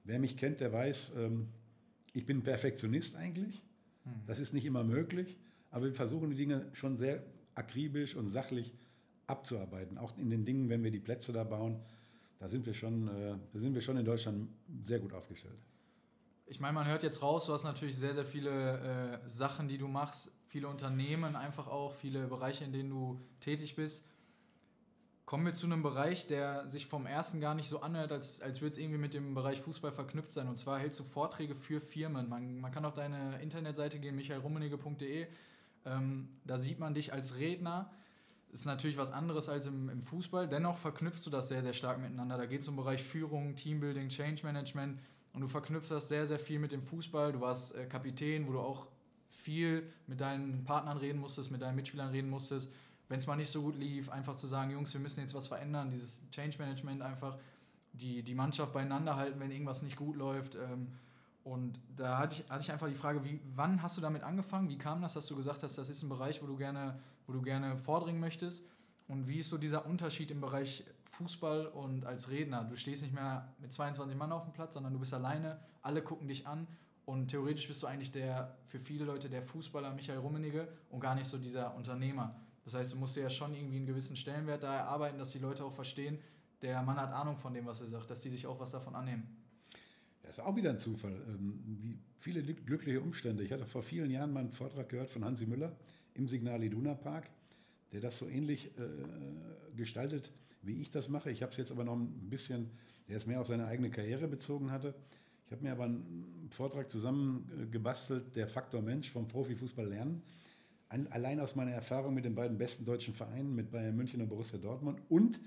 wer 0.04 0.20
mich 0.20 0.36
kennt, 0.36 0.60
der 0.60 0.74
weiß, 0.74 1.14
ähm, 1.16 1.48
ich 2.12 2.26
bin 2.26 2.44
Perfektionist 2.44 3.16
eigentlich. 3.16 3.64
Hm. 4.04 4.12
Das 4.28 4.40
ist 4.40 4.54
nicht 4.54 4.66
immer 4.66 4.84
möglich, 4.84 5.38
aber 5.72 5.86
wir 5.86 5.94
versuchen 5.94 6.30
die 6.30 6.36
Dinge 6.36 6.68
schon 6.74 6.98
sehr 6.98 7.24
akribisch 7.56 8.16
und 8.16 8.28
sachlich 8.28 8.74
abzuarbeiten. 9.28 9.98
Auch 9.98 10.18
in 10.18 10.30
den 10.30 10.46
Dingen, 10.46 10.70
wenn 10.70 10.84
wir 10.84 10.92
die 10.92 11.00
Plätze 11.00 11.32
da 11.32 11.44
bauen, 11.44 11.82
da 12.40 12.48
sind 12.48 12.66
wir 12.66 12.74
schon, 12.74 13.08
äh, 13.08 13.38
da 13.52 13.60
sind 13.60 13.74
wir 13.74 13.82
schon 13.82 13.98
in 13.98 14.06
Deutschland 14.06 14.50
sehr 14.84 15.00
gut 15.00 15.14
aufgestellt. 15.14 15.60
Ich 16.46 16.60
meine, 16.60 16.74
man 16.74 16.88
hört 16.88 17.04
jetzt 17.04 17.22
raus, 17.22 17.46
du 17.46 17.54
hast 17.54 17.64
natürlich 17.64 17.96
sehr, 17.96 18.14
sehr 18.14 18.26
viele 18.26 19.22
äh, 19.24 19.30
Sachen, 19.30 19.70
die 19.70 19.78
du 19.78 19.88
machst, 19.88 20.32
viele 20.48 20.68
Unternehmen 20.68 21.38
einfach 21.38 21.68
auch, 21.68 21.96
viele 21.96 22.28
Bereiche, 22.28 22.66
in 22.66 22.74
denen 22.74 22.90
du 22.90 23.22
tätig 23.40 23.76
bist. 23.76 24.06
Kommen 25.24 25.46
wir 25.46 25.54
zu 25.54 25.66
einem 25.66 25.82
Bereich, 25.82 26.28
der 26.28 26.68
sich 26.68 26.88
vom 26.88 27.06
ersten 27.06 27.40
gar 27.40 27.56
nicht 27.56 27.70
so 27.70 27.80
anhört, 27.80 28.12
als, 28.12 28.42
als 28.42 28.60
würde 28.60 28.74
es 28.74 28.78
irgendwie 28.80 28.98
mit 28.98 29.14
dem 29.14 29.34
Bereich 29.34 29.62
Fußball 29.62 29.94
verknüpft 29.94 30.34
sein. 30.34 30.50
Und 30.50 30.58
zwar 30.58 30.78
hältst 30.78 31.00
du 31.00 31.06
Vorträge 31.06 31.56
für 31.56 31.80
Firmen. 31.80 32.28
Man, 32.28 32.60
man 32.60 32.72
kann 32.72 32.84
auf 32.84 32.96
deine 32.96 33.42
Internetseite 33.42 34.00
gehen, 34.00 34.16
michaelrummenige.de. 34.16 35.28
Ähm, 35.86 36.30
da 36.46 36.58
sieht 36.58 36.80
man 36.80 36.94
dich 36.94 37.14
als 37.14 37.38
Redner. 37.38 37.92
Ist 38.52 38.66
natürlich 38.66 38.98
was 38.98 39.12
anderes 39.12 39.50
als 39.50 39.66
im, 39.66 39.90
im 39.90 40.02
Fußball. 40.02 40.48
Dennoch 40.48 40.78
verknüpfst 40.78 41.26
du 41.26 41.30
das 41.30 41.48
sehr, 41.48 41.64
sehr 41.64 41.74
stark 41.74 42.00
miteinander. 42.00 42.38
Da 42.38 42.46
geht 42.46 42.62
es 42.62 42.68
um 42.68 42.76
Bereich 42.76 43.04
Führung, 43.04 43.56
Teambuilding, 43.56 44.10
Change 44.10 44.44
Management. 44.44 45.00
Und 45.34 45.42
du 45.42 45.48
verknüpfst 45.48 45.90
das 45.90 46.10
sehr, 46.10 46.28
sehr 46.28 46.40
viel 46.40 46.60
mit 46.60 46.72
dem 46.72 46.82
Fußball. 46.82 47.32
Du 47.32 47.42
warst 47.42 47.76
äh, 47.76 47.86
Kapitän, 47.86 48.48
wo 48.48 48.54
du 48.54 48.60
auch 48.60 48.88
viel 49.30 49.90
mit 50.08 50.20
deinen 50.20 50.66
Partnern 50.66 50.98
reden 50.98 51.20
musstest, 51.20 51.52
mit 51.52 51.62
deinen 51.62 51.76
Mitspielern 51.76 52.10
reden 52.10 52.30
musstest 52.30 52.70
wenn 53.12 53.20
es 53.20 53.28
mal 53.28 53.36
nicht 53.36 53.52
so 53.52 53.62
gut 53.62 53.76
lief, 53.76 54.10
einfach 54.10 54.38
zu 54.38 54.48
sagen, 54.48 54.72
Jungs, 54.72 54.94
wir 54.94 55.02
müssen 55.02 55.20
jetzt 55.20 55.34
was 55.34 55.50
verändern, 55.50 55.92
dieses 55.92 56.22
Change 56.32 56.58
Management 56.60 57.02
einfach, 57.02 57.38
die, 57.92 58.24
die 58.24 58.34
Mannschaft 58.34 58.72
beieinander 58.72 59.18
halten, 59.18 59.38
wenn 59.42 59.52
irgendwas 59.52 59.82
nicht 59.82 59.98
gut 59.98 60.16
läuft. 60.16 60.56
Ähm, 60.56 60.88
und 61.44 61.80
da 61.96 62.18
hatte 62.18 62.36
ich, 62.36 62.50
hatte 62.50 62.64
ich 62.64 62.72
einfach 62.72 62.88
die 62.88 62.96
Frage, 62.96 63.24
wie, 63.24 63.40
wann 63.56 63.82
hast 63.82 63.98
du 63.98 64.02
damit 64.02 64.24
angefangen? 64.24 64.70
Wie 64.70 64.78
kam 64.78 65.02
das, 65.02 65.14
dass 65.14 65.26
du 65.26 65.36
gesagt 65.36 65.64
hast, 65.64 65.78
das 65.78 65.90
ist 65.90 66.04
ein 66.04 66.10
Bereich, 66.10 66.42
wo 66.42 66.46
du 66.46 66.56
gerne, 66.56 67.00
wo 67.26 67.34
du 67.34 67.42
gerne 67.42 67.78
vordringen 67.78 68.22
möchtest? 68.22 68.64
Und 69.08 69.28
wie 69.28 69.40
ist 69.40 69.50
so 69.50 69.58
dieser 69.58 69.86
Unterschied 69.86 70.32
im 70.32 70.40
Bereich 70.40 70.86
Fußball 71.06 71.68
und 71.68 72.06
als 72.06 72.30
Redner? 72.30 72.64
Du 72.64 72.76
stehst 72.76 73.02
nicht 73.02 73.14
mehr 73.14 73.54
mit 73.60 73.74
22 73.74 74.16
Mann 74.16 74.32
auf 74.32 74.44
dem 74.44 74.54
Platz, 74.54 74.76
sondern 74.76 74.94
du 74.94 75.00
bist 75.00 75.14
alleine, 75.14 75.60
alle 75.82 76.02
gucken 76.02 76.28
dich 76.28 76.48
an 76.48 76.68
und 77.06 77.28
theoretisch 77.28 77.68
bist 77.68 77.82
du 77.84 77.88
eigentlich 77.88 78.12
der, 78.12 78.56
für 78.66 78.80
viele 78.80 79.04
Leute 79.04 79.30
der 79.30 79.42
Fußballer 79.42 79.94
Michael 79.94 80.20
Rummenigge 80.20 80.68
und 80.90 81.00
gar 81.00 81.16
nicht 81.16 81.28
so 81.28 81.38
dieser 81.38 81.76
Unternehmer. 81.76 82.36
Das 82.64 82.76
heißt, 82.76 82.94
du 82.94 82.98
musst 82.98 83.18
ja 83.18 83.30
schon 83.30 83.54
irgendwie 83.56 83.78
einen 83.78 83.88
gewissen 83.88 84.16
Stellenwert 84.16 84.64
da 84.64 84.76
erarbeiten, 84.76 85.18
dass 85.18 85.32
die 85.32 85.40
Leute 85.40 85.66
auch 85.66 85.74
verstehen, 85.74 86.20
der 86.62 86.82
Mann 86.84 86.98
hat 86.98 87.12
Ahnung 87.12 87.38
von 87.38 87.54
dem, 87.54 87.66
was 87.66 87.82
er 87.82 87.88
sagt, 87.88 88.12
dass 88.12 88.22
die 88.22 88.30
sich 88.30 88.46
auch 88.46 88.60
was 88.60 88.72
davon 88.72 88.96
annehmen. 88.96 89.41
Das 90.32 90.38
war 90.38 90.48
auch 90.48 90.56
wieder 90.56 90.70
ein 90.70 90.80
Zufall. 90.80 91.12
Ähm, 91.28 91.60
wie 91.66 92.00
viele 92.16 92.42
glückliche 92.42 93.02
Umstände. 93.02 93.44
Ich 93.44 93.52
hatte 93.52 93.66
vor 93.66 93.82
vielen 93.82 94.10
Jahren 94.10 94.32
mal 94.32 94.40
einen 94.40 94.50
Vortrag 94.50 94.88
gehört 94.88 95.10
von 95.10 95.26
Hansi 95.26 95.46
Müller 95.46 95.76
im 96.14 96.30
Signal 96.30 96.64
Iduna 96.64 96.94
Park, 96.94 97.30
der 97.92 98.00
das 98.00 98.18
so 98.18 98.30
ähnlich 98.30 98.68
äh, 98.68 99.76
gestaltet, 99.76 100.32
wie 100.62 100.82
ich 100.82 100.90
das 100.90 101.10
mache. 101.10 101.32
Ich 101.32 101.42
habe 101.42 101.52
es 101.52 101.58
jetzt 101.58 101.70
aber 101.70 101.84
noch 101.84 101.98
ein 101.98 102.30
bisschen, 102.30 102.70
der 103.10 103.18
es 103.18 103.26
mehr 103.26 103.42
auf 103.42 103.48
seine 103.48 103.66
eigene 103.66 103.90
Karriere 103.90 104.30
bezogen 104.30 104.72
hatte. 104.72 104.96
Ich 105.48 105.52
habe 105.52 105.64
mir 105.64 105.74
aber 105.74 105.84
einen 105.84 106.48
Vortrag 106.50 106.90
zusammengebastelt, 106.90 108.34
der 108.34 108.48
Faktor 108.48 108.82
Mensch 108.82 109.10
vom 109.12 109.28
Profifußball 109.28 109.86
lernen 109.86 110.22
allein 111.10 111.40
aus 111.40 111.56
meiner 111.56 111.72
Erfahrung 111.72 112.14
mit 112.14 112.26
den 112.26 112.36
beiden 112.36 112.58
besten 112.58 112.84
deutschen 112.84 113.14
Vereinen, 113.14 113.56
mit 113.56 113.72
Bayern 113.72 113.96
München 113.96 114.22
und 114.22 114.28
Borussia 114.28 114.60
Dortmund 114.60 115.02
und 115.08 115.40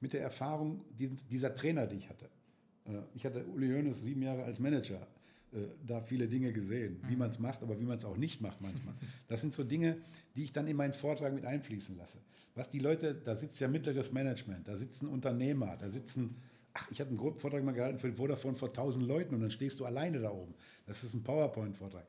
mit 0.00 0.12
der 0.12 0.20
Erfahrung 0.20 0.84
dieser 1.30 1.54
Trainer, 1.54 1.86
die 1.86 1.96
ich 1.96 2.10
hatte. 2.10 2.28
Äh, 2.86 3.02
ich 3.14 3.24
hatte 3.24 3.44
Uli 3.46 3.68
Hoeneß 3.68 4.02
sieben 4.02 4.22
Jahre 4.22 4.44
als 4.44 4.58
Manager 4.58 5.06
äh, 5.52 5.68
da 5.86 6.00
viele 6.00 6.26
Dinge 6.26 6.52
gesehen, 6.52 7.00
wie 7.06 7.12
mhm. 7.12 7.18
man 7.18 7.30
es 7.30 7.38
macht, 7.38 7.62
aber 7.62 7.78
wie 7.78 7.84
man 7.84 7.96
es 7.96 8.04
auch 8.04 8.16
nicht 8.16 8.40
macht 8.40 8.60
manchmal. 8.62 8.94
Das 9.28 9.40
sind 9.40 9.54
so 9.54 9.64
Dinge, 9.64 9.98
die 10.34 10.44
ich 10.44 10.52
dann 10.52 10.66
in 10.66 10.76
meinen 10.76 10.94
Vortrag 10.94 11.32
mit 11.32 11.44
einfließen 11.44 11.96
lasse. 11.96 12.18
Was 12.54 12.70
die 12.70 12.78
Leute, 12.80 13.14
da 13.14 13.36
sitzt 13.36 13.60
ja 13.60 13.68
mittleres 13.68 14.12
Management, 14.12 14.68
da 14.68 14.76
sitzen 14.76 15.08
Unternehmer, 15.08 15.76
da 15.76 15.90
sitzen, 15.90 16.36
ach, 16.72 16.90
ich 16.90 17.00
habe 17.00 17.10
einen 17.10 17.18
Vortrag 17.38 17.62
mal 17.64 17.72
gehalten 17.72 17.98
für 17.98 18.12
Vodafone 18.12 18.56
vor 18.56 18.72
tausend 18.72 19.06
Leuten 19.06 19.34
und 19.34 19.40
dann 19.40 19.50
stehst 19.50 19.80
du 19.80 19.84
alleine 19.84 20.20
da 20.20 20.30
oben. 20.30 20.54
Das 20.86 21.04
ist 21.04 21.14
ein 21.14 21.22
PowerPoint-Vortrag 21.22 22.06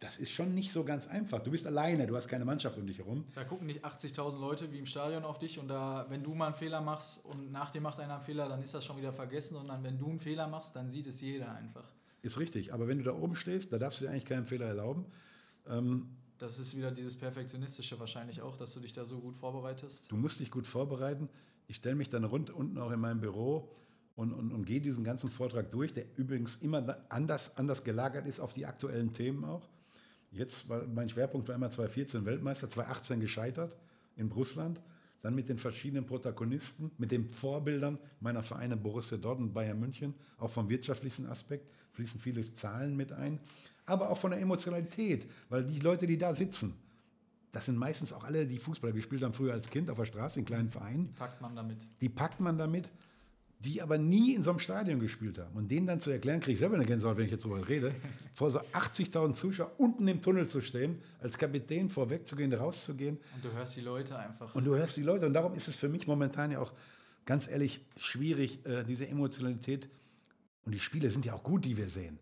das 0.00 0.18
ist 0.18 0.30
schon 0.30 0.54
nicht 0.54 0.72
so 0.72 0.84
ganz 0.84 1.06
einfach. 1.06 1.40
Du 1.40 1.50
bist 1.50 1.66
alleine, 1.66 2.06
du 2.06 2.16
hast 2.16 2.28
keine 2.28 2.44
Mannschaft 2.44 2.78
um 2.78 2.86
dich 2.86 2.98
herum. 2.98 3.24
Da 3.34 3.44
gucken 3.44 3.66
nicht 3.66 3.84
80.000 3.84 4.38
Leute 4.38 4.72
wie 4.72 4.78
im 4.78 4.86
Stadion 4.86 5.24
auf 5.24 5.38
dich 5.38 5.58
und 5.58 5.68
da, 5.68 6.06
wenn 6.08 6.22
du 6.22 6.34
mal 6.34 6.46
einen 6.46 6.54
Fehler 6.54 6.80
machst 6.80 7.24
und 7.24 7.50
nach 7.52 7.70
dir 7.70 7.80
macht 7.80 8.00
einer 8.00 8.14
einen 8.14 8.22
Fehler, 8.22 8.48
dann 8.48 8.62
ist 8.62 8.74
das 8.74 8.84
schon 8.84 8.96
wieder 8.96 9.12
vergessen, 9.12 9.54
sondern 9.54 9.82
wenn 9.82 9.98
du 9.98 10.08
einen 10.08 10.20
Fehler 10.20 10.48
machst, 10.48 10.76
dann 10.76 10.88
sieht 10.88 11.06
es 11.06 11.20
jeder 11.20 11.52
einfach. 11.52 11.84
Ist 12.22 12.38
richtig, 12.38 12.72
aber 12.72 12.88
wenn 12.88 12.98
du 12.98 13.04
da 13.04 13.14
oben 13.14 13.36
stehst, 13.36 13.72
da 13.72 13.78
darfst 13.78 14.00
du 14.00 14.04
dir 14.04 14.10
eigentlich 14.10 14.24
keinen 14.24 14.46
Fehler 14.46 14.66
erlauben. 14.66 15.06
Ähm, 15.68 16.08
das 16.38 16.58
ist 16.58 16.76
wieder 16.76 16.90
dieses 16.90 17.16
Perfektionistische 17.16 17.98
wahrscheinlich 17.98 18.42
auch, 18.42 18.56
dass 18.56 18.72
du 18.74 18.80
dich 18.80 18.92
da 18.92 19.04
so 19.04 19.18
gut 19.18 19.36
vorbereitest. 19.36 20.10
Du 20.10 20.16
musst 20.16 20.40
dich 20.40 20.50
gut 20.50 20.66
vorbereiten. 20.66 21.28
Ich 21.66 21.76
stelle 21.76 21.96
mich 21.96 22.08
dann 22.08 22.24
rund 22.24 22.50
unten 22.50 22.78
auch 22.78 22.90
in 22.90 23.00
meinem 23.00 23.20
Büro 23.20 23.68
und, 24.18 24.32
und, 24.32 24.50
und 24.50 24.64
gehe 24.64 24.80
diesen 24.80 25.04
ganzen 25.04 25.30
Vortrag 25.30 25.70
durch, 25.70 25.94
der 25.94 26.04
übrigens 26.16 26.56
immer 26.60 26.98
anders, 27.08 27.56
anders 27.56 27.84
gelagert 27.84 28.26
ist 28.26 28.40
auf 28.40 28.52
die 28.52 28.66
aktuellen 28.66 29.12
Themen 29.12 29.44
auch. 29.44 29.68
Jetzt 30.32 30.68
war 30.68 30.82
mein 30.88 31.08
Schwerpunkt 31.08 31.46
war 31.46 31.54
immer 31.54 31.70
2014 31.70 32.24
Weltmeister, 32.24 32.68
2018 32.68 33.20
gescheitert 33.20 33.76
in 34.16 34.26
Russland. 34.32 34.80
Dann 35.22 35.36
mit 35.36 35.48
den 35.48 35.56
verschiedenen 35.56 36.04
Protagonisten, 36.04 36.90
mit 36.98 37.12
den 37.12 37.30
Vorbildern 37.30 37.96
meiner 38.18 38.42
Vereine 38.42 38.76
Borussia 38.76 39.18
Dortmund, 39.18 39.54
Bayern 39.54 39.78
München, 39.78 40.14
auch 40.38 40.50
vom 40.50 40.68
wirtschaftlichen 40.68 41.26
Aspekt 41.26 41.70
fließen 41.92 42.18
viele 42.18 42.42
Zahlen 42.54 42.96
mit 42.96 43.12
ein, 43.12 43.38
aber 43.86 44.10
auch 44.10 44.18
von 44.18 44.32
der 44.32 44.40
Emotionalität, 44.40 45.30
weil 45.48 45.64
die 45.64 45.78
Leute, 45.78 46.08
die 46.08 46.18
da 46.18 46.34
sitzen, 46.34 46.74
das 47.52 47.66
sind 47.66 47.78
meistens 47.78 48.12
auch 48.12 48.24
alle, 48.24 48.48
die 48.48 48.58
Fußballer 48.58 48.92
gespielt 48.92 49.22
haben 49.22 49.32
früher 49.32 49.52
als 49.52 49.70
Kind 49.70 49.90
auf 49.90 49.96
der 49.96 50.06
Straße 50.06 50.40
in 50.40 50.44
kleinen 50.44 50.70
Vereinen. 50.70 51.06
Die 51.06 51.18
packt 51.18 51.40
man 51.40 51.54
damit. 51.54 51.86
Die 52.00 52.08
packt 52.08 52.40
man 52.40 52.58
damit 52.58 52.90
die 53.60 53.82
aber 53.82 53.98
nie 53.98 54.34
in 54.34 54.42
so 54.42 54.50
einem 54.50 54.60
Stadion 54.60 55.00
gespielt 55.00 55.38
haben. 55.38 55.56
Und 55.56 55.70
denen 55.70 55.86
dann 55.86 56.00
zu 56.00 56.10
erklären, 56.10 56.40
kriege 56.40 56.52
ich 56.52 56.58
selber 56.60 56.76
eine 56.76 56.86
Gänsehaut, 56.86 57.16
wenn 57.16 57.24
ich 57.24 57.32
jetzt 57.32 57.42
so 57.42 57.48
darüber 57.48 57.68
rede, 57.68 57.94
vor 58.34 58.50
so 58.50 58.60
80.000 58.60 59.32
Zuschauern 59.32 59.72
unten 59.78 60.06
im 60.06 60.22
Tunnel 60.22 60.46
zu 60.46 60.60
stehen, 60.60 60.98
als 61.20 61.38
Kapitän 61.38 61.88
vorwegzugehen, 61.88 62.52
rauszugehen. 62.52 63.18
Und 63.34 63.44
du 63.44 63.52
hörst 63.52 63.76
die 63.76 63.80
Leute 63.80 64.16
einfach. 64.18 64.54
Und 64.54 64.64
du 64.64 64.76
hörst 64.76 64.96
die 64.96 65.02
Leute. 65.02 65.26
Und 65.26 65.32
darum 65.32 65.54
ist 65.54 65.66
es 65.66 65.76
für 65.76 65.88
mich 65.88 66.06
momentan 66.06 66.52
ja 66.52 66.60
auch 66.60 66.72
ganz 67.26 67.48
ehrlich 67.48 67.84
schwierig, 67.96 68.64
äh, 68.64 68.84
diese 68.84 69.08
Emotionalität. 69.08 69.88
Und 70.64 70.74
die 70.74 70.80
Spiele 70.80 71.10
sind 71.10 71.26
ja 71.26 71.34
auch 71.34 71.42
gut, 71.42 71.64
die 71.64 71.76
wir 71.76 71.88
sehen 71.88 72.18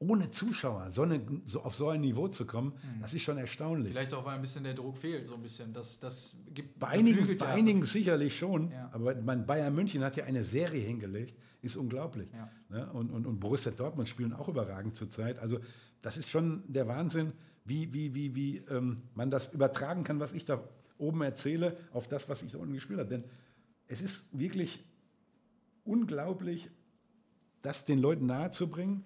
ohne 0.00 0.30
Zuschauer 0.30 0.90
so, 0.90 1.02
eine, 1.02 1.20
so 1.44 1.62
auf 1.62 1.74
so 1.74 1.88
ein 1.90 2.00
Niveau 2.00 2.26
zu 2.26 2.46
kommen, 2.46 2.70
mhm. 2.70 3.02
das 3.02 3.12
ist 3.12 3.22
schon 3.22 3.36
erstaunlich. 3.36 3.92
Vielleicht 3.92 4.14
auch, 4.14 4.24
weil 4.24 4.34
ein 4.34 4.40
bisschen 4.40 4.64
der 4.64 4.72
Druck 4.72 4.96
fehlt, 4.96 5.26
so 5.26 5.34
ein 5.34 5.42
bisschen. 5.42 5.74
Das, 5.74 6.00
das 6.00 6.36
gibt, 6.54 6.78
bei 6.78 6.88
einigen, 6.88 7.36
bei 7.36 7.46
einigen 7.46 7.84
sicherlich 7.84 8.36
schon, 8.36 8.72
ja. 8.72 8.88
aber 8.92 9.14
mein 9.16 9.46
Bayern 9.46 9.74
München 9.74 10.02
hat 10.02 10.16
ja 10.16 10.24
eine 10.24 10.42
Serie 10.42 10.80
hingelegt, 10.80 11.36
ist 11.60 11.76
unglaublich. 11.76 12.30
Ja. 12.32 12.50
Ne? 12.70 12.90
Und, 12.92 13.10
und, 13.10 13.26
und 13.26 13.40
Borussia 13.40 13.72
Dortmund 13.72 14.08
spielen 14.08 14.32
auch 14.32 14.48
überragend 14.48 14.96
zurzeit. 14.96 15.38
Also 15.38 15.60
das 16.00 16.16
ist 16.16 16.30
schon 16.30 16.64
der 16.66 16.88
Wahnsinn, 16.88 17.34
wie, 17.66 17.92
wie, 17.92 18.14
wie, 18.14 18.34
wie 18.34 18.56
ähm, 18.70 19.02
man 19.14 19.30
das 19.30 19.52
übertragen 19.52 20.02
kann, 20.02 20.18
was 20.18 20.32
ich 20.32 20.46
da 20.46 20.66
oben 20.96 21.20
erzähle, 21.20 21.76
auf 21.92 22.08
das, 22.08 22.26
was 22.30 22.42
ich 22.42 22.52
da 22.52 22.58
unten 22.58 22.72
gespielt 22.72 23.00
habe. 23.00 23.10
Denn 23.10 23.24
es 23.86 24.00
ist 24.00 24.26
wirklich 24.32 24.82
unglaublich, 25.84 26.70
das 27.60 27.84
den 27.84 27.98
Leuten 27.98 28.24
nahezubringen. 28.24 29.04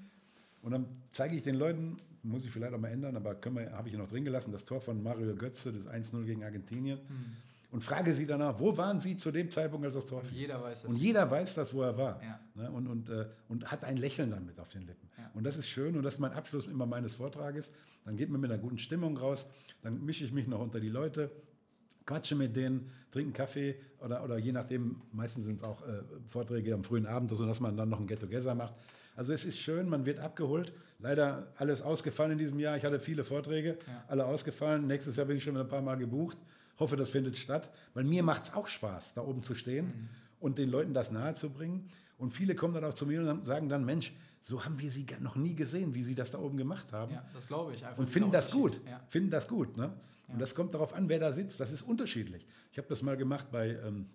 Und 0.65 0.73
dann 0.73 0.87
zeige 1.13 1.37
ich 1.37 1.43
den 1.43 1.57
Leuten, 1.57 1.99
muss 2.23 2.47
ich 2.47 2.51
vielleicht 2.51 2.73
auch 2.73 2.81
mal 2.81 2.89
ändern, 2.89 3.15
aber 3.17 3.37
habe 3.73 3.89
ich 3.89 3.95
noch 3.97 4.09
drin 4.09 4.25
gelassen, 4.25 4.51
das 4.51 4.65
Tor 4.65 4.81
von 4.81 5.03
Mario 5.03 5.37
Götze, 5.37 5.73
das 5.73 5.87
1-0 5.87 6.25
gegen 6.25 6.43
Argentinien. 6.43 6.99
Mhm. 6.99 7.37
Und 7.71 7.85
frage 7.85 8.15
sie 8.15 8.27
danach, 8.27 8.59
wo 8.61 8.77
waren 8.77 8.99
sie 8.99 9.17
zu 9.17 9.31
dem 9.31 9.51
Zeitpunkt, 9.51 9.85
als 9.85 9.95
das 9.95 10.07
Tor 10.07 10.23
fiel? 10.23 10.39
Jeder 10.39 10.63
weiß 10.63 10.83
das. 10.83 10.91
Und 10.91 10.97
jeder 10.97 11.31
weiß 11.31 11.55
das, 11.55 11.75
wo 11.75 11.83
er 11.83 11.99
war. 11.99 12.23
Ja. 12.23 12.41
Ne? 12.55 12.71
Und, 12.71 12.87
und, 12.87 13.09
äh, 13.11 13.27
und 13.49 13.71
hat 13.71 13.85
ein 13.85 13.97
Lächeln 13.99 14.31
dann 14.31 14.47
mit 14.47 14.59
auf 14.59 14.71
den 14.71 14.87
Lippen. 14.87 15.11
Ja. 15.19 15.31
Und 15.35 15.45
das 15.45 15.57
ist 15.57 15.69
schön 15.69 15.97
und 15.97 16.03
das 16.03 16.15
ist 16.15 16.21
mein 16.21 16.33
Abschluss 16.33 16.67
immer 16.67 16.87
meines 16.87 17.15
Vortrages. 17.15 17.73
Dann 18.05 18.17
geht 18.17 18.31
man 18.31 18.41
mit 18.41 18.51
einer 18.51 18.61
guten 18.61 18.79
Stimmung 18.79 19.19
raus, 19.19 19.51
dann 19.83 20.03
mische 20.05 20.25
ich 20.25 20.33
mich 20.33 20.47
noch 20.47 20.61
unter 20.61 20.81
die 20.81 20.89
Leute, 20.89 21.31
quatsche 22.07 22.37
mit 22.37 22.55
denen, 22.57 22.91
trinke 23.11 23.27
einen 23.27 23.33
Kaffee 23.33 23.75
oder, 23.99 24.25
oder 24.25 24.39
je 24.39 24.53
nachdem, 24.53 25.03
meistens 25.13 25.45
sind 25.45 25.57
es 25.57 25.63
auch 25.63 25.83
äh, 25.83 26.03
Vorträge 26.29 26.73
am 26.75 26.85
frühen 26.85 27.07
Abend, 27.07 27.31
sodass 27.31 27.61
man 27.61 27.77
dann 27.77 27.89
noch 27.89 28.01
ein 28.01 28.07
Get-Together 28.07 28.55
macht. 28.55 28.75
Also 29.17 29.33
es 29.33 29.45
ist 29.45 29.59
schön, 29.59 29.89
man 29.89 30.07
wird 30.07 30.19
abgeholt. 30.19 30.73
Leider 30.99 31.53
alles 31.57 31.83
ausgefallen 31.83 32.33
in 32.33 32.39
diesem 32.39 32.59
Jahr. 32.59 32.77
Ich 32.77 32.85
hatte 32.85 32.99
viele 33.01 33.25
Vorträge, 33.25 33.79
ja. 33.87 34.05
alle 34.09 34.25
ausgefallen. 34.25 34.87
Nächstes 34.87 35.17
Jahr 35.17 35.27
bin 35.27 35.37
ich 35.37 35.45
schon 35.45 35.57
ein 35.57 35.69
paar 35.69 35.83
Mal 35.83 35.97
gebucht. 35.97 36.39
Hoffe, 36.79 36.97
das 36.97 37.11
findet 37.11 37.37
statt, 37.37 37.71
weil 37.93 38.05
mir 38.05 38.23
macht 38.23 38.45
es 38.45 38.55
auch 38.55 38.67
Spaß, 38.67 39.15
da 39.15 39.23
oben 39.23 39.43
zu 39.43 39.55
stehen 39.55 39.87
mhm. 39.87 40.09
und 40.41 40.59
den 40.59 40.71
Leuten 40.71 40.93
das 40.93 41.13
nahezubringen. 41.13 41.89
Und 42.19 42.33
viele 42.33 42.55
kommen 42.55 42.75
dann 42.75 42.85
auch 42.85 42.95
zu 42.95 43.07
mir 43.07 43.21
und 43.21 43.45
sagen 43.45 43.69
dann, 43.69 43.85
Mensch, 43.85 44.13
so 44.41 44.65
haben 44.65 44.79
wir 44.81 44.91
sie 44.91 45.07
noch 45.21 45.37
nie 45.37 45.55
gesehen, 45.55 45.95
wie 45.95 46.03
sie 46.03 46.15
das 46.15 46.33
da 46.33 46.39
oben 46.39 46.57
gemacht 46.57 46.93
haben. 46.93 47.13
Ja, 47.13 47.25
das 47.33 47.47
glaube 47.47 47.75
ich. 47.75 47.85
Einfach 47.85 47.99
und 47.99 48.11
finden 48.11 48.31
das 48.31 48.51
gut. 48.51 48.81
Ja. 48.89 49.01
Finden 49.09 49.31
das 49.31 49.49
gut. 49.49 49.77
Ne? 49.77 49.93
Und 50.29 50.41
das 50.41 50.55
kommt 50.55 50.75
darauf 50.75 50.95
an, 50.95 51.09
wer 51.09 51.19
da 51.19 51.33
sitzt. 51.33 51.61
Das 51.61 51.73
ist 51.73 51.83
unterschiedlich. 51.83 52.47
Ich 52.73 52.79
habe 52.79 52.89
das 52.89 53.03
mal 53.03 53.17
gemacht 53.17 53.47
bei, 53.51 53.71
ähm, 53.71 54.07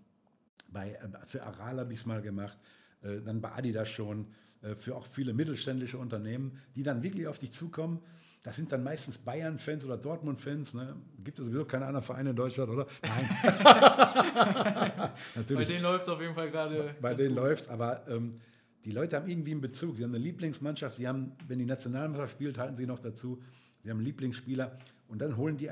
bei 0.72 0.92
äh, 0.92 1.08
für 1.26 1.44
Aral 1.44 1.80
habe 1.80 1.94
ich 1.94 2.00
es 2.00 2.06
mal 2.06 2.22
gemacht, 2.22 2.58
äh, 3.02 3.22
dann 3.22 3.42
bei 3.42 3.52
Adidas 3.52 3.90
schon, 3.90 4.28
für 4.76 4.96
auch 4.96 5.06
viele 5.06 5.34
mittelständische 5.34 5.98
Unternehmen, 5.98 6.60
die 6.76 6.84
dann 6.84 7.02
wirklich 7.04 7.28
auf 7.28 7.40
dich 7.40 7.52
zukommen. 7.52 8.00
Das 8.44 8.56
sind 8.56 8.72
dann 8.72 8.84
meistens 8.84 9.18
Bayern-Fans 9.18 9.84
oder 9.84 9.98
Dortmund-Fans. 9.98 10.74
Ne? 10.74 10.96
Gibt 11.24 11.40
es 11.40 11.46
sowieso 11.46 11.66
keine 11.66 11.86
anderen 11.86 12.06
Vereine 12.06 12.30
in 12.30 12.36
Deutschland, 12.36 12.70
oder? 12.70 12.88
Nein. 13.04 13.30
Natürlich. 15.36 15.68
Bei 15.68 15.74
denen 15.74 15.84
läuft 15.84 16.04
es 16.04 16.10
auf 16.10 16.22
jeden 16.22 16.34
Fall 16.34 16.50
gerade. 16.50 16.96
Bei 17.02 17.14
denen 17.14 17.36
läuft 17.36 17.64
es, 17.64 17.70
aber 17.70 18.08
ähm, 18.08 18.40
die 18.86 18.92
Leute 18.92 19.18
haben 19.18 19.28
irgendwie 19.28 19.52
einen 19.52 19.62
Bezug. 19.62 19.98
Sie 19.98 20.04
haben 20.04 20.16
eine 20.16 20.24
Lieblingsmannschaft. 20.24 20.96
Sie 20.96 21.08
haben, 21.08 21.34
wenn 21.48 21.60
die 21.60 21.66
Nationalmannschaft 21.66 22.32
spielt, 22.32 22.58
halten 22.58 22.78
sie 22.78 22.86
noch 22.86 23.00
dazu. 23.00 23.42
Sie 23.84 23.90
haben 23.90 23.98
einen 23.98 24.06
Lieblingsspieler 24.06 24.78
und 25.10 25.22
dann 25.22 25.36
holen 25.36 25.58
die, 25.58 25.70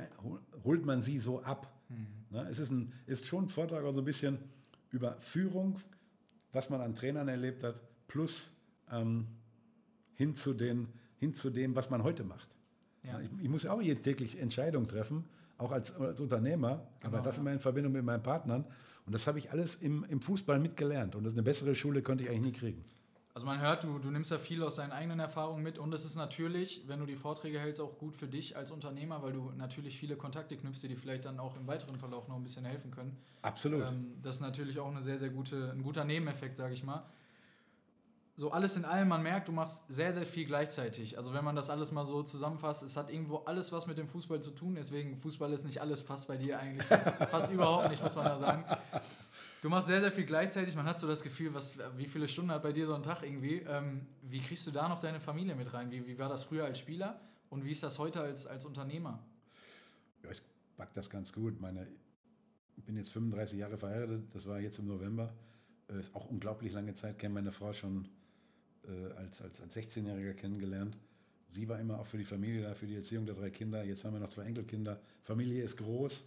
holt 0.63 0.86
man 0.86 1.02
sie 1.02 1.19
so 1.19 1.41
ab. 1.43 1.73
Mhm. 1.88 2.08
Ne? 2.32 2.47
Es 2.50 2.60
ist, 2.60 2.71
ein, 2.71 2.91
ist 3.06 3.28
schon 3.28 3.45
ein 3.45 3.50
Vortrag 3.50 3.84
so 3.84 4.02
ein 4.02 4.06
bisschen 4.06 4.39
über 4.91 5.15
Führung, 5.19 5.80
was 6.52 6.69
man 6.69 6.82
an 6.82 6.95
Trainern 6.95 7.30
erlebt 7.30 7.63
hat, 7.63 7.82
plus 8.08 8.52
ähm, 8.91 9.28
hin, 10.15 10.36
zu 10.36 10.54
den, 10.54 10.88
hin 11.17 11.34
zu 11.34 11.50
dem, 11.50 11.76
was 11.76 11.89
man 11.89 12.04
heute 12.04 12.23
macht. 12.23 12.50
Ja. 13.04 13.19
Ich, 13.19 13.30
ich, 13.41 13.50
muss 13.50 13.63
ja 13.63 13.71
auch 13.71 13.82
hier 13.82 14.02
täglich 14.02 14.39
Entscheidungen 14.39 14.88
treffen, 14.88 15.23
auch 15.58 15.71
als, 15.71 15.95
als 15.95 16.19
Unternehmer, 16.19 16.88
genau, 17.00 17.17
aber 17.17 17.21
das 17.21 17.38
ja. 17.38 17.41
immer 17.41 17.52
in 17.52 17.60
Verbindung 17.60 17.93
mit 17.93 18.04
meinen 18.04 18.23
Partnern. 18.23 18.65
Und 19.06 19.13
das 19.13 19.26
habe 19.26 19.39
ich 19.39 19.52
alles 19.52 19.76
im, 19.76 20.04
im 20.10 20.21
Fußball 20.21 20.60
mitgelernt. 20.60 21.15
Und 21.15 21.23
das 21.23 21.34
eine 21.34 21.43
bessere 21.43 21.76
Schule 21.76 22.02
konnte 22.02 22.26
ich 22.26 22.30
eigentlich 22.30 22.41
nie 22.41 22.52
kriegen. 22.52 22.86
Also 23.38 23.45
man 23.45 23.62
hört, 23.62 23.84
du, 23.84 24.00
du 24.00 24.10
nimmst 24.10 24.32
ja 24.32 24.39
viel 24.39 24.63
aus 24.63 24.78
deinen 24.78 24.91
eigenen 24.91 25.19
Erfahrungen 25.19 25.62
mit 25.62 25.78
und 25.78 25.93
es 25.93 26.06
ist 26.06 26.15
natürlich, 26.15 26.82
wenn 26.88 27.00
du 27.00 27.06
die 27.06 27.15
Vorträge 27.15 27.60
hältst, 27.60 27.80
auch 27.80 28.00
gut 28.00 28.17
für 28.17 28.28
dich 28.28 28.58
als 28.58 28.71
Unternehmer, 28.71 29.21
weil 29.21 29.32
du 29.32 29.52
natürlich 29.56 30.00
viele 30.00 30.15
Kontakte 30.15 30.58
knüpfst, 30.58 30.82
die 30.82 30.88
dir 30.88 30.97
vielleicht 30.97 31.26
dann 31.26 31.39
auch 31.39 31.56
im 31.56 31.67
weiteren 31.67 32.00
Verlauf 32.00 32.28
noch 32.28 32.36
ein 32.36 32.41
bisschen 32.41 32.65
helfen 32.65 32.89
können. 32.89 33.15
Absolut. 33.43 33.84
Ähm, 33.84 34.15
das 34.23 34.38
ist 34.38 34.41
natürlich 34.41 34.80
auch 34.80 34.89
eine 34.89 35.04
sehr, 35.04 35.19
sehr 35.19 35.30
gute, 35.30 35.71
ein 35.71 35.84
guter 35.84 36.04
Nebeneffekt, 36.04 36.58
sage 36.58 36.73
ich 36.73 36.84
mal. 36.84 37.06
So 38.39 38.52
alles 38.52 38.78
in 38.78 38.86
allem, 38.86 39.08
man 39.08 39.23
merkt, 39.23 39.47
du 39.47 39.52
machst 39.52 39.86
sehr, 39.88 40.13
sehr 40.13 40.26
viel 40.28 40.45
gleichzeitig. 40.45 41.17
Also 41.17 41.34
wenn 41.34 41.43
man 41.43 41.56
das 41.56 41.71
alles 41.71 41.91
mal 41.91 42.06
so 42.06 42.21
zusammenfasst, 42.21 42.84
es 42.84 42.95
hat 42.95 43.10
irgendwo 43.10 43.38
alles 43.38 43.71
was 43.71 43.88
mit 43.88 43.97
dem 43.97 44.08
Fußball 44.08 44.39
zu 44.43 44.52
tun. 44.52 44.76
Deswegen, 44.76 45.17
Fußball 45.17 45.52
ist 45.54 45.65
nicht 45.65 45.82
alles, 45.82 46.02
fast 46.02 46.28
bei 46.28 46.38
dir 46.38 46.60
eigentlich 46.60 46.86
fast, 46.86 47.08
fast 47.32 47.52
überhaupt 47.52 47.89
nicht, 47.89 48.04
muss 48.04 48.15
man 48.15 48.26
da 48.26 48.38
sagen. 48.38 48.63
Du 49.63 49.69
machst 49.69 49.88
sehr, 49.88 50.02
sehr 50.02 50.12
viel 50.12 50.26
gleichzeitig. 50.28 50.76
Man 50.76 50.86
hat 50.86 51.00
so 51.00 51.08
das 51.08 51.23
Gefühl, 51.23 51.56
was, 51.56 51.80
wie 51.97 52.06
viele 52.06 52.28
Stunden 52.28 52.52
hat 52.52 52.62
bei 52.62 52.71
dir 52.71 52.86
so 52.86 52.93
ein 52.93 53.02
Tag 53.02 53.23
irgendwie. 53.23 53.56
Ähm, 53.67 54.06
wie 54.21 54.39
kriegst 54.39 54.67
du 54.67 54.71
da 54.71 54.88
noch 54.88 55.00
deine 55.00 55.19
Familie 55.19 55.56
mit 55.56 55.73
rein? 55.73 55.89
Wie, 55.89 56.06
wie 56.06 56.19
war 56.19 56.30
das 56.30 56.43
früher 56.43 56.65
als 56.65 56.78
Spieler 56.78 57.19
und 57.50 57.65
wie 57.65 57.71
ist 57.71 57.82
das 57.82 57.97
heute 57.97 58.21
als, 58.21 58.45
als 58.45 58.65
Unternehmer? 58.65 59.19
Ja, 60.21 60.30
ich 60.30 60.43
pack 60.78 60.93
das 60.93 61.10
ganz 61.10 61.34
gut. 61.34 61.60
Meine, 61.60 61.88
ich 62.76 62.84
bin 62.84 62.97
jetzt 62.97 63.10
35 63.10 63.58
Jahre 63.58 63.78
verheiratet, 63.78 64.26
das 64.36 64.45
war 64.45 64.60
jetzt 64.60 64.78
im 64.78 64.86
November. 64.86 65.34
Äh, 65.89 66.00
ist 66.00 66.15
auch 66.15 66.30
unglaublich 66.30 66.71
lange 66.73 66.93
Zeit, 66.93 67.17
kenne 67.17 67.34
meine 67.34 67.52
Frau 67.52 67.73
schon 67.73 68.08
äh, 68.88 69.13
als, 69.17 69.41
als, 69.41 69.62
als 69.62 69.76
16-Jähriger 69.76 70.34
kennengelernt. 70.34 70.97
Sie 71.50 71.67
war 71.69 71.80
immer 71.80 72.00
auch 72.00 72.08
für 72.08 72.17
die 72.17 72.26
Familie 72.26 72.63
da, 72.63 72.73
für 72.73 72.88
die 72.88 72.95
Erziehung 72.95 73.26
der 73.26 73.36
drei 73.36 73.50
Kinder. 73.50 73.84
Jetzt 73.84 74.04
haben 74.04 74.13
wir 74.13 74.19
noch 74.19 74.30
zwei 74.30 74.43
Enkelkinder. 74.43 75.00
Familie 75.23 75.63
ist 75.63 75.78
groß. 75.78 76.26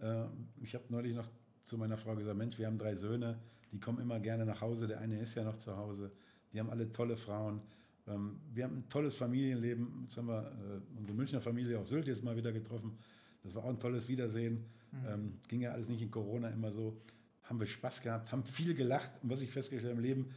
Äh, 0.00 0.24
ich 0.62 0.74
habe 0.74 0.84
neulich 0.88 1.14
noch 1.14 1.28
zu 1.64 1.76
meiner 1.76 1.96
Frau 1.96 2.14
gesagt, 2.14 2.36
Mensch, 2.36 2.58
wir 2.58 2.66
haben 2.66 2.78
drei 2.78 2.94
Söhne, 2.94 3.38
die 3.72 3.78
kommen 3.78 4.00
immer 4.00 4.18
gerne 4.20 4.44
nach 4.44 4.60
Hause. 4.60 4.86
Der 4.86 5.00
eine 5.00 5.20
ist 5.20 5.34
ja 5.34 5.44
noch 5.44 5.56
zu 5.56 5.76
Hause. 5.76 6.10
Die 6.52 6.58
haben 6.58 6.70
alle 6.70 6.90
tolle 6.90 7.16
Frauen. 7.16 7.60
Ähm, 8.06 8.40
wir 8.52 8.64
haben 8.64 8.78
ein 8.78 8.88
tolles 8.88 9.14
Familienleben. 9.14 10.02
Jetzt 10.02 10.16
haben 10.16 10.28
wir 10.28 10.42
äh, 10.42 10.98
unsere 10.98 11.16
Münchner 11.16 11.40
Familie 11.40 11.78
auf 11.78 11.88
Sylt 11.88 12.06
jetzt 12.06 12.24
mal 12.24 12.36
wieder 12.36 12.52
getroffen. 12.52 12.98
Das 13.42 13.54
war 13.54 13.64
auch 13.64 13.70
ein 13.70 13.78
tolles 13.78 14.08
Wiedersehen. 14.08 14.64
Mhm. 14.92 14.98
Ähm, 15.08 15.38
ging 15.48 15.60
ja 15.60 15.72
alles 15.72 15.88
nicht 15.88 16.02
in 16.02 16.10
Corona 16.10 16.48
immer 16.48 16.72
so. 16.72 16.96
Haben 17.44 17.58
wir 17.58 17.66
Spaß 17.66 18.02
gehabt, 18.02 18.30
haben 18.32 18.44
viel 18.44 18.74
gelacht. 18.74 19.10
Und 19.22 19.30
was 19.30 19.42
ich 19.42 19.50
festgestellt 19.50 19.92
habe 19.92 20.00
im 20.00 20.04
Leben, 20.04 20.30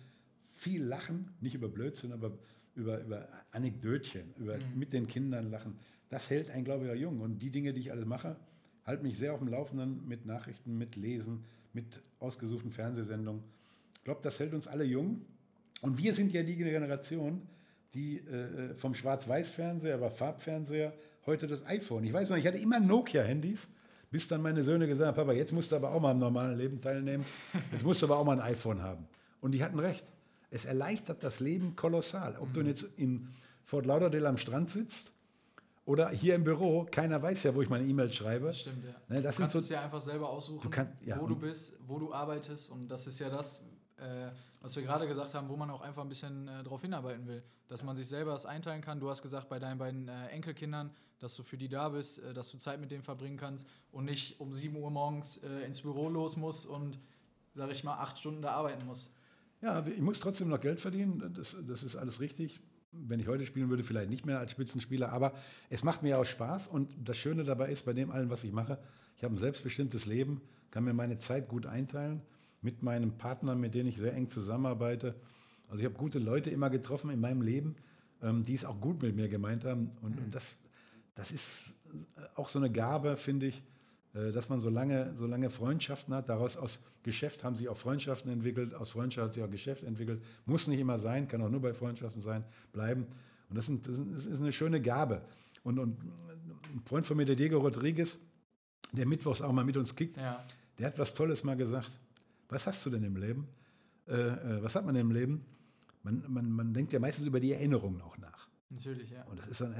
viel 0.63 0.83
lachen, 0.83 1.29
nicht 1.41 1.55
über 1.55 1.67
Blödsinn, 1.67 2.11
aber 2.11 2.37
über, 2.75 2.99
über 3.01 3.27
Anekdötchen, 3.51 4.33
über 4.37 4.55
mhm. 4.55 4.79
mit 4.79 4.93
den 4.93 5.07
Kindern 5.07 5.51
lachen. 5.51 5.77
Das 6.09 6.29
hält 6.29 6.49
einen, 6.49 6.63
glaube 6.63 6.85
ich, 6.85 6.91
auch 6.91 6.95
jung. 6.95 7.21
Und 7.21 7.39
die 7.39 7.49
Dinge, 7.51 7.73
die 7.73 7.81
ich 7.81 7.91
alles 7.91 8.05
mache, 8.05 8.35
halte 8.85 9.03
mich 9.03 9.17
sehr 9.17 9.33
auf 9.33 9.39
dem 9.39 9.47
Laufenden 9.47 10.07
mit 10.07 10.25
Nachrichten, 10.25 10.77
mit 10.77 10.95
Lesen, 10.95 11.45
mit 11.73 12.01
ausgesuchten 12.19 12.71
Fernsehsendungen. 12.71 13.43
Ich 13.95 14.03
glaube, 14.03 14.21
das 14.23 14.39
hält 14.39 14.53
uns 14.53 14.67
alle 14.67 14.83
jung. 14.83 15.21
Und 15.81 15.97
wir 15.97 16.13
sind 16.13 16.31
ja 16.31 16.43
die 16.43 16.55
Generation, 16.55 17.41
die 17.93 18.19
äh, 18.19 18.73
vom 18.75 18.93
Schwarz-Weiß-Fernseher, 18.93 19.95
aber 19.95 20.09
Farbfernseher, 20.09 20.93
heute 21.25 21.47
das 21.47 21.65
iPhone. 21.65 22.03
Ich 22.03 22.13
weiß 22.13 22.29
noch, 22.29 22.37
ich 22.37 22.47
hatte 22.47 22.57
immer 22.57 22.79
Nokia-Handys, 22.79 23.67
bis 24.11 24.27
dann 24.27 24.41
meine 24.41 24.63
Söhne 24.63 24.87
gesagt 24.87 25.07
haben, 25.07 25.15
Papa, 25.15 25.33
jetzt 25.33 25.53
musst 25.53 25.71
du 25.71 25.75
aber 25.75 25.91
auch 25.91 26.01
mal 26.01 26.11
am 26.11 26.19
normalen 26.19 26.57
Leben 26.57 26.79
teilnehmen. 26.79 27.25
Jetzt 27.71 27.83
musst 27.83 28.01
du 28.01 28.05
aber 28.05 28.17
auch 28.17 28.25
mal 28.25 28.39
ein 28.39 28.53
iPhone 28.53 28.81
haben. 28.81 29.07
Und 29.41 29.51
die 29.51 29.63
hatten 29.63 29.79
recht. 29.79 30.05
Es 30.53 30.65
erleichtert 30.65 31.23
das 31.23 31.39
Leben 31.39 31.75
kolossal. 31.75 32.37
Ob 32.39 32.49
mhm. 32.49 32.53
du 32.53 32.61
jetzt 32.61 32.85
in 32.97 33.27
Fort 33.63 33.87
Lauderdale 33.87 34.29
am 34.29 34.37
Strand 34.37 34.69
sitzt 34.69 35.11
oder 35.83 36.09
hier 36.09 36.35
im 36.35 36.43
Büro, 36.43 36.85
keiner 36.91 37.19
weiß 37.19 37.41
ja, 37.43 37.55
wo 37.55 37.63
ich 37.63 37.69
meine 37.69 37.85
E-Mails 37.87 38.15
schreibe. 38.15 38.47
Das 38.47 38.59
stimmt, 38.59 38.85
ja. 38.85 38.93
Ne, 39.09 39.23
das 39.23 39.35
du 39.35 39.41
kannst 39.41 39.53
so, 39.53 39.59
es 39.59 39.69
ja 39.69 39.81
einfach 39.81 39.99
selber 39.99 40.29
aussuchen, 40.29 40.61
du 40.61 40.69
kann, 40.69 40.95
ja, 41.01 41.19
wo 41.19 41.25
du 41.25 41.35
bist, 41.35 41.79
wo 41.87 41.97
du 41.97 42.13
arbeitest. 42.13 42.69
Und 42.69 42.89
das 42.91 43.07
ist 43.07 43.17
ja 43.17 43.31
das, 43.31 43.65
äh, 43.97 44.29
was 44.61 44.75
wir 44.75 44.83
gerade 44.83 45.07
gesagt 45.07 45.33
haben, 45.33 45.49
wo 45.49 45.55
man 45.55 45.71
auch 45.71 45.81
einfach 45.81 46.03
ein 46.03 46.09
bisschen 46.09 46.47
äh, 46.47 46.63
darauf 46.63 46.83
hinarbeiten 46.83 47.25
will. 47.25 47.41
Dass 47.67 47.81
man 47.81 47.95
sich 47.95 48.07
selber 48.07 48.33
das 48.33 48.45
einteilen 48.45 48.81
kann. 48.81 48.99
Du 48.99 49.09
hast 49.09 49.23
gesagt, 49.23 49.49
bei 49.49 49.57
deinen 49.57 49.79
beiden 49.79 50.07
äh, 50.07 50.27
Enkelkindern, 50.27 50.91
dass 51.17 51.35
du 51.35 51.41
für 51.41 51.57
die 51.57 51.67
da 51.67 51.89
bist, 51.89 52.19
äh, 52.19 52.31
dass 52.31 52.51
du 52.51 52.59
Zeit 52.59 52.79
mit 52.79 52.91
denen 52.91 53.01
verbringen 53.01 53.37
kannst 53.37 53.67
und 53.91 54.05
nicht 54.05 54.39
um 54.39 54.53
7 54.53 54.75
Uhr 54.75 54.91
morgens 54.91 55.37
äh, 55.37 55.65
ins 55.65 55.81
Büro 55.81 56.09
los 56.09 56.37
musst 56.37 56.67
und, 56.67 56.99
sag 57.55 57.71
ich 57.71 57.83
mal, 57.83 57.95
acht 57.95 58.19
Stunden 58.19 58.43
da 58.43 58.51
arbeiten 58.51 58.85
musst. 58.85 59.09
Ja, 59.63 59.83
ich 59.87 60.01
muss 60.01 60.19
trotzdem 60.19 60.49
noch 60.49 60.59
Geld 60.59 60.79
verdienen. 60.79 61.33
Das, 61.33 61.55
das 61.67 61.81
ist 61.81 61.95
alles 61.95 62.19
richtig 62.19 62.59
wenn 62.93 63.19
ich 63.19 63.27
heute 63.27 63.45
spielen 63.45 63.69
würde, 63.69 63.83
vielleicht 63.83 64.09
nicht 64.09 64.25
mehr 64.25 64.39
als 64.39 64.51
Spitzenspieler, 64.51 65.11
aber 65.11 65.33
es 65.69 65.83
macht 65.83 66.03
mir 66.03 66.19
auch 66.19 66.25
Spaß 66.25 66.67
und 66.67 66.93
das 67.03 67.17
Schöne 67.17 67.43
dabei 67.43 67.71
ist, 67.71 67.85
bei 67.85 67.93
dem 67.93 68.11
allen, 68.11 68.29
was 68.29 68.43
ich 68.43 68.51
mache, 68.51 68.77
ich 69.17 69.23
habe 69.23 69.35
ein 69.35 69.39
selbstbestimmtes 69.39 70.05
Leben, 70.05 70.41
kann 70.71 70.83
mir 70.83 70.93
meine 70.93 71.17
Zeit 71.17 71.47
gut 71.47 71.65
einteilen 71.65 72.21
mit 72.61 72.83
meinen 72.83 73.17
Partnern, 73.17 73.59
mit 73.59 73.73
denen 73.73 73.89
ich 73.89 73.97
sehr 73.97 74.13
eng 74.13 74.29
zusammenarbeite. 74.29 75.15
Also 75.69 75.79
ich 75.79 75.85
habe 75.85 75.95
gute 75.95 76.19
Leute 76.19 76.49
immer 76.49 76.69
getroffen 76.69 77.09
in 77.09 77.19
meinem 77.19 77.41
Leben, 77.41 77.75
ähm, 78.21 78.43
die 78.43 78.53
es 78.53 78.65
auch 78.65 78.79
gut 78.79 79.01
mit 79.01 79.15
mir 79.15 79.27
gemeint 79.27 79.65
haben 79.65 79.89
und, 80.01 80.19
und 80.19 80.33
das, 80.33 80.55
das 81.15 81.31
ist 81.31 81.73
auch 82.35 82.47
so 82.47 82.59
eine 82.59 82.71
Gabe, 82.71 83.17
finde 83.17 83.47
ich, 83.47 83.63
dass 84.13 84.47
man 84.47 84.59
so 84.59 84.69
lange, 84.69 85.13
so 85.15 85.25
lange 85.25 85.49
Freundschaften 85.49 86.13
hat. 86.13 86.29
Daraus 86.29 86.55
aus 86.55 86.79
Geschäft 87.01 87.43
haben 87.43 87.55
sich 87.55 87.67
auch 87.67 87.77
Freundschaften 87.77 88.31
entwickelt, 88.31 88.75
aus 88.75 88.91
Freundschaft 88.91 89.27
hat 89.27 89.33
sich 89.33 89.43
auch 89.43 89.49
Geschäft 89.49 89.83
entwickelt. 89.83 90.21
Muss 90.45 90.67
nicht 90.67 90.79
immer 90.79 90.99
sein, 90.99 91.27
kann 91.27 91.41
auch 91.41 91.49
nur 91.49 91.61
bei 91.61 91.73
Freundschaften 91.73 92.21
sein, 92.21 92.43
bleiben. 92.71 93.07
Und 93.49 93.57
das, 93.57 93.65
sind, 93.65 93.87
das 93.87 94.25
ist 94.25 94.39
eine 94.39 94.51
schöne 94.51 94.81
Gabe. 94.81 95.21
Und, 95.63 95.79
und 95.79 95.97
ein 96.01 96.81
Freund 96.85 97.05
von 97.07 97.17
mir, 97.17 97.25
der 97.25 97.35
Diego 97.35 97.57
Rodriguez, 97.57 98.19
der 98.91 99.07
mittwochs 99.07 99.41
auch 99.41 99.51
mal 99.51 99.63
mit 99.63 99.77
uns 99.77 99.95
kickt, 99.95 100.17
ja. 100.17 100.43
der 100.77 100.87
hat 100.87 100.99
was 100.99 101.13
Tolles 101.13 101.43
mal 101.43 101.55
gesagt. 101.55 101.89
Was 102.49 102.67
hast 102.67 102.85
du 102.85 102.89
denn 102.89 103.03
im 103.03 103.15
Leben? 103.15 103.47
Äh, 104.07 104.13
äh, 104.13 104.63
was 104.63 104.75
hat 104.75 104.85
man 104.85 104.95
im 104.95 105.11
Leben? 105.11 105.43
Man, 106.03 106.23
man, 106.27 106.51
man 106.51 106.73
denkt 106.73 106.93
ja 106.93 106.99
meistens 106.99 107.25
über 107.25 107.39
die 107.39 107.53
Erinnerungen 107.53 108.01
auch 108.01 108.17
nach. 108.17 108.47
Natürlich, 108.69 109.09
ja. 109.09 109.23
Und 109.23 109.39
das 109.39 109.47
ist 109.47 109.61
ein 109.61 109.73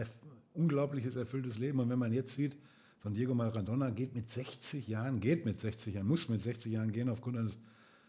unglaubliches, 0.54 1.16
erfülltes 1.16 1.58
Leben. 1.58 1.80
Und 1.80 1.90
wenn 1.90 2.00
man 2.00 2.14
jetzt 2.14 2.36
sieht, 2.36 2.56
Ein 3.06 3.14
Diego 3.14 3.36
Maradona 3.36 3.90
geht 3.90 4.16
mit 4.16 4.30
60 4.30 4.88
Jahren, 4.88 5.20
geht 5.20 5.46
mit 5.46 5.60
60 5.60 5.96
Jahren, 5.96 6.08
muss 6.08 6.30
mit 6.30 6.42
60 6.42 6.72
Jahren 6.72 6.92
gehen 6.94 7.10
aufgrund 7.10 7.38
eines 7.38 7.58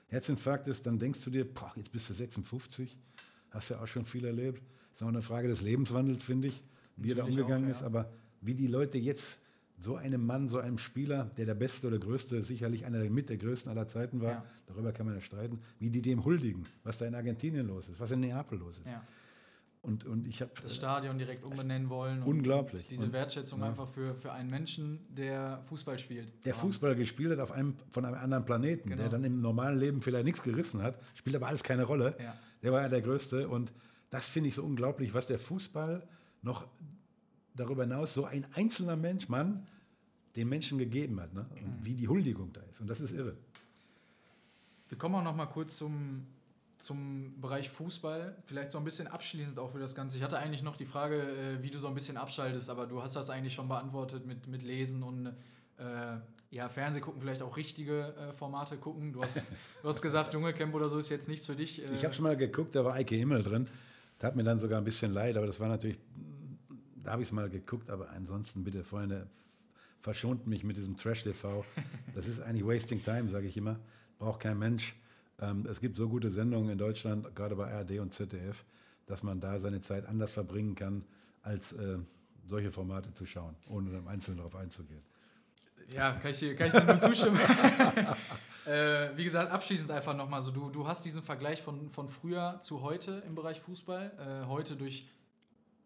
Herzinfarktes. 0.06 0.82
Dann 0.82 1.00
denkst 1.00 1.24
du 1.24 1.30
dir, 1.30 1.44
boah, 1.44 1.72
jetzt 1.74 1.90
bist 1.90 2.08
du 2.10 2.14
56, 2.14 2.96
hast 3.50 3.70
ja 3.70 3.80
auch 3.80 3.88
schon 3.88 4.06
viel 4.06 4.24
erlebt. 4.24 4.62
Das 4.90 5.00
ist 5.00 5.02
auch 5.02 5.08
eine 5.08 5.22
Frage 5.22 5.48
des 5.48 5.62
Lebenswandels, 5.62 6.22
finde 6.22 6.48
ich, 6.48 6.62
wie 6.96 7.10
er 7.10 7.16
da 7.16 7.24
umgegangen 7.24 7.64
auch, 7.64 7.68
ja. 7.68 7.70
ist. 7.70 7.82
Aber 7.82 8.12
wie 8.40 8.54
die 8.54 8.68
Leute 8.68 8.98
jetzt 8.98 9.40
so 9.76 9.96
einem 9.96 10.24
Mann, 10.24 10.48
so 10.48 10.58
einem 10.58 10.78
Spieler, 10.78 11.24
der 11.36 11.46
der 11.46 11.54
Beste 11.54 11.88
oder 11.88 11.98
Größte, 11.98 12.42
sicherlich 12.42 12.84
einer 12.84 13.02
mit 13.10 13.28
der 13.28 13.36
Größten 13.36 13.72
aller 13.72 13.88
Zeiten 13.88 14.20
war, 14.20 14.30
ja. 14.30 14.44
darüber 14.66 14.92
kann 14.92 15.06
man 15.06 15.16
ja 15.16 15.20
streiten, 15.20 15.58
wie 15.80 15.90
die 15.90 16.02
dem 16.02 16.24
huldigen, 16.24 16.66
was 16.84 16.98
da 16.98 17.06
in 17.06 17.16
Argentinien 17.16 17.66
los 17.66 17.88
ist, 17.88 17.98
was 17.98 18.12
in 18.12 18.20
Neapel 18.20 18.60
los 18.60 18.78
ist. 18.78 18.86
Ja. 18.86 19.04
Und, 19.84 20.04
und 20.04 20.26
ich 20.26 20.40
habe 20.40 20.50
das 20.62 20.76
Stadion 20.76 21.18
direkt 21.18 21.44
umbenennen 21.44 21.90
wollen. 21.90 22.22
unglaublich. 22.22 22.86
diese 22.88 23.12
Wertschätzung 23.12 23.60
ja. 23.60 23.66
einfach 23.66 23.86
für, 23.86 24.16
für 24.16 24.32
einen 24.32 24.48
Menschen, 24.48 25.00
der 25.10 25.60
Fußball 25.64 25.98
spielt. 25.98 26.44
Der 26.46 26.54
Fußball 26.54 26.96
gespielt 26.96 27.32
hat 27.32 27.40
auf 27.40 27.52
einem, 27.52 27.76
von 27.90 28.04
einem 28.06 28.16
anderen 28.16 28.46
Planeten, 28.46 28.88
genau. 28.88 29.02
der 29.02 29.10
dann 29.10 29.24
im 29.24 29.42
normalen 29.42 29.78
Leben 29.78 30.00
vielleicht 30.00 30.24
nichts 30.24 30.42
gerissen 30.42 30.82
hat, 30.82 30.98
spielt 31.14 31.36
aber 31.36 31.48
alles 31.48 31.62
keine 31.62 31.84
Rolle. 31.84 32.16
Ja. 32.18 32.34
Der 32.62 32.72
war 32.72 32.80
ja 32.80 32.88
der 32.88 33.02
Größte. 33.02 33.46
Und 33.46 33.72
das 34.08 34.26
finde 34.26 34.48
ich 34.48 34.54
so 34.54 34.64
unglaublich, 34.64 35.12
was 35.12 35.26
der 35.26 35.38
Fußball 35.38 36.02
noch 36.40 36.66
darüber 37.54 37.82
hinaus, 37.82 38.14
so 38.14 38.24
ein 38.24 38.46
einzelner 38.54 38.96
Mensch, 38.96 39.28
Mann, 39.28 39.66
den 40.34 40.48
Menschen 40.48 40.78
gegeben 40.78 41.20
hat. 41.20 41.34
Ne? 41.34 41.46
Und 41.50 41.80
mhm. 41.80 41.84
wie 41.84 41.94
die 41.94 42.08
Huldigung 42.08 42.52
da 42.54 42.62
ist. 42.70 42.80
Und 42.80 42.88
das 42.88 43.00
ist 43.00 43.12
irre. 43.12 43.36
Wir 44.88 44.96
kommen 44.96 45.14
auch 45.16 45.24
noch 45.24 45.36
mal 45.36 45.46
kurz 45.46 45.76
zum 45.76 46.26
zum 46.78 47.40
Bereich 47.40 47.70
Fußball, 47.70 48.36
vielleicht 48.44 48.72
so 48.72 48.78
ein 48.78 48.84
bisschen 48.84 49.06
abschließend 49.06 49.58
auch 49.58 49.70
für 49.70 49.78
das 49.78 49.94
Ganze. 49.94 50.16
Ich 50.16 50.22
hatte 50.22 50.38
eigentlich 50.38 50.62
noch 50.62 50.76
die 50.76 50.86
Frage, 50.86 51.22
äh, 51.22 51.62
wie 51.62 51.70
du 51.70 51.78
so 51.78 51.88
ein 51.88 51.94
bisschen 51.94 52.16
abschaltest, 52.16 52.68
aber 52.70 52.86
du 52.86 53.02
hast 53.02 53.16
das 53.16 53.30
eigentlich 53.30 53.54
schon 53.54 53.68
beantwortet 53.68 54.26
mit, 54.26 54.46
mit 54.48 54.62
Lesen 54.62 55.02
und 55.02 55.26
äh, 55.78 56.16
ja, 56.50 56.68
Fernseh 56.68 57.00
gucken, 57.00 57.20
vielleicht 57.20 57.42
auch 57.42 57.56
richtige 57.56 58.14
äh, 58.14 58.32
Formate 58.32 58.76
gucken. 58.76 59.12
Du 59.12 59.22
hast, 59.22 59.52
du 59.82 59.88
hast 59.88 60.02
gesagt, 60.02 60.32
Dschungelcamp 60.32 60.74
oder 60.74 60.88
so 60.88 60.98
ist 60.98 61.08
jetzt 61.08 61.28
nichts 61.28 61.46
für 61.46 61.56
dich. 61.56 61.82
Äh. 61.82 61.94
Ich 61.94 62.04
habe 62.04 62.14
schon 62.14 62.24
mal 62.24 62.36
geguckt, 62.36 62.74
da 62.74 62.84
war 62.84 62.94
Eike 62.94 63.14
Himmel 63.14 63.42
drin. 63.42 63.68
Das 64.18 64.28
hat 64.28 64.36
mir 64.36 64.44
dann 64.44 64.58
sogar 64.58 64.78
ein 64.78 64.84
bisschen 64.84 65.12
leid, 65.12 65.36
aber 65.36 65.46
das 65.46 65.58
war 65.60 65.68
natürlich, 65.68 65.98
da 67.02 67.12
habe 67.12 67.22
ich 67.22 67.28
es 67.28 67.32
mal 67.32 67.50
geguckt, 67.50 67.90
aber 67.90 68.10
ansonsten 68.10 68.62
bitte, 68.62 68.84
Freunde, 68.84 69.26
verschont 70.00 70.46
mich 70.46 70.64
mit 70.64 70.76
diesem 70.76 70.96
Trash-TV. 70.96 71.64
Das 72.14 72.26
ist 72.26 72.40
eigentlich 72.40 72.64
wasting 72.64 73.02
time, 73.02 73.28
sage 73.28 73.46
ich 73.46 73.56
immer. 73.56 73.80
Braucht 74.18 74.40
kein 74.40 74.58
Mensch. 74.58 74.94
Ähm, 75.40 75.66
es 75.66 75.80
gibt 75.80 75.96
so 75.96 76.08
gute 76.08 76.30
Sendungen 76.30 76.70
in 76.70 76.78
Deutschland, 76.78 77.34
gerade 77.34 77.56
bei 77.56 77.72
ARD 77.72 77.98
und 77.98 78.12
ZDF, 78.12 78.64
dass 79.06 79.22
man 79.22 79.40
da 79.40 79.58
seine 79.58 79.80
Zeit 79.80 80.06
anders 80.06 80.30
verbringen 80.30 80.74
kann, 80.74 81.04
als 81.42 81.72
äh, 81.72 81.98
solche 82.46 82.70
Formate 82.70 83.12
zu 83.12 83.26
schauen, 83.26 83.54
ohne 83.68 83.96
im 83.96 84.08
Einzelnen 84.08 84.38
darauf 84.38 84.56
einzugehen. 84.56 85.02
Ja, 85.92 86.12
kann 86.12 86.30
ich 86.30 86.38
dir, 86.38 86.56
kann 86.56 86.68
ich 86.68 86.72
dir 86.72 86.84
nur 86.84 86.98
zustimmen. 86.98 87.38
äh, 88.66 89.16
wie 89.16 89.24
gesagt, 89.24 89.50
abschließend 89.50 89.90
einfach 89.90 90.16
nochmal 90.16 90.40
so, 90.40 90.50
du, 90.50 90.70
du 90.70 90.86
hast 90.86 91.04
diesen 91.04 91.22
Vergleich 91.22 91.60
von, 91.60 91.90
von 91.90 92.08
früher 92.08 92.58
zu 92.60 92.82
heute 92.82 93.22
im 93.26 93.34
Bereich 93.34 93.60
Fußball, 93.60 94.12
äh, 94.18 94.46
heute 94.46 94.76
durch 94.76 95.06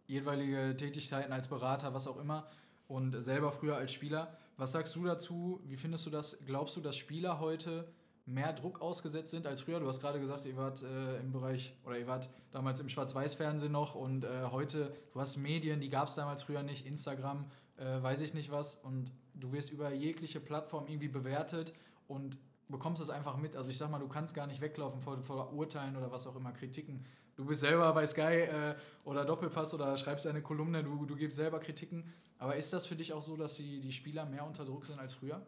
jeweilige 0.07 0.77
Tätigkeiten 0.77 1.33
als 1.33 1.49
Berater, 1.49 1.95
was 1.95 2.07
auch 2.07 2.19
immer, 2.19 2.47
und 2.87 3.21
selber 3.23 3.53
früher 3.53 3.77
als 3.77 3.93
Spieler. 3.93 4.37
Was 4.57 4.73
sagst 4.73 4.95
du 4.97 5.05
dazu? 5.05 5.61
Wie 5.67 5.77
findest 5.77 6.07
du 6.07 6.11
das? 6.11 6.39
Glaubst 6.47 6.77
du, 6.77 6.81
dass 6.81 6.97
Spieler 6.97 7.39
heute 7.41 7.87
mehr 8.29 8.53
Druck 8.53 8.81
ausgesetzt 8.81 9.31
sind 9.31 9.47
als 9.47 9.63
früher. 9.63 9.81
Du 9.81 9.89
hast 9.89 10.01
gerade 10.01 10.21
gesagt, 10.21 10.45
ihr 10.45 10.57
wart 10.57 10.83
äh, 10.83 11.19
im 11.19 11.33
Bereich, 11.33 11.75
oder 11.85 11.99
ihr 11.99 12.07
wart 12.07 12.29
damals 12.51 12.79
im 12.81 12.89
Schwarz-Weiß-Fernsehen 12.89 13.73
noch 13.73 13.95
und 13.95 14.25
äh, 14.25 14.45
heute, 14.51 14.95
du 15.13 15.21
hast 15.21 15.37
Medien, 15.37 15.81
die 15.81 15.89
gab 15.89 16.09
es 16.09 16.15
damals 16.15 16.43
früher 16.43 16.63
nicht, 16.63 16.87
Instagram, 16.87 17.47
äh, 17.79 18.03
weiß 18.03 18.21
ich 18.21 18.35
nicht 18.35 18.51
was 18.51 18.77
und 18.77 19.11
du 19.35 19.53
wirst 19.53 19.73
über 19.73 19.93
jegliche 19.93 20.41
Plattform 20.41 20.87
irgendwie 20.87 21.09
bewertet 21.09 21.73
und 22.07 22.39
bekommst 22.69 23.01
es 23.01 23.09
einfach 23.09 23.37
mit. 23.39 23.57
Also 23.57 23.71
ich 23.71 23.79
sag 23.79 23.91
mal, 23.91 23.99
du 23.99 24.09
kannst 24.09 24.35
gar 24.35 24.47
nicht 24.47 24.61
weglaufen 24.61 25.01
vor, 25.01 25.23
vor 25.23 25.53
Urteilen 25.53 25.97
oder 25.97 26.11
was 26.13 26.27
auch 26.27 26.37
immer, 26.37 26.53
Kritiken. 26.53 27.05
Du 27.35 27.45
bist 27.45 27.61
selber 27.61 27.93
bei 27.95 28.05
Sky 28.05 28.21
äh, 28.21 28.75
oder 29.05 29.25
Doppelpass 29.25 29.73
oder 29.73 29.97
schreibst 29.97 30.27
eine 30.27 30.43
Kolumne, 30.43 30.83
du, 30.85 31.07
du 31.07 31.17
gibst 31.17 31.37
selber 31.37 31.61
Kritiken. 31.61 32.13
Aber 32.37 32.57
ist 32.57 32.73
das 32.73 32.87
für 32.87 32.97
dich 32.97 33.13
auch 33.13 33.23
so, 33.23 33.37
dass 33.37 33.55
die, 33.55 33.81
die 33.81 33.93
Spieler 33.93 34.27
mehr 34.27 34.45
unter 34.45 34.65
Druck 34.65 34.85
sind 34.85 34.99
als 34.99 35.15
früher? 35.15 35.41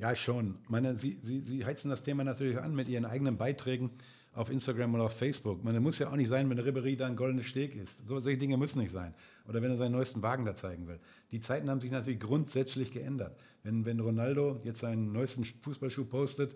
Ja, 0.00 0.16
schon. 0.16 0.56
meine, 0.68 0.96
Sie, 0.96 1.18
Sie, 1.22 1.40
Sie 1.40 1.64
heizen 1.64 1.90
das 1.90 2.02
Thema 2.02 2.24
natürlich 2.24 2.58
an 2.58 2.74
mit 2.74 2.88
Ihren 2.88 3.04
eigenen 3.04 3.36
Beiträgen 3.36 3.90
auf 4.32 4.50
Instagram 4.50 4.94
oder 4.94 5.04
auf 5.04 5.16
Facebook. 5.16 5.62
Man 5.62 5.80
muss 5.82 5.98
ja 5.98 6.08
auch 6.08 6.16
nicht 6.16 6.28
sein, 6.28 6.48
wenn 6.48 6.56
der 6.56 6.64
Ribéry 6.64 6.96
da 6.96 7.06
ein 7.06 7.16
goldenes 7.16 7.46
Steg 7.46 7.74
ist. 7.74 7.96
So, 8.06 8.20
solche 8.20 8.38
Dinge 8.38 8.56
müssen 8.56 8.78
nicht 8.78 8.92
sein. 8.92 9.12
Oder 9.46 9.60
wenn 9.60 9.70
er 9.70 9.76
seinen 9.76 9.92
neuesten 9.92 10.22
Wagen 10.22 10.44
da 10.44 10.54
zeigen 10.54 10.86
will. 10.86 11.00
Die 11.32 11.40
Zeiten 11.40 11.68
haben 11.68 11.80
sich 11.80 11.90
natürlich 11.90 12.20
grundsätzlich 12.20 12.92
geändert. 12.92 13.38
Wenn, 13.62 13.84
wenn 13.84 14.00
Ronaldo 14.00 14.60
jetzt 14.64 14.80
seinen 14.80 15.12
neuesten 15.12 15.44
Fußballschuh 15.44 16.04
postet, 16.04 16.54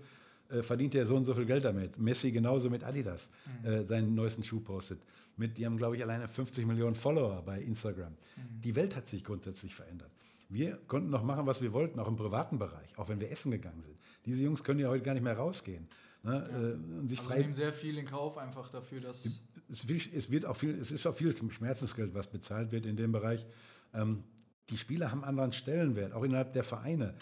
äh, 0.48 0.62
verdient 0.62 0.94
er 0.94 1.06
so 1.06 1.16
und 1.16 1.24
so 1.24 1.34
viel 1.34 1.46
Geld 1.46 1.64
damit. 1.64 1.98
Messi 1.98 2.30
genauso 2.30 2.70
mit 2.70 2.84
Adidas 2.84 3.28
mhm. 3.62 3.68
äh, 3.68 3.84
seinen 3.84 4.14
neuesten 4.14 4.44
Schuh 4.44 4.60
postet. 4.60 5.00
Mit, 5.36 5.58
die 5.58 5.66
haben, 5.66 5.76
glaube 5.76 5.96
ich, 5.96 6.02
alleine 6.02 6.28
50 6.28 6.64
Millionen 6.64 6.94
Follower 6.94 7.42
bei 7.42 7.60
Instagram. 7.60 8.12
Mhm. 8.12 8.60
Die 8.62 8.74
Welt 8.76 8.94
hat 8.94 9.08
sich 9.08 9.24
grundsätzlich 9.24 9.74
verändert. 9.74 10.10
Wir 10.48 10.78
konnten 10.86 11.10
noch 11.10 11.22
machen, 11.22 11.46
was 11.46 11.62
wir 11.62 11.72
wollten, 11.72 11.98
auch 11.98 12.08
im 12.08 12.16
privaten 12.16 12.58
Bereich, 12.58 12.98
auch 12.98 13.08
wenn 13.08 13.20
wir 13.20 13.30
essen 13.30 13.50
gegangen 13.50 13.82
sind. 13.82 13.96
Diese 14.26 14.42
Jungs 14.42 14.62
können 14.62 14.80
ja 14.80 14.88
heute 14.88 15.02
gar 15.02 15.14
nicht 15.14 15.22
mehr 15.22 15.36
rausgehen. 15.36 15.88
Ne? 16.22 16.48
Ja. 16.50 16.58
Äh, 16.58 17.00
und 17.00 17.08
sich 17.08 17.18
also 17.18 17.30
frei 17.30 17.40
nehmen 17.40 17.54
sehr 17.54 17.72
viel 17.72 17.98
in 17.98 18.06
Kauf 18.06 18.38
einfach 18.38 18.70
dafür, 18.70 19.00
dass 19.00 19.24
es, 19.68 19.86
es 19.88 20.30
wird 20.30 20.46
auch 20.46 20.56
viel, 20.56 20.78
es 20.78 20.90
ist 20.90 21.06
auch 21.06 21.14
viel 21.14 21.34
Schmerzensgeld, 21.50 22.14
was 22.14 22.26
bezahlt 22.26 22.72
wird 22.72 22.86
in 22.86 22.96
dem 22.96 23.12
Bereich. 23.12 23.46
Ähm, 23.92 24.24
die 24.70 24.78
Spieler 24.78 25.10
haben 25.10 25.24
anderen 25.24 25.52
Stellenwert, 25.52 26.14
auch 26.14 26.22
innerhalb 26.22 26.52
der 26.52 26.64
Vereine. 26.64 27.14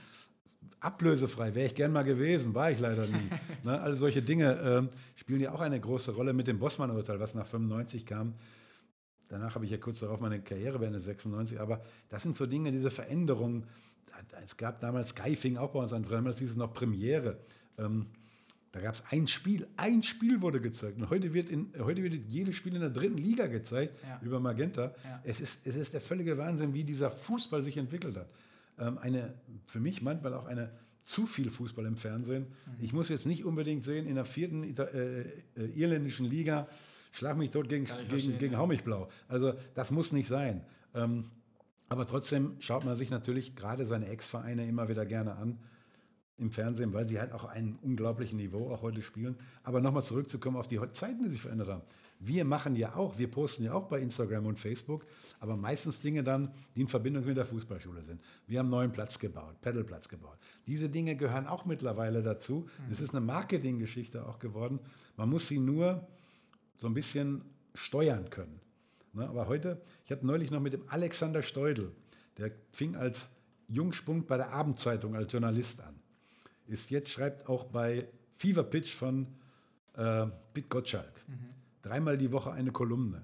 Ablösefrei 0.79 1.55
wäre 1.55 1.67
ich 1.67 1.75
gern 1.75 1.93
mal 1.93 2.03
gewesen, 2.03 2.55
war 2.55 2.71
ich 2.71 2.79
leider 2.79 3.07
nie. 3.07 3.31
ne? 3.65 3.81
All 3.81 3.95
solche 3.95 4.23
Dinge 4.23 4.61
ähm, 4.65 4.91
spielen 5.17 5.41
ja 5.41 5.53
auch 5.53 5.61
eine 5.61 5.81
große 5.81 6.13
Rolle 6.13 6.33
mit 6.33 6.47
dem 6.47 6.59
Bossmann-Urteil, 6.59 7.19
was 7.19 7.35
nach 7.35 7.47
95 7.47 8.07
kam. 8.07 8.33
Danach 9.29 9.55
habe 9.55 9.65
ich 9.65 9.71
ja 9.71 9.79
kurz 9.79 10.01
darauf 10.01 10.21
meine 10.21 10.41
Karriere 10.41 10.79
beendet, 10.79 11.03
96. 11.03 11.61
Aber 11.61 11.83
das 12.09 12.23
sind 12.23 12.37
so 12.37 12.47
Dinge, 12.47 12.71
diese 12.71 12.91
Veränderungen. 12.91 13.65
Es 14.45 14.57
gab 14.57 14.81
damals, 14.81 15.11
Sky 15.11 15.37
fing 15.37 15.57
auch 15.57 15.71
bei 15.71 15.81
uns 15.81 15.93
an, 15.93 16.05
damals 16.09 16.39
hieß 16.39 16.51
es 16.51 16.57
noch 16.57 16.75
Premiere. 16.75 17.39
Ähm, 17.79 18.07
da 18.73 18.81
gab 18.81 18.95
es 18.95 19.05
ein 19.11 19.29
Spiel, 19.29 19.67
ein 19.77 20.03
Spiel 20.03 20.41
wurde 20.41 20.61
gezeigt. 20.61 20.97
Und 20.97 21.11
heute 21.11 21.35
wird, 21.35 21.51
in, 21.51 21.73
heute 21.79 22.03
wird 22.03 22.15
jedes 22.29 22.55
Spiel 22.55 22.75
in 22.75 22.81
der 22.81 22.91
dritten 22.91 23.19
Liga 23.19 23.47
gezeigt 23.47 23.95
ja. 24.03 24.19
über 24.23 24.41
Magenta. 24.41 24.95
Ja. 25.05 25.21
Es, 25.25 25.41
ist, 25.41 25.67
es 25.67 25.77
ist 25.77 25.93
der 25.93 26.01
völlige 26.01 26.39
Wahnsinn, 26.39 26.73
wie 26.73 26.83
dieser 26.83 27.11
Fußball 27.11 27.63
sich 27.63 27.77
entwickelt 27.77 28.17
hat. 28.17 28.31
Ähm, 28.79 28.97
eine, 28.99 29.35
für 29.67 29.79
mich 29.79 30.01
manchmal 30.01 30.33
auch 30.33 30.47
eine 30.47 30.71
zu 31.03 31.27
viel 31.27 31.51
Fußball 31.51 31.85
im 31.85 31.97
Fernsehen. 31.97 32.45
Mhm. 32.45 32.73
Ich 32.81 32.93
muss 32.95 33.11
jetzt 33.11 33.27
nicht 33.27 33.45
unbedingt 33.45 33.85
sehen, 33.85 34.07
in 34.07 34.15
der 34.15 34.25
vierten 34.25 34.63
äh, 34.63 35.21
äh, 35.21 35.25
irländischen 35.75 36.27
Liga 36.27 36.67
schlag 37.13 37.37
mich 37.37 37.51
tot 37.51 37.69
gegen, 37.69 37.87
gegen, 38.09 38.39
gegen 38.39 38.53
ja. 38.55 38.59
Hau 38.59 38.67
mich 38.67 38.83
blau. 38.83 39.09
Also 39.29 39.55
das 39.75 39.91
muss 39.91 40.13
nicht 40.13 40.29
sein. 40.29 40.65
Ähm, 40.95 41.31
aber 41.89 42.07
trotzdem 42.07 42.57
schaut 42.59 42.85
man 42.85 42.97
sich 42.97 43.11
natürlich 43.11 43.55
gerade 43.55 43.87
seine 43.87 44.09
Ex-Vereine 44.09 44.67
immer 44.67 44.89
wieder 44.89 45.07
gerne 45.07 45.37
an 45.37 45.59
im 46.39 46.51
Fernsehen, 46.51 46.93
weil 46.93 47.07
sie 47.07 47.21
halt 47.21 47.33
auch 47.33 47.45
ein 47.45 47.79
unglaublichen 47.83 48.39
Niveau 48.39 48.71
auch 48.71 48.83
heute 48.83 49.03
spielen. 49.03 49.37
Aber 49.63 49.81
nochmal 49.81 50.03
zurückzukommen 50.03 50.57
auf 50.57 50.67
die 50.67 50.81
Zeiten, 50.93 51.23
die 51.23 51.31
sich 51.31 51.43
verändert 51.43 51.69
haben. 51.69 51.83
Wir 52.19 52.45
machen 52.45 52.77
ja 52.77 52.95
auch, 52.95 53.19
wir 53.19 53.29
posten 53.31 53.65
ja 53.65 53.75
auch 53.75 53.89
bei 53.89 54.01
Instagram 54.01 54.47
und 54.47 54.59
Facebook, 54.59 55.07
aber 55.41 55.57
meistens 55.57 56.01
Dinge 56.01 56.23
dann, 56.23 56.53
die 56.75 56.83
in 56.83 56.89
Verbindung 56.89 57.25
mit 57.25 57.37
der 57.37 57.47
Fußballschule 57.47 58.03
sind. 58.03 58.23
Wir 58.47 58.61
haben 58.61 58.67
einen 58.67 58.75
neuen 58.75 58.93
Platz 58.93 59.19
gebaut, 59.19 59.61
Pedalplatz 59.61 60.09
gebaut. 60.09 60.39
Diese 60.67 60.89
Dinge 60.89 61.17
gehören 61.17 61.47
auch 61.49 61.65
mittlerweile 61.65 62.23
dazu. 62.23 62.69
Es 62.91 63.01
mhm. 63.01 63.05
ist 63.05 63.15
eine 63.15 63.27
Marketinggeschichte 63.27 64.25
auch 64.25 64.39
geworden. 64.39 64.79
Man 65.17 65.31
muss 65.31 65.49
sie 65.49 65.59
nur 65.59 66.07
so 66.83 66.89
ein 66.89 66.95
bisschen 66.95 67.43
steuern 67.75 68.29
können. 68.29 68.61
Ne? 69.13 69.29
Aber 69.29 69.47
heute, 69.47 69.81
ich 70.05 70.11
habe 70.11 70.27
neulich 70.27 70.51
noch 70.51 70.59
mit 70.59 70.73
dem 70.73 70.83
Alexander 70.89 71.41
Steudel, 71.41 71.93
der 72.39 72.51
fing 72.73 72.97
als 72.97 73.29
Jungspund 73.69 74.27
bei 74.27 74.37
der 74.37 74.51
Abendzeitung 74.51 75.15
als 75.15 75.33
Journalist 75.33 75.81
an. 75.81 75.95
Ist 76.67 76.91
jetzt, 76.91 77.11
schreibt 77.11 77.49
auch 77.49 77.67
bei 77.67 78.09
Fever 78.37 78.65
Pitch 78.65 78.93
von 78.93 79.29
äh, 79.95 80.27
Pit 80.53 80.69
Gottschalk. 80.69 81.13
Mhm. 81.29 81.51
Dreimal 81.83 82.19
die 82.19 82.33
Woche 82.33 82.51
eine 82.51 82.73
Kolumne. 82.73 83.23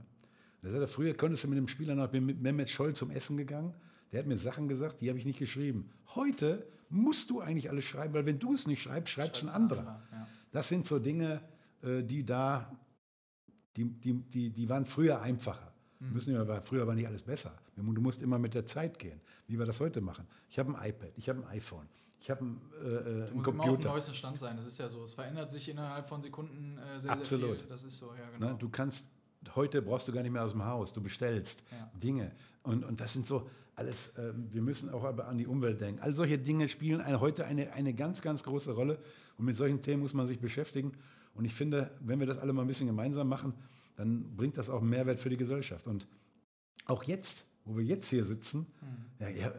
Da 0.63 0.71
sagt 0.71 0.81
er, 0.81 0.89
früher 0.89 1.15
konntest 1.15 1.43
du 1.43 1.49
mit 1.49 1.59
dem 1.59 1.67
Spieler 1.67 1.97
noch 1.97 2.13
mit 2.13 2.41
Mehmet 2.41 2.71
Scholl 2.71 2.95
zum 2.95 3.11
Essen 3.11 3.37
gegangen. 3.37 3.75
Der 4.13 4.21
hat 4.21 4.27
mir 4.29 4.37
Sachen 4.37 4.69
gesagt, 4.69 5.01
die 5.01 5.09
habe 5.09 5.19
ich 5.19 5.27
nicht 5.27 5.41
geschrieben. 5.41 5.91
Heute 6.15 6.65
musst 6.91 7.29
du 7.31 7.41
eigentlich 7.41 7.71
alles 7.71 7.85
schreiben, 7.85 8.15
weil 8.15 8.25
wenn 8.25 8.39
du 8.39 8.55
es 8.55 8.69
nicht 8.69 8.83
schreibst, 8.83 9.13
schreibt 9.13 9.37
es 9.37 9.43
ein 9.43 9.49
anderer. 9.49 10.01
Ja. 10.13 10.29
Das 10.53 10.69
sind 10.69 10.87
so 10.87 11.01
Dinge, 11.01 11.41
äh, 11.83 12.05
die 12.05 12.25
da 12.25 12.73
die, 13.79 13.85
die, 13.85 14.13
die, 14.15 14.51
die 14.51 14.69
waren 14.69 14.85
früher 14.85 15.21
einfacher. 15.21 15.73
Mhm. 16.01 16.13
Müssen 16.13 16.35
wir, 16.35 16.63
früher 16.63 16.87
war 16.87 16.95
nicht 16.95 17.07
alles 17.07 17.23
besser. 17.23 17.55
Du 17.77 17.83
musst 17.83 18.21
immer 18.23 18.39
mit 18.39 18.55
der 18.55 18.67
Zeit 18.67 18.99
gehen, 18.99 19.21
wie 19.47 19.59
wir 19.59 19.67
das 19.67 19.81
heute 19.81 20.01
machen. 20.01 20.27
Ich 20.49 20.59
habe 20.59 20.77
ein 20.77 20.89
iPad, 20.89 21.13
ich 21.17 21.29
habe 21.29 21.41
ein 21.41 21.47
iPhone, 21.49 21.89
ich 22.21 22.31
habe 22.31 22.41
einen, 22.41 22.61
äh, 22.83 22.87
äh 22.87 23.31
einen 23.31 23.43
Computer. 23.43 23.51
Immer 23.51 23.73
auf 23.73 23.81
dem 23.81 23.91
neuesten 23.93 24.15
Stand 24.15 24.39
sein, 24.39 24.57
das 24.57 24.67
ist 24.67 24.79
ja 24.79 24.89
so. 24.89 25.05
Es 25.05 25.15
verändert 25.15 25.51
sich 25.51 25.69
innerhalb 25.69 26.07
von 26.07 26.23
Sekunden 26.23 26.79
äh, 26.79 27.01
sehr, 27.01 27.13
Absolut. 27.13 27.51
sehr 27.51 27.59
viel. 27.61 27.69
Das 27.69 27.85
ist 27.85 27.99
so, 27.99 28.07
ja, 28.15 28.31
genau. 28.31 28.53
Ne? 28.53 28.59
Du 28.59 28.69
kannst 28.69 29.07
heute 29.55 29.83
brauchst 29.83 30.09
du 30.09 30.13
gar 30.13 30.23
nicht 30.23 30.33
mehr 30.33 30.45
aus 30.45 30.53
dem 30.53 30.65
Haus, 30.65 30.93
du 30.93 31.01
bestellst 31.01 31.63
Ja. 31.71 31.91
Dinge. 31.95 32.33
Und, 32.63 32.85
und 32.85 33.01
das 33.01 33.13
sind 33.13 33.27
so 33.27 33.49
alles, 33.77 34.13
ähm, 34.19 34.49
wir 34.51 34.61
müssen 34.61 34.91
auch 34.91 35.05
aber 35.05 35.29
an 35.29 35.39
die 35.39 35.47
Umwelt 35.47 35.81
denken. 35.81 36.03
All 36.03 36.15
solche 36.15 36.39
Dinge 36.39 36.69
spielen 36.69 37.05
heute 37.21 37.47
eine, 37.47 37.73
eine 37.73 37.95
ganz, 37.95 38.23
ganz 38.23 38.43
große 38.43 38.73
Rolle. 38.73 38.99
Und 39.37 39.45
mit 39.45 39.55
solchen 39.55 39.81
Themen 39.83 40.03
muss 40.03 40.15
man 40.15 40.27
sich 40.27 40.41
beschäftigen. 40.41 40.93
Und 41.39 41.45
ich 41.45 41.55
finde, 41.55 41.91
wenn 42.01 42.19
wir 42.19 42.27
das 42.27 42.39
alle 42.39 42.53
mal 42.53 42.63
ein 42.63 42.69
bisschen 42.69 42.89
gemeinsam 42.89 43.29
machen, 43.29 43.55
dann 43.97 44.37
bringt 44.37 44.59
das 44.59 44.69
auch 44.69 44.81
einen 44.81 44.91
Mehrwert 44.91 45.21
für 45.21 45.31
die 45.31 45.37
Gesellschaft. 45.37 45.87
Und 45.87 46.07
auch 46.87 47.05
jetzt, 47.05 47.45
wo 47.65 47.77
wir 47.77 47.85
jetzt 47.85 48.09
hier 48.09 48.25
sitzen, 48.25 48.67
ja, 49.21 49.29
ja, 49.29 49.47
äh, 49.47 49.53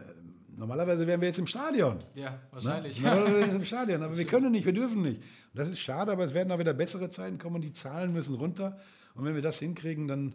normalerweise 0.57 1.07
wären 1.07 1.21
wir 1.21 1.29
jetzt 1.29 1.39
im 1.39 1.47
Stadion. 1.47 1.97
Ja, 2.15 2.31
Ne? 2.31 2.39
wahrscheinlich. 2.51 3.01
Normalerweise 3.01 3.55
im 3.55 3.63
Stadion, 3.65 4.03
aber 4.03 4.17
wir 4.17 4.25
können 4.33 4.51
nicht, 4.51 4.65
wir 4.65 4.73
dürfen 4.73 5.01
nicht. 5.03 5.21
Und 5.21 5.57
das 5.59 5.69
ist 5.69 5.79
schade, 5.79 6.11
aber 6.11 6.25
es 6.25 6.33
werden 6.33 6.51
auch 6.51 6.59
wieder 6.59 6.73
bessere 6.73 7.09
Zeiten 7.09 7.37
kommen 7.37 7.55
und 7.55 7.61
die 7.61 7.73
Zahlen 7.73 8.11
müssen 8.11 8.35
runter. 8.35 8.77
Und 9.15 9.23
wenn 9.23 9.35
wir 9.35 9.41
das 9.41 9.59
hinkriegen, 9.59 10.07
dann 10.07 10.33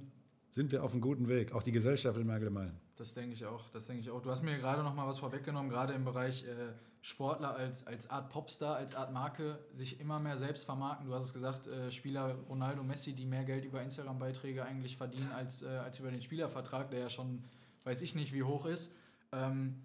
sind 0.54 0.70
wir 0.70 0.84
auf 0.84 0.92
einem 0.92 1.00
guten 1.00 1.26
Weg, 1.28 1.52
auch 1.52 1.64
die 1.64 1.72
Gesellschaft 1.72 2.16
im 2.16 2.30
Allgemeinen. 2.30 2.78
Das 2.94 3.12
denke 3.12 3.34
ich 3.34 3.44
auch. 3.44 3.68
Das 3.70 3.88
denke 3.88 4.02
ich 4.02 4.10
auch. 4.10 4.22
Du 4.22 4.30
hast 4.30 4.44
mir 4.44 4.56
gerade 4.56 4.84
noch 4.84 4.94
mal 4.94 5.04
was 5.04 5.18
vorweggenommen, 5.18 5.68
gerade 5.68 5.94
im 5.94 6.04
Bereich 6.04 6.44
äh, 6.44 6.72
Sportler 7.02 7.56
als, 7.56 7.84
als 7.88 8.08
Art 8.08 8.30
Popstar, 8.30 8.76
als 8.76 8.94
Art 8.94 9.12
Marke, 9.12 9.58
sich 9.72 9.98
immer 9.98 10.20
mehr 10.20 10.36
selbst 10.36 10.64
vermarkten. 10.64 11.08
Du 11.08 11.12
hast 11.12 11.24
es 11.24 11.34
gesagt, 11.34 11.66
äh, 11.66 11.90
Spieler 11.90 12.36
Ronaldo, 12.48 12.84
Messi, 12.84 13.14
die 13.14 13.26
mehr 13.26 13.42
Geld 13.42 13.64
über 13.64 13.82
Instagram-Beiträge 13.82 14.64
eigentlich 14.64 14.96
verdienen 14.96 15.32
als, 15.32 15.62
äh, 15.62 15.66
als 15.66 15.98
über 15.98 16.12
den 16.12 16.22
Spielervertrag, 16.22 16.88
der 16.88 17.00
ja 17.00 17.10
schon, 17.10 17.42
weiß 17.82 18.00
ich 18.02 18.14
nicht, 18.14 18.32
wie 18.32 18.44
hoch 18.44 18.64
ist. 18.64 18.92
Ähm, 19.32 19.82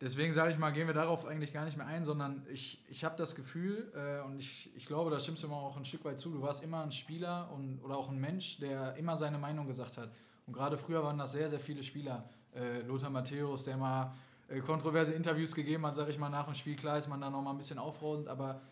deswegen 0.00 0.32
sage 0.32 0.50
ich 0.50 0.58
mal, 0.58 0.70
gehen 0.70 0.86
wir 0.86 0.94
darauf 0.94 1.26
eigentlich 1.26 1.52
gar 1.52 1.64
nicht 1.64 1.76
mehr 1.76 1.86
ein, 1.86 2.04
sondern 2.04 2.46
ich, 2.50 2.84
ich 2.88 3.04
habe 3.04 3.16
das 3.16 3.34
Gefühl, 3.34 3.92
äh, 3.94 4.24
und 4.24 4.38
ich, 4.38 4.74
ich 4.76 4.86
glaube, 4.86 5.10
da 5.10 5.20
stimmst 5.20 5.42
du 5.42 5.48
mir 5.48 5.56
auch 5.56 5.76
ein 5.76 5.84
Stück 5.84 6.04
weit 6.04 6.18
zu, 6.18 6.30
du 6.30 6.42
warst 6.42 6.62
immer 6.62 6.82
ein 6.82 6.92
Spieler 6.92 7.50
und, 7.52 7.80
oder 7.82 7.96
auch 7.96 8.10
ein 8.10 8.18
Mensch, 8.18 8.58
der 8.58 8.96
immer 8.96 9.16
seine 9.16 9.38
Meinung 9.38 9.66
gesagt 9.66 9.98
hat. 9.98 10.10
Und 10.46 10.52
gerade 10.52 10.78
früher 10.78 11.02
waren 11.02 11.18
das 11.18 11.32
sehr, 11.32 11.48
sehr 11.48 11.60
viele 11.60 11.82
Spieler. 11.82 12.28
Äh, 12.54 12.80
Lothar 12.82 13.10
Matthäus, 13.10 13.64
der 13.64 13.76
mal 13.76 14.14
äh, 14.48 14.60
kontroverse 14.60 15.12
Interviews 15.12 15.54
gegeben 15.54 15.84
hat, 15.86 15.94
sage 15.94 16.10
ich 16.10 16.18
mal, 16.18 16.30
nach 16.30 16.46
dem 16.46 16.54
Spiel. 16.54 16.76
Klar 16.76 16.96
ist 16.96 17.08
man 17.08 17.20
da 17.20 17.28
nochmal 17.28 17.54
ein 17.54 17.58
bisschen 17.58 17.78
aufrauend, 17.78 18.28
aber 18.28 18.62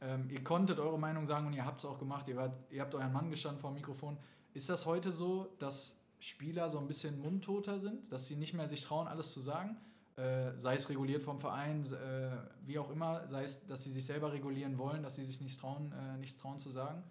ähm, 0.00 0.28
ihr 0.30 0.42
konntet 0.42 0.78
eure 0.78 0.98
Meinung 0.98 1.26
sagen 1.26 1.46
und 1.46 1.52
ihr 1.52 1.64
habt 1.64 1.80
es 1.80 1.84
auch 1.84 1.98
gemacht. 1.98 2.26
Ihr, 2.28 2.36
wart, 2.36 2.54
ihr 2.70 2.80
habt 2.80 2.94
euren 2.94 3.12
Mann 3.12 3.30
gestanden 3.30 3.60
vor 3.60 3.70
dem 3.70 3.74
Mikrofon. 3.74 4.16
Ist 4.54 4.68
das 4.70 4.86
heute 4.86 5.12
so, 5.12 5.54
dass 5.58 5.98
Spieler 6.18 6.70
so 6.70 6.78
ein 6.78 6.86
bisschen 6.86 7.20
mundtoter 7.20 7.78
sind, 7.78 8.10
dass 8.10 8.26
sie 8.26 8.36
nicht 8.36 8.54
mehr 8.54 8.68
sich 8.68 8.80
trauen, 8.82 9.06
alles 9.06 9.32
zu 9.32 9.40
sagen? 9.40 9.76
Äh, 10.16 10.58
sei 10.58 10.76
es 10.76 10.88
reguliert 10.88 11.22
vom 11.22 11.38
Verein, 11.38 11.84
äh, 11.84 12.30
wie 12.64 12.78
auch 12.78 12.90
immer, 12.90 13.28
sei 13.28 13.44
es, 13.44 13.66
dass 13.66 13.84
sie 13.84 13.90
sich 13.90 14.06
selber 14.06 14.32
regulieren 14.32 14.78
wollen, 14.78 15.02
dass 15.02 15.16
sie 15.16 15.24
sich 15.26 15.42
nicht 15.42 15.60
trauen, 15.60 15.92
äh, 15.92 16.16
nichts 16.16 16.38
trauen 16.38 16.58
zu 16.58 16.70
sagen? 16.70 17.02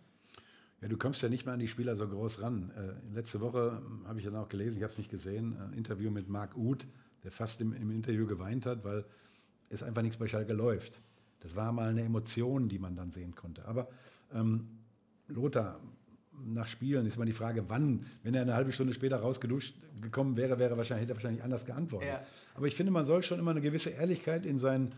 Ja, 0.82 0.88
du 0.88 0.98
kommst 0.98 1.22
ja 1.22 1.30
nicht 1.30 1.46
mehr 1.46 1.54
an 1.54 1.60
die 1.60 1.68
Spieler 1.68 1.96
so 1.96 2.08
groß 2.08 2.42
ran. 2.42 2.72
Äh, 2.72 3.14
letzte 3.14 3.42
Woche 3.42 3.80
ähm, 3.86 4.08
habe 4.08 4.18
ich 4.18 4.26
dann 4.26 4.36
auch 4.36 4.50
gelesen, 4.50 4.78
ich 4.78 4.84
habe 4.84 4.92
es 4.92 4.98
nicht 4.98 5.12
gesehen, 5.12 5.56
ein 5.60 5.74
Interview 5.74 6.10
mit 6.10 6.30
Marc 6.30 6.58
Uth, 6.58 6.88
der 7.24 7.30
fast 7.30 7.62
im, 7.62 7.74
im 7.74 7.92
Interview 7.92 8.26
geweint 8.26 8.66
hat, 8.66 8.84
weil 8.84 9.06
es 9.70 9.84
einfach 9.84 10.02
nichts 10.02 10.18
bei 10.18 10.28
Schalke 10.28 10.54
läuft. 10.54 11.00
Das 11.42 11.56
war 11.56 11.72
mal 11.72 11.90
eine 11.90 12.02
Emotion, 12.02 12.70
die 12.70 12.80
man 12.80 12.96
dann 12.96 13.12
sehen 13.12 13.36
konnte. 13.36 13.66
Aber 13.66 13.88
ähm, 14.34 14.80
Lothar, 15.28 15.80
nach 16.44 16.68
Spielen 16.68 17.06
ist 17.06 17.18
immer 17.18 17.26
die 17.26 17.34
Frage, 17.34 17.70
wann, 17.70 18.06
wenn 18.24 18.34
er 18.34 18.42
eine 18.42 18.56
halbe 18.56 18.72
Stunde 18.72 18.94
später 18.94 19.18
rausgeduscht 19.18 19.76
gekommen 20.02 20.38
wäre, 20.38 20.58
wäre 20.60 20.76
wahrscheinlich, 20.76 21.04
hätte 21.04 21.14
er 21.14 21.18
wahrscheinlich 21.18 21.44
anders 21.44 21.66
geantwortet. 21.66 22.10
Ja. 22.10 22.26
Aber 22.56 22.68
ich 22.68 22.76
finde, 22.76 22.92
man 22.92 23.06
soll 23.06 23.22
schon 23.22 23.38
immer 23.38 23.52
eine 23.52 23.62
gewisse 23.62 23.92
Ehrlichkeit 23.92 24.46
in 24.46 24.58
seinen 24.58 24.94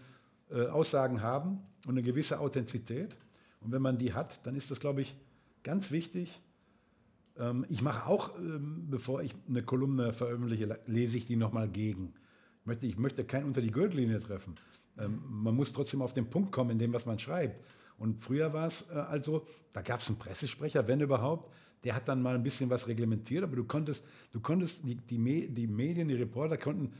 äh, 0.49 0.67
Aussagen 0.67 1.21
haben 1.21 1.59
und 1.85 1.91
eine 1.91 2.03
gewisse 2.03 2.39
Authentizität. 2.39 3.17
Und 3.61 3.71
wenn 3.71 3.81
man 3.81 3.97
die 3.97 4.13
hat, 4.13 4.45
dann 4.45 4.55
ist 4.55 4.71
das, 4.71 4.79
glaube 4.79 5.01
ich, 5.01 5.15
ganz 5.63 5.91
wichtig. 5.91 6.39
Ähm, 7.37 7.65
ich 7.67 7.81
mache 7.81 8.07
auch, 8.07 8.37
ähm, 8.37 8.87
bevor 8.89 9.21
ich 9.21 9.35
eine 9.49 9.63
Kolumne 9.63 10.13
veröffentliche, 10.13 10.79
lese 10.85 11.17
ich 11.17 11.25
die 11.25 11.35
nochmal 11.35 11.67
gegen. 11.67 12.13
Ich 12.61 12.65
möchte, 12.65 12.87
ich 12.87 12.97
möchte 12.97 13.25
keinen 13.25 13.45
unter 13.45 13.61
die 13.61 13.71
Gürtellinie 13.71 14.19
treffen. 14.21 14.55
Ähm, 14.99 15.21
man 15.27 15.55
muss 15.55 15.73
trotzdem 15.73 16.01
auf 16.01 16.13
den 16.13 16.29
Punkt 16.29 16.51
kommen, 16.51 16.69
in 16.71 16.79
dem, 16.79 16.93
was 16.93 17.05
man 17.05 17.17
schreibt. 17.17 17.61
Und 17.97 18.21
früher 18.21 18.53
war 18.53 18.67
es 18.67 18.85
äh, 18.91 18.93
also, 18.93 19.47
da 19.73 19.81
gab 19.81 20.01
es 20.01 20.07
einen 20.07 20.19
Pressesprecher, 20.19 20.87
wenn 20.87 21.01
überhaupt, 21.01 21.51
der 21.83 21.95
hat 21.95 22.07
dann 22.07 22.21
mal 22.21 22.35
ein 22.35 22.43
bisschen 22.43 22.69
was 22.69 22.87
reglementiert, 22.87 23.43
aber 23.43 23.55
du 23.55 23.63
konntest, 23.63 24.05
du 24.31 24.39
konntest 24.39 24.85
die, 24.85 24.95
die, 24.95 25.17
Me 25.17 25.47
die 25.47 25.67
Medien, 25.67 26.07
die 26.07 26.15
Reporter 26.15 26.57
konnten 26.57 26.93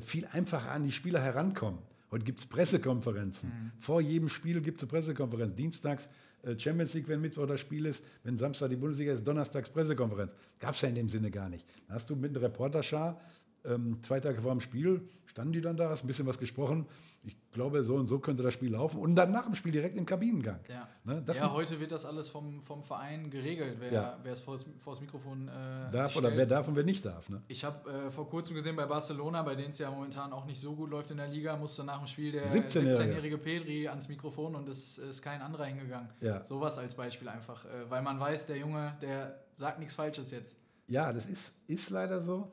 viel 0.00 0.26
einfacher 0.26 0.70
an 0.70 0.84
die 0.84 0.92
Spieler 0.92 1.20
herankommen. 1.20 1.78
Heute 2.10 2.24
gibt 2.24 2.38
es 2.38 2.46
Pressekonferenzen. 2.46 3.72
Vor 3.78 4.00
jedem 4.00 4.28
Spiel 4.28 4.60
gibt 4.60 4.78
es 4.78 4.84
eine 4.84 4.90
Pressekonferenz. 4.90 5.54
Dienstags 5.56 6.08
äh, 6.42 6.58
Champions 6.58 6.94
League, 6.94 7.08
wenn 7.08 7.20
Mittwoch 7.20 7.46
das 7.46 7.60
Spiel 7.60 7.86
ist, 7.86 8.04
wenn 8.22 8.38
Samstag 8.38 8.70
die 8.70 8.76
Bundesliga 8.76 9.12
ist, 9.12 9.26
donnerstags 9.26 9.68
Pressekonferenz. 9.68 10.32
Gab 10.60 10.74
es 10.74 10.80
ja 10.80 10.88
in 10.88 10.94
dem 10.94 11.08
Sinne 11.08 11.30
gar 11.30 11.48
nicht. 11.48 11.66
Da 11.88 11.94
hast 11.94 12.08
du 12.08 12.16
mit 12.16 12.30
einer 12.30 12.42
Reporterschar 12.42 13.20
ähm, 13.64 13.98
zwei 14.02 14.20
Tage 14.20 14.40
vor 14.40 14.52
dem 14.52 14.60
Spiel, 14.60 15.02
standen 15.26 15.52
die 15.52 15.60
dann 15.60 15.76
da, 15.76 15.90
hast 15.90 16.04
ein 16.04 16.06
bisschen 16.06 16.26
was 16.26 16.38
gesprochen. 16.38 16.86
Ich 17.26 17.36
glaube, 17.50 17.82
so 17.82 17.96
und 17.96 18.06
so 18.06 18.20
könnte 18.20 18.44
das 18.44 18.54
Spiel 18.54 18.70
laufen. 18.72 19.00
Und 19.00 19.16
dann 19.16 19.32
nach 19.32 19.46
dem 19.46 19.56
Spiel 19.56 19.72
direkt 19.72 19.96
im 19.98 20.06
Kabinengang. 20.06 20.60
Ja, 20.68 20.88
Ne, 21.02 21.24
ja 21.26 21.52
heute 21.52 21.80
wird 21.80 21.90
das 21.90 22.04
alles 22.04 22.28
vom, 22.28 22.62
vom 22.62 22.84
Verein 22.84 23.30
geregelt, 23.30 23.76
wer, 23.80 23.92
Ja. 23.92 24.18
wer 24.22 24.32
es 24.32 24.40
vor 24.40 24.56
das, 24.56 25.00
Mikrofon 25.00 25.48
äh, 25.48 25.90
Darf 25.90 26.14
oder 26.16 26.36
wer 26.36 26.46
darf 26.46 26.68
und 26.68 26.76
wer 26.76 26.84
nicht 26.84 27.04
darf. 27.04 27.28
Ne? 27.28 27.42
Ich 27.48 27.64
habe 27.64 27.90
äh, 27.90 28.10
vor 28.10 28.28
kurzem 28.28 28.54
gesehen 28.54 28.76
bei 28.76 28.86
Barcelona, 28.86 29.42
bei 29.42 29.56
denen 29.56 29.70
es 29.70 29.78
ja 29.78 29.90
momentan 29.90 30.32
auch 30.32 30.44
nicht 30.46 30.60
so 30.60 30.74
gut 30.76 30.88
läuft 30.90 31.10
in 31.10 31.16
der 31.16 31.26
Liga, 31.28 31.56
musste 31.56 31.82
nach 31.82 31.98
dem 31.98 32.06
Spiel 32.06 32.30
der 32.30 32.48
17-Jährige. 32.48 32.94
17-jährige 32.94 33.38
Pedri 33.38 33.88
ans 33.88 34.08
Mikrofon 34.08 34.54
und 34.54 34.68
es 34.68 34.98
ist 34.98 35.20
kein 35.22 35.40
anderer 35.42 35.64
hingegangen. 35.64 36.10
Ja. 36.20 36.44
Sowas 36.44 36.78
als 36.78 36.94
Beispiel 36.94 37.28
einfach, 37.28 37.64
äh, 37.64 37.90
weil 37.90 38.02
man 38.02 38.20
weiß, 38.20 38.46
der 38.46 38.58
Junge, 38.58 38.96
der 39.02 39.40
sagt 39.52 39.80
nichts 39.80 39.94
Falsches 39.96 40.30
jetzt. 40.30 40.58
Ja, 40.88 41.12
das 41.12 41.26
ist, 41.26 41.54
ist 41.66 41.90
leider 41.90 42.22
so. 42.22 42.52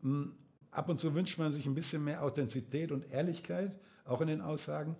Mm, 0.00 0.28
Ab 0.74 0.88
und 0.88 0.98
zu 0.98 1.14
wünscht 1.14 1.38
man 1.38 1.52
sich 1.52 1.66
ein 1.66 1.74
bisschen 1.74 2.04
mehr 2.04 2.22
Authentizität 2.22 2.90
und 2.92 3.10
Ehrlichkeit, 3.10 3.78
auch 4.04 4.20
in 4.20 4.28
den 4.28 4.40
Aussagen. 4.40 4.96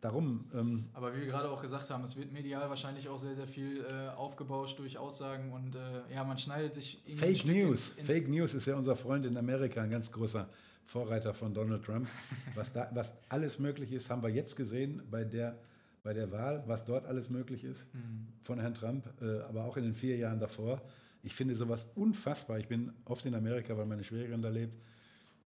Darum, 0.00 0.44
ähm, 0.54 0.84
Aber 0.94 1.12
wie 1.16 1.20
wir 1.22 1.26
gerade 1.26 1.50
auch 1.50 1.60
gesagt 1.60 1.90
haben, 1.90 2.04
es 2.04 2.16
wird 2.16 2.30
medial 2.32 2.68
wahrscheinlich 2.70 3.08
auch 3.08 3.18
sehr, 3.18 3.34
sehr 3.34 3.48
viel 3.48 3.84
äh, 3.90 4.10
aufgebauscht 4.10 4.78
durch 4.78 4.96
Aussagen 4.96 5.52
und 5.52 5.74
äh, 5.74 6.14
ja, 6.14 6.22
man 6.22 6.38
schneidet 6.38 6.72
sich 6.74 6.98
irgendwie 7.04 7.12
ein 7.14 7.18
Fake 7.28 7.38
Stück 7.38 7.50
News. 7.56 7.88
ins- 7.88 7.96
ins- 7.98 8.06
Fake 8.06 8.28
News 8.28 8.54
ist 8.54 8.66
ja 8.66 8.76
unser 8.76 8.94
Freund 8.94 9.26
in 9.26 9.36
Amerika, 9.36 9.82
ein 9.82 9.90
ganz 9.90 10.12
großer 10.12 10.48
Vorreiter 10.84 11.34
von 11.34 11.52
Donald 11.52 11.84
Trump. 11.84 12.06
Was, 12.54 12.72
da, 12.72 12.88
was 12.92 13.14
alles 13.28 13.58
möglich 13.58 13.90
ist, 13.92 14.08
haben 14.08 14.22
wir 14.22 14.28
jetzt 14.30 14.54
gesehen 14.54 15.02
bei 15.10 15.24
der, 15.24 15.58
bei 16.04 16.12
der 16.14 16.30
Wahl, 16.30 16.62
was 16.66 16.84
dort 16.84 17.04
alles 17.06 17.28
möglich 17.28 17.64
ist 17.64 17.84
Mhm. 17.92 18.28
von 18.44 18.60
Herrn 18.60 18.74
Trump, 18.74 19.04
äh, 19.20 19.40
aber 19.40 19.64
auch 19.64 19.76
in 19.76 19.82
den 19.82 19.94
vier 19.96 20.16
Jahren 20.16 20.38
davor. 20.38 20.80
Ich 21.28 21.34
finde 21.34 21.54
sowas 21.54 21.86
unfassbar. 21.94 22.58
Ich 22.58 22.68
bin 22.68 22.90
oft 23.04 23.26
in 23.26 23.34
Amerika, 23.34 23.76
weil 23.76 23.84
meine 23.84 24.02
Schwägerin 24.02 24.40
da 24.40 24.48
lebt. 24.48 24.80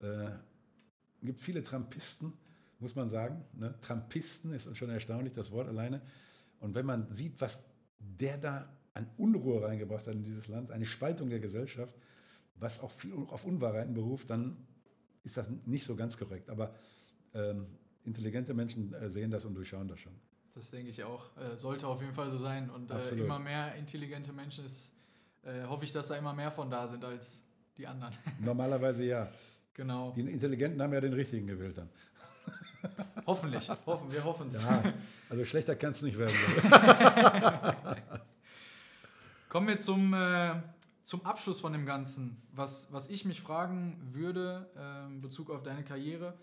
Äh, 0.01 0.31
gibt 1.23 1.39
viele 1.39 1.63
Trumpisten, 1.63 2.33
muss 2.79 2.95
man 2.95 3.07
sagen. 3.07 3.45
Ne? 3.53 3.73
Trumpisten 3.79 4.51
ist 4.51 4.75
schon 4.75 4.89
erstaunlich, 4.89 5.31
das 5.31 5.51
Wort 5.51 5.69
alleine. 5.69 6.01
Und 6.59 6.75
wenn 6.75 6.85
man 6.85 7.07
sieht, 7.13 7.39
was 7.39 7.63
der 7.97 8.37
da 8.37 8.67
an 8.93 9.09
Unruhe 9.15 9.63
reingebracht 9.63 10.05
hat 10.05 10.15
in 10.15 10.25
dieses 10.25 10.49
Land, 10.49 10.69
eine 10.69 10.85
Spaltung 10.85 11.29
der 11.29 11.39
Gesellschaft, 11.39 11.95
was 12.55 12.81
auch 12.81 12.91
viel 12.91 13.13
auf 13.13 13.45
Unwahrheiten 13.45 13.93
beruft, 13.93 14.29
dann 14.31 14.57
ist 15.23 15.37
das 15.37 15.49
nicht 15.65 15.85
so 15.85 15.95
ganz 15.95 16.17
korrekt. 16.17 16.49
Aber 16.49 16.75
ähm, 17.33 17.67
intelligente 18.03 18.53
Menschen 18.53 18.93
äh, 18.95 19.09
sehen 19.09 19.31
das 19.31 19.45
und 19.45 19.53
durchschauen 19.53 19.87
das 19.87 20.01
schon. 20.01 20.13
Das 20.53 20.71
denke 20.71 20.89
ich 20.89 21.05
auch. 21.05 21.37
Äh, 21.37 21.55
sollte 21.55 21.87
auf 21.87 22.01
jeden 22.01 22.13
Fall 22.13 22.29
so 22.29 22.37
sein. 22.37 22.69
Und 22.69 22.91
äh, 22.91 23.15
immer 23.15 23.39
mehr 23.39 23.75
intelligente 23.75 24.33
Menschen 24.33 24.65
ist, 24.65 24.98
äh, 25.43 25.63
hoffe 25.67 25.85
ich, 25.85 25.91
dass 25.91 26.07
da 26.07 26.15
immer 26.15 26.33
mehr 26.33 26.51
von 26.51 26.69
da 26.69 26.87
sind 26.87 27.03
als 27.03 27.43
die 27.77 27.87
anderen. 27.87 28.13
Normalerweise 28.39 29.03
ja. 29.05 29.29
genau. 29.73 30.11
Die 30.15 30.21
Intelligenten 30.21 30.81
haben 30.81 30.93
ja 30.93 31.01
den 31.01 31.13
richtigen 31.13 31.47
gewählt 31.47 31.77
dann. 31.77 31.89
Hoffentlich. 33.25 33.69
Hoffen, 33.85 34.11
wir 34.11 34.23
hoffen 34.23 34.49
es. 34.49 34.63
Ja, 34.63 34.81
also 35.29 35.45
schlechter 35.45 35.75
kann 35.75 35.91
es 35.91 36.01
nicht 36.01 36.17
werden. 36.17 36.33
Kommen 39.49 39.67
wir 39.67 39.77
zum, 39.77 40.13
äh, 40.13 40.55
zum 41.03 41.25
Abschluss 41.25 41.59
von 41.61 41.73
dem 41.73 41.85
Ganzen. 41.85 42.41
Was, 42.53 42.91
was 42.91 43.09
ich 43.09 43.25
mich 43.25 43.41
fragen 43.41 43.99
würde 44.11 44.69
äh, 44.75 45.07
in 45.07 45.21
Bezug 45.21 45.49
auf 45.51 45.63
deine 45.63 45.83
Karriere, 45.83 46.33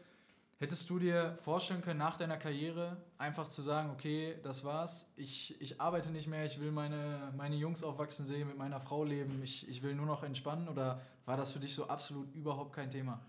hättest 0.59 0.89
du 0.89 0.99
dir 0.99 1.37
vorstellen 1.37 1.83
können, 1.83 1.99
nach 1.99 2.17
deiner 2.17 2.37
Karriere 2.37 2.97
einfach 3.19 3.49
zu 3.49 3.63
sagen, 3.63 3.91
okay, 3.91 4.37
das 4.43 4.65
war's, 4.65 5.13
ich, 5.17 5.61
ich 5.61 5.81
arbeite 5.81 6.11
nicht 6.11 6.29
mehr, 6.29 6.45
ich 6.47 6.61
will 6.61 6.73
meine, 6.73 7.33
meine 7.37 7.57
Jungs 7.57 7.83
aufwachsen 7.83 8.27
sehen, 8.27 8.49
mit 8.49 8.57
meiner 8.57 8.81
Frau 8.81 9.05
leben, 9.05 9.43
ich, 9.43 9.69
ich 9.69 9.83
will 9.83 9.95
nur 9.95 10.07
noch 10.07 10.23
entspannen 10.23 10.69
oder 10.69 11.03
war 11.27 11.37
das 11.37 11.53
für 11.53 11.61
dich 11.61 11.75
so 11.75 11.89
absolut 11.89 12.35
überhaupt 12.35 12.73
kein 12.73 12.89
Thema? 12.89 13.21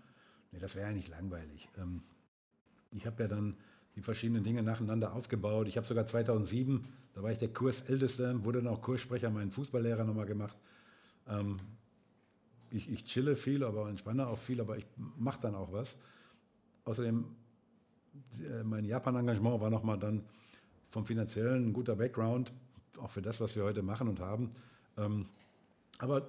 Nee, 0.52 0.58
das 0.58 0.74
wäre 0.74 0.88
eigentlich 0.88 1.08
langweilig. 1.08 1.68
Ähm, 1.78 2.02
ich 2.94 3.06
habe 3.06 3.22
ja 3.22 3.28
dann 3.28 3.56
die 3.94 4.02
verschiedenen 4.02 4.44
Dinge 4.44 4.62
nacheinander 4.62 5.12
aufgebaut. 5.12 5.68
Ich 5.68 5.76
habe 5.76 5.86
sogar 5.86 6.06
2007, 6.06 6.86
da 7.14 7.22
war 7.22 7.30
ich 7.30 7.38
der 7.38 7.52
Kursälteste, 7.52 8.44
wurde 8.44 8.62
dann 8.62 8.72
auch 8.72 8.80
Kurssprecher, 8.80 9.28
meinen 9.28 9.50
Fußballlehrer 9.50 10.04
nochmal 10.04 10.26
gemacht. 10.26 10.56
Ähm, 11.28 11.58
ich, 12.70 12.90
ich 12.90 13.04
chille 13.04 13.36
viel, 13.36 13.64
aber 13.64 13.88
entspanne 13.88 14.26
auch 14.26 14.38
viel, 14.38 14.60
aber 14.60 14.78
ich 14.78 14.86
mache 14.96 15.40
dann 15.40 15.54
auch 15.54 15.72
was. 15.72 15.96
Außerdem, 16.88 17.24
äh, 18.40 18.64
mein 18.64 18.84
Japan-Engagement 18.84 19.60
war 19.60 19.68
nochmal 19.68 19.98
dann 19.98 20.22
vom 20.88 21.04
finanziellen 21.04 21.66
ein 21.66 21.72
guter 21.74 21.96
Background, 21.96 22.50
auch 22.98 23.10
für 23.10 23.20
das, 23.20 23.40
was 23.42 23.54
wir 23.54 23.64
heute 23.64 23.82
machen 23.82 24.08
und 24.08 24.20
haben. 24.20 24.50
Ähm, 24.96 25.26
Aber 25.98 26.28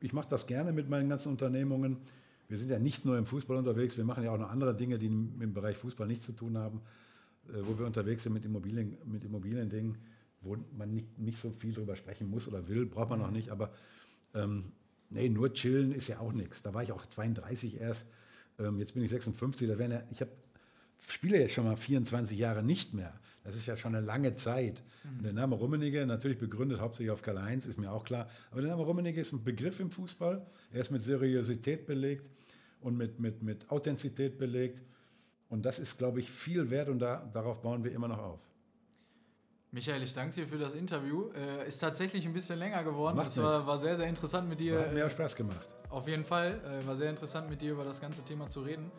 ich 0.00 0.14
mache 0.14 0.28
das 0.30 0.46
gerne 0.46 0.72
mit 0.72 0.88
meinen 0.88 1.10
ganzen 1.10 1.28
Unternehmungen. 1.28 1.98
Wir 2.48 2.56
sind 2.56 2.70
ja 2.70 2.78
nicht 2.78 3.04
nur 3.04 3.18
im 3.18 3.26
Fußball 3.26 3.58
unterwegs, 3.58 3.98
wir 3.98 4.04
machen 4.04 4.24
ja 4.24 4.32
auch 4.32 4.38
noch 4.38 4.50
andere 4.50 4.74
Dinge, 4.74 4.98
die 4.98 5.06
im 5.06 5.52
Bereich 5.52 5.76
Fußball 5.76 6.06
nichts 6.06 6.24
zu 6.24 6.32
tun 6.32 6.56
haben, 6.56 6.80
äh, 7.48 7.60
wo 7.62 7.78
wir 7.78 7.84
unterwegs 7.84 8.22
sind 8.22 8.32
mit 8.32 8.46
Immobilien, 8.46 8.96
mit 9.04 9.22
Immobiliendingen, 9.24 9.98
wo 10.40 10.56
man 10.78 10.94
nicht, 10.94 11.18
nicht 11.18 11.38
so 11.38 11.50
viel 11.50 11.74
drüber 11.74 11.94
sprechen 11.94 12.30
muss 12.30 12.48
oder 12.48 12.66
will, 12.68 12.86
braucht 12.86 13.10
man 13.10 13.18
noch 13.18 13.30
nicht. 13.30 13.50
Aber 13.50 13.70
ähm, 14.32 14.72
nee, 15.10 15.28
nur 15.28 15.52
chillen 15.52 15.92
ist 15.92 16.08
ja 16.08 16.20
auch 16.20 16.32
nichts. 16.32 16.62
Da 16.62 16.72
war 16.72 16.82
ich 16.82 16.92
auch 16.92 17.04
32 17.04 17.78
erst. 17.78 18.06
Ähm, 18.60 18.78
jetzt 18.78 18.94
bin 18.94 19.02
ich 19.02 19.10
56. 19.10 19.68
Da 19.68 19.74
ja, 19.74 20.02
ich 20.10 20.20
habe 20.20 20.30
spiele 21.06 21.38
jetzt 21.38 21.54
schon 21.54 21.64
mal 21.64 21.76
24 21.76 22.38
Jahre 22.38 22.62
nicht 22.62 22.94
mehr. 22.94 23.18
Das 23.42 23.56
ist 23.56 23.66
ja 23.66 23.76
schon 23.76 23.94
eine 23.94 24.04
lange 24.04 24.36
Zeit. 24.36 24.82
Mhm. 25.02 25.16
Und 25.18 25.24
der 25.24 25.32
Name 25.32 25.56
Rummenigge, 25.56 26.06
natürlich 26.06 26.38
begründet 26.38 26.80
hauptsächlich 26.80 27.10
auf 27.10 27.22
Karl-Heinz, 27.22 27.66
ist 27.66 27.78
mir 27.78 27.90
auch 27.90 28.04
klar. 28.04 28.28
Aber 28.50 28.60
der 28.60 28.70
Name 28.70 28.82
Rummenigge 28.82 29.20
ist 29.20 29.32
ein 29.32 29.42
Begriff 29.42 29.80
im 29.80 29.90
Fußball. 29.90 30.46
Er 30.72 30.80
ist 30.80 30.90
mit 30.90 31.02
Seriosität 31.02 31.86
belegt 31.86 32.28
und 32.80 32.96
mit, 32.96 33.18
mit, 33.18 33.42
mit 33.42 33.70
Authentizität 33.70 34.38
belegt. 34.38 34.82
Und 35.48 35.64
das 35.64 35.78
ist, 35.78 35.98
glaube 35.98 36.20
ich, 36.20 36.30
viel 36.30 36.70
wert 36.70 36.88
und 36.88 36.98
da, 36.98 37.28
darauf 37.32 37.62
bauen 37.62 37.82
wir 37.82 37.92
immer 37.92 38.08
noch 38.08 38.18
auf. 38.18 38.49
Michael, 39.72 40.02
ich 40.02 40.12
danke 40.12 40.34
dir 40.34 40.46
für 40.48 40.58
das 40.58 40.74
Interview. 40.74 41.30
Äh, 41.32 41.68
ist 41.68 41.78
tatsächlich 41.78 42.26
ein 42.26 42.32
bisschen 42.32 42.58
länger 42.58 42.82
geworden. 42.82 43.16
Macht 43.16 43.28
das 43.28 43.40
war, 43.40 43.64
war, 43.66 43.78
sehr, 43.78 43.96
sehr 43.96 44.08
interessant 44.08 44.48
mit 44.48 44.58
dir. 44.58 44.80
Hat 44.80 44.92
mir 44.92 45.06
auch 45.06 45.10
Spaß 45.10 45.36
gemacht. 45.36 45.76
Auf 45.88 46.08
jeden 46.08 46.24
Fall. 46.24 46.60
Äh, 46.64 46.86
war 46.86 46.96
sehr 46.96 47.10
interessant 47.10 47.48
mit 47.48 47.60
dir 47.60 47.72
über 47.72 47.84
das 47.84 48.00
ganze 48.00 48.24
Thema 48.24 48.48
zu 48.48 48.62
reden. 48.62 48.90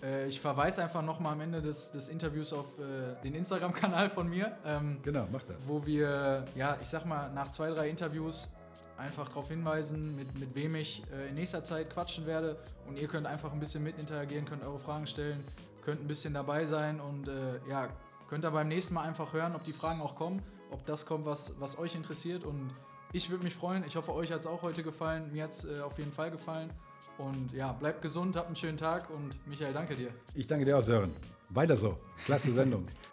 Äh, 0.00 0.28
ich 0.28 0.40
verweise 0.40 0.82
einfach 0.84 1.02
nochmal 1.02 1.32
am 1.32 1.40
Ende 1.40 1.60
des, 1.60 1.90
des 1.90 2.08
Interviews 2.08 2.52
auf 2.52 2.78
äh, 2.78 3.20
den 3.24 3.34
Instagram-Kanal 3.34 4.10
von 4.10 4.28
mir. 4.28 4.56
Ähm, 4.64 5.00
genau, 5.02 5.26
mach 5.32 5.42
das. 5.42 5.66
Wo 5.66 5.84
wir, 5.84 6.44
ja, 6.54 6.76
ich 6.80 6.88
sag 6.88 7.04
mal, 7.04 7.32
nach 7.32 7.50
zwei, 7.50 7.70
drei 7.70 7.88
Interviews 7.88 8.48
einfach 8.96 9.26
darauf 9.28 9.48
hinweisen, 9.48 10.14
mit, 10.14 10.38
mit 10.38 10.54
wem 10.54 10.76
ich 10.76 11.02
äh, 11.12 11.30
in 11.30 11.34
nächster 11.34 11.64
Zeit 11.64 11.90
quatschen 11.90 12.26
werde. 12.26 12.58
Und 12.86 12.96
ihr 12.96 13.08
könnt 13.08 13.26
einfach 13.26 13.52
ein 13.52 13.58
bisschen 13.58 13.82
mit 13.82 13.98
interagieren, 13.98 14.44
könnt 14.44 14.64
eure 14.64 14.78
Fragen 14.78 15.08
stellen, 15.08 15.42
könnt 15.82 16.00
ein 16.00 16.06
bisschen 16.06 16.32
dabei 16.32 16.64
sein 16.64 17.00
und 17.00 17.26
äh, 17.26 17.32
ja, 17.68 17.88
könnt 18.28 18.44
ihr 18.44 18.50
beim 18.50 18.68
nächsten 18.68 18.94
Mal 18.94 19.02
einfach 19.02 19.32
hören, 19.32 19.54
ob 19.54 19.64
die 19.64 19.72
Fragen 19.72 20.00
auch 20.00 20.16
kommen, 20.16 20.42
ob 20.70 20.84
das 20.86 21.06
kommt, 21.06 21.26
was, 21.26 21.54
was 21.60 21.78
euch 21.78 21.94
interessiert. 21.94 22.44
Und 22.44 22.70
ich 23.12 23.30
würde 23.30 23.44
mich 23.44 23.54
freuen. 23.54 23.84
Ich 23.86 23.96
hoffe, 23.96 24.12
euch 24.12 24.32
hat 24.32 24.40
es 24.40 24.46
auch 24.46 24.62
heute 24.62 24.82
gefallen. 24.82 25.32
Mir 25.32 25.44
hat 25.44 25.50
es 25.50 25.64
äh, 25.64 25.80
auf 25.80 25.98
jeden 25.98 26.12
Fall 26.12 26.30
gefallen. 26.30 26.72
Und 27.18 27.52
ja, 27.52 27.72
bleibt 27.72 28.02
gesund, 28.02 28.36
habt 28.36 28.46
einen 28.46 28.56
schönen 28.56 28.78
Tag 28.78 29.10
und 29.10 29.46
Michael, 29.46 29.72
danke 29.72 29.94
dir. 29.94 30.08
Ich 30.34 30.46
danke 30.46 30.64
dir 30.64 30.78
auch, 30.78 30.82
Sören. 30.82 31.14
Weiter 31.50 31.76
so. 31.76 31.98
Klasse 32.24 32.52
Sendung. 32.52 32.86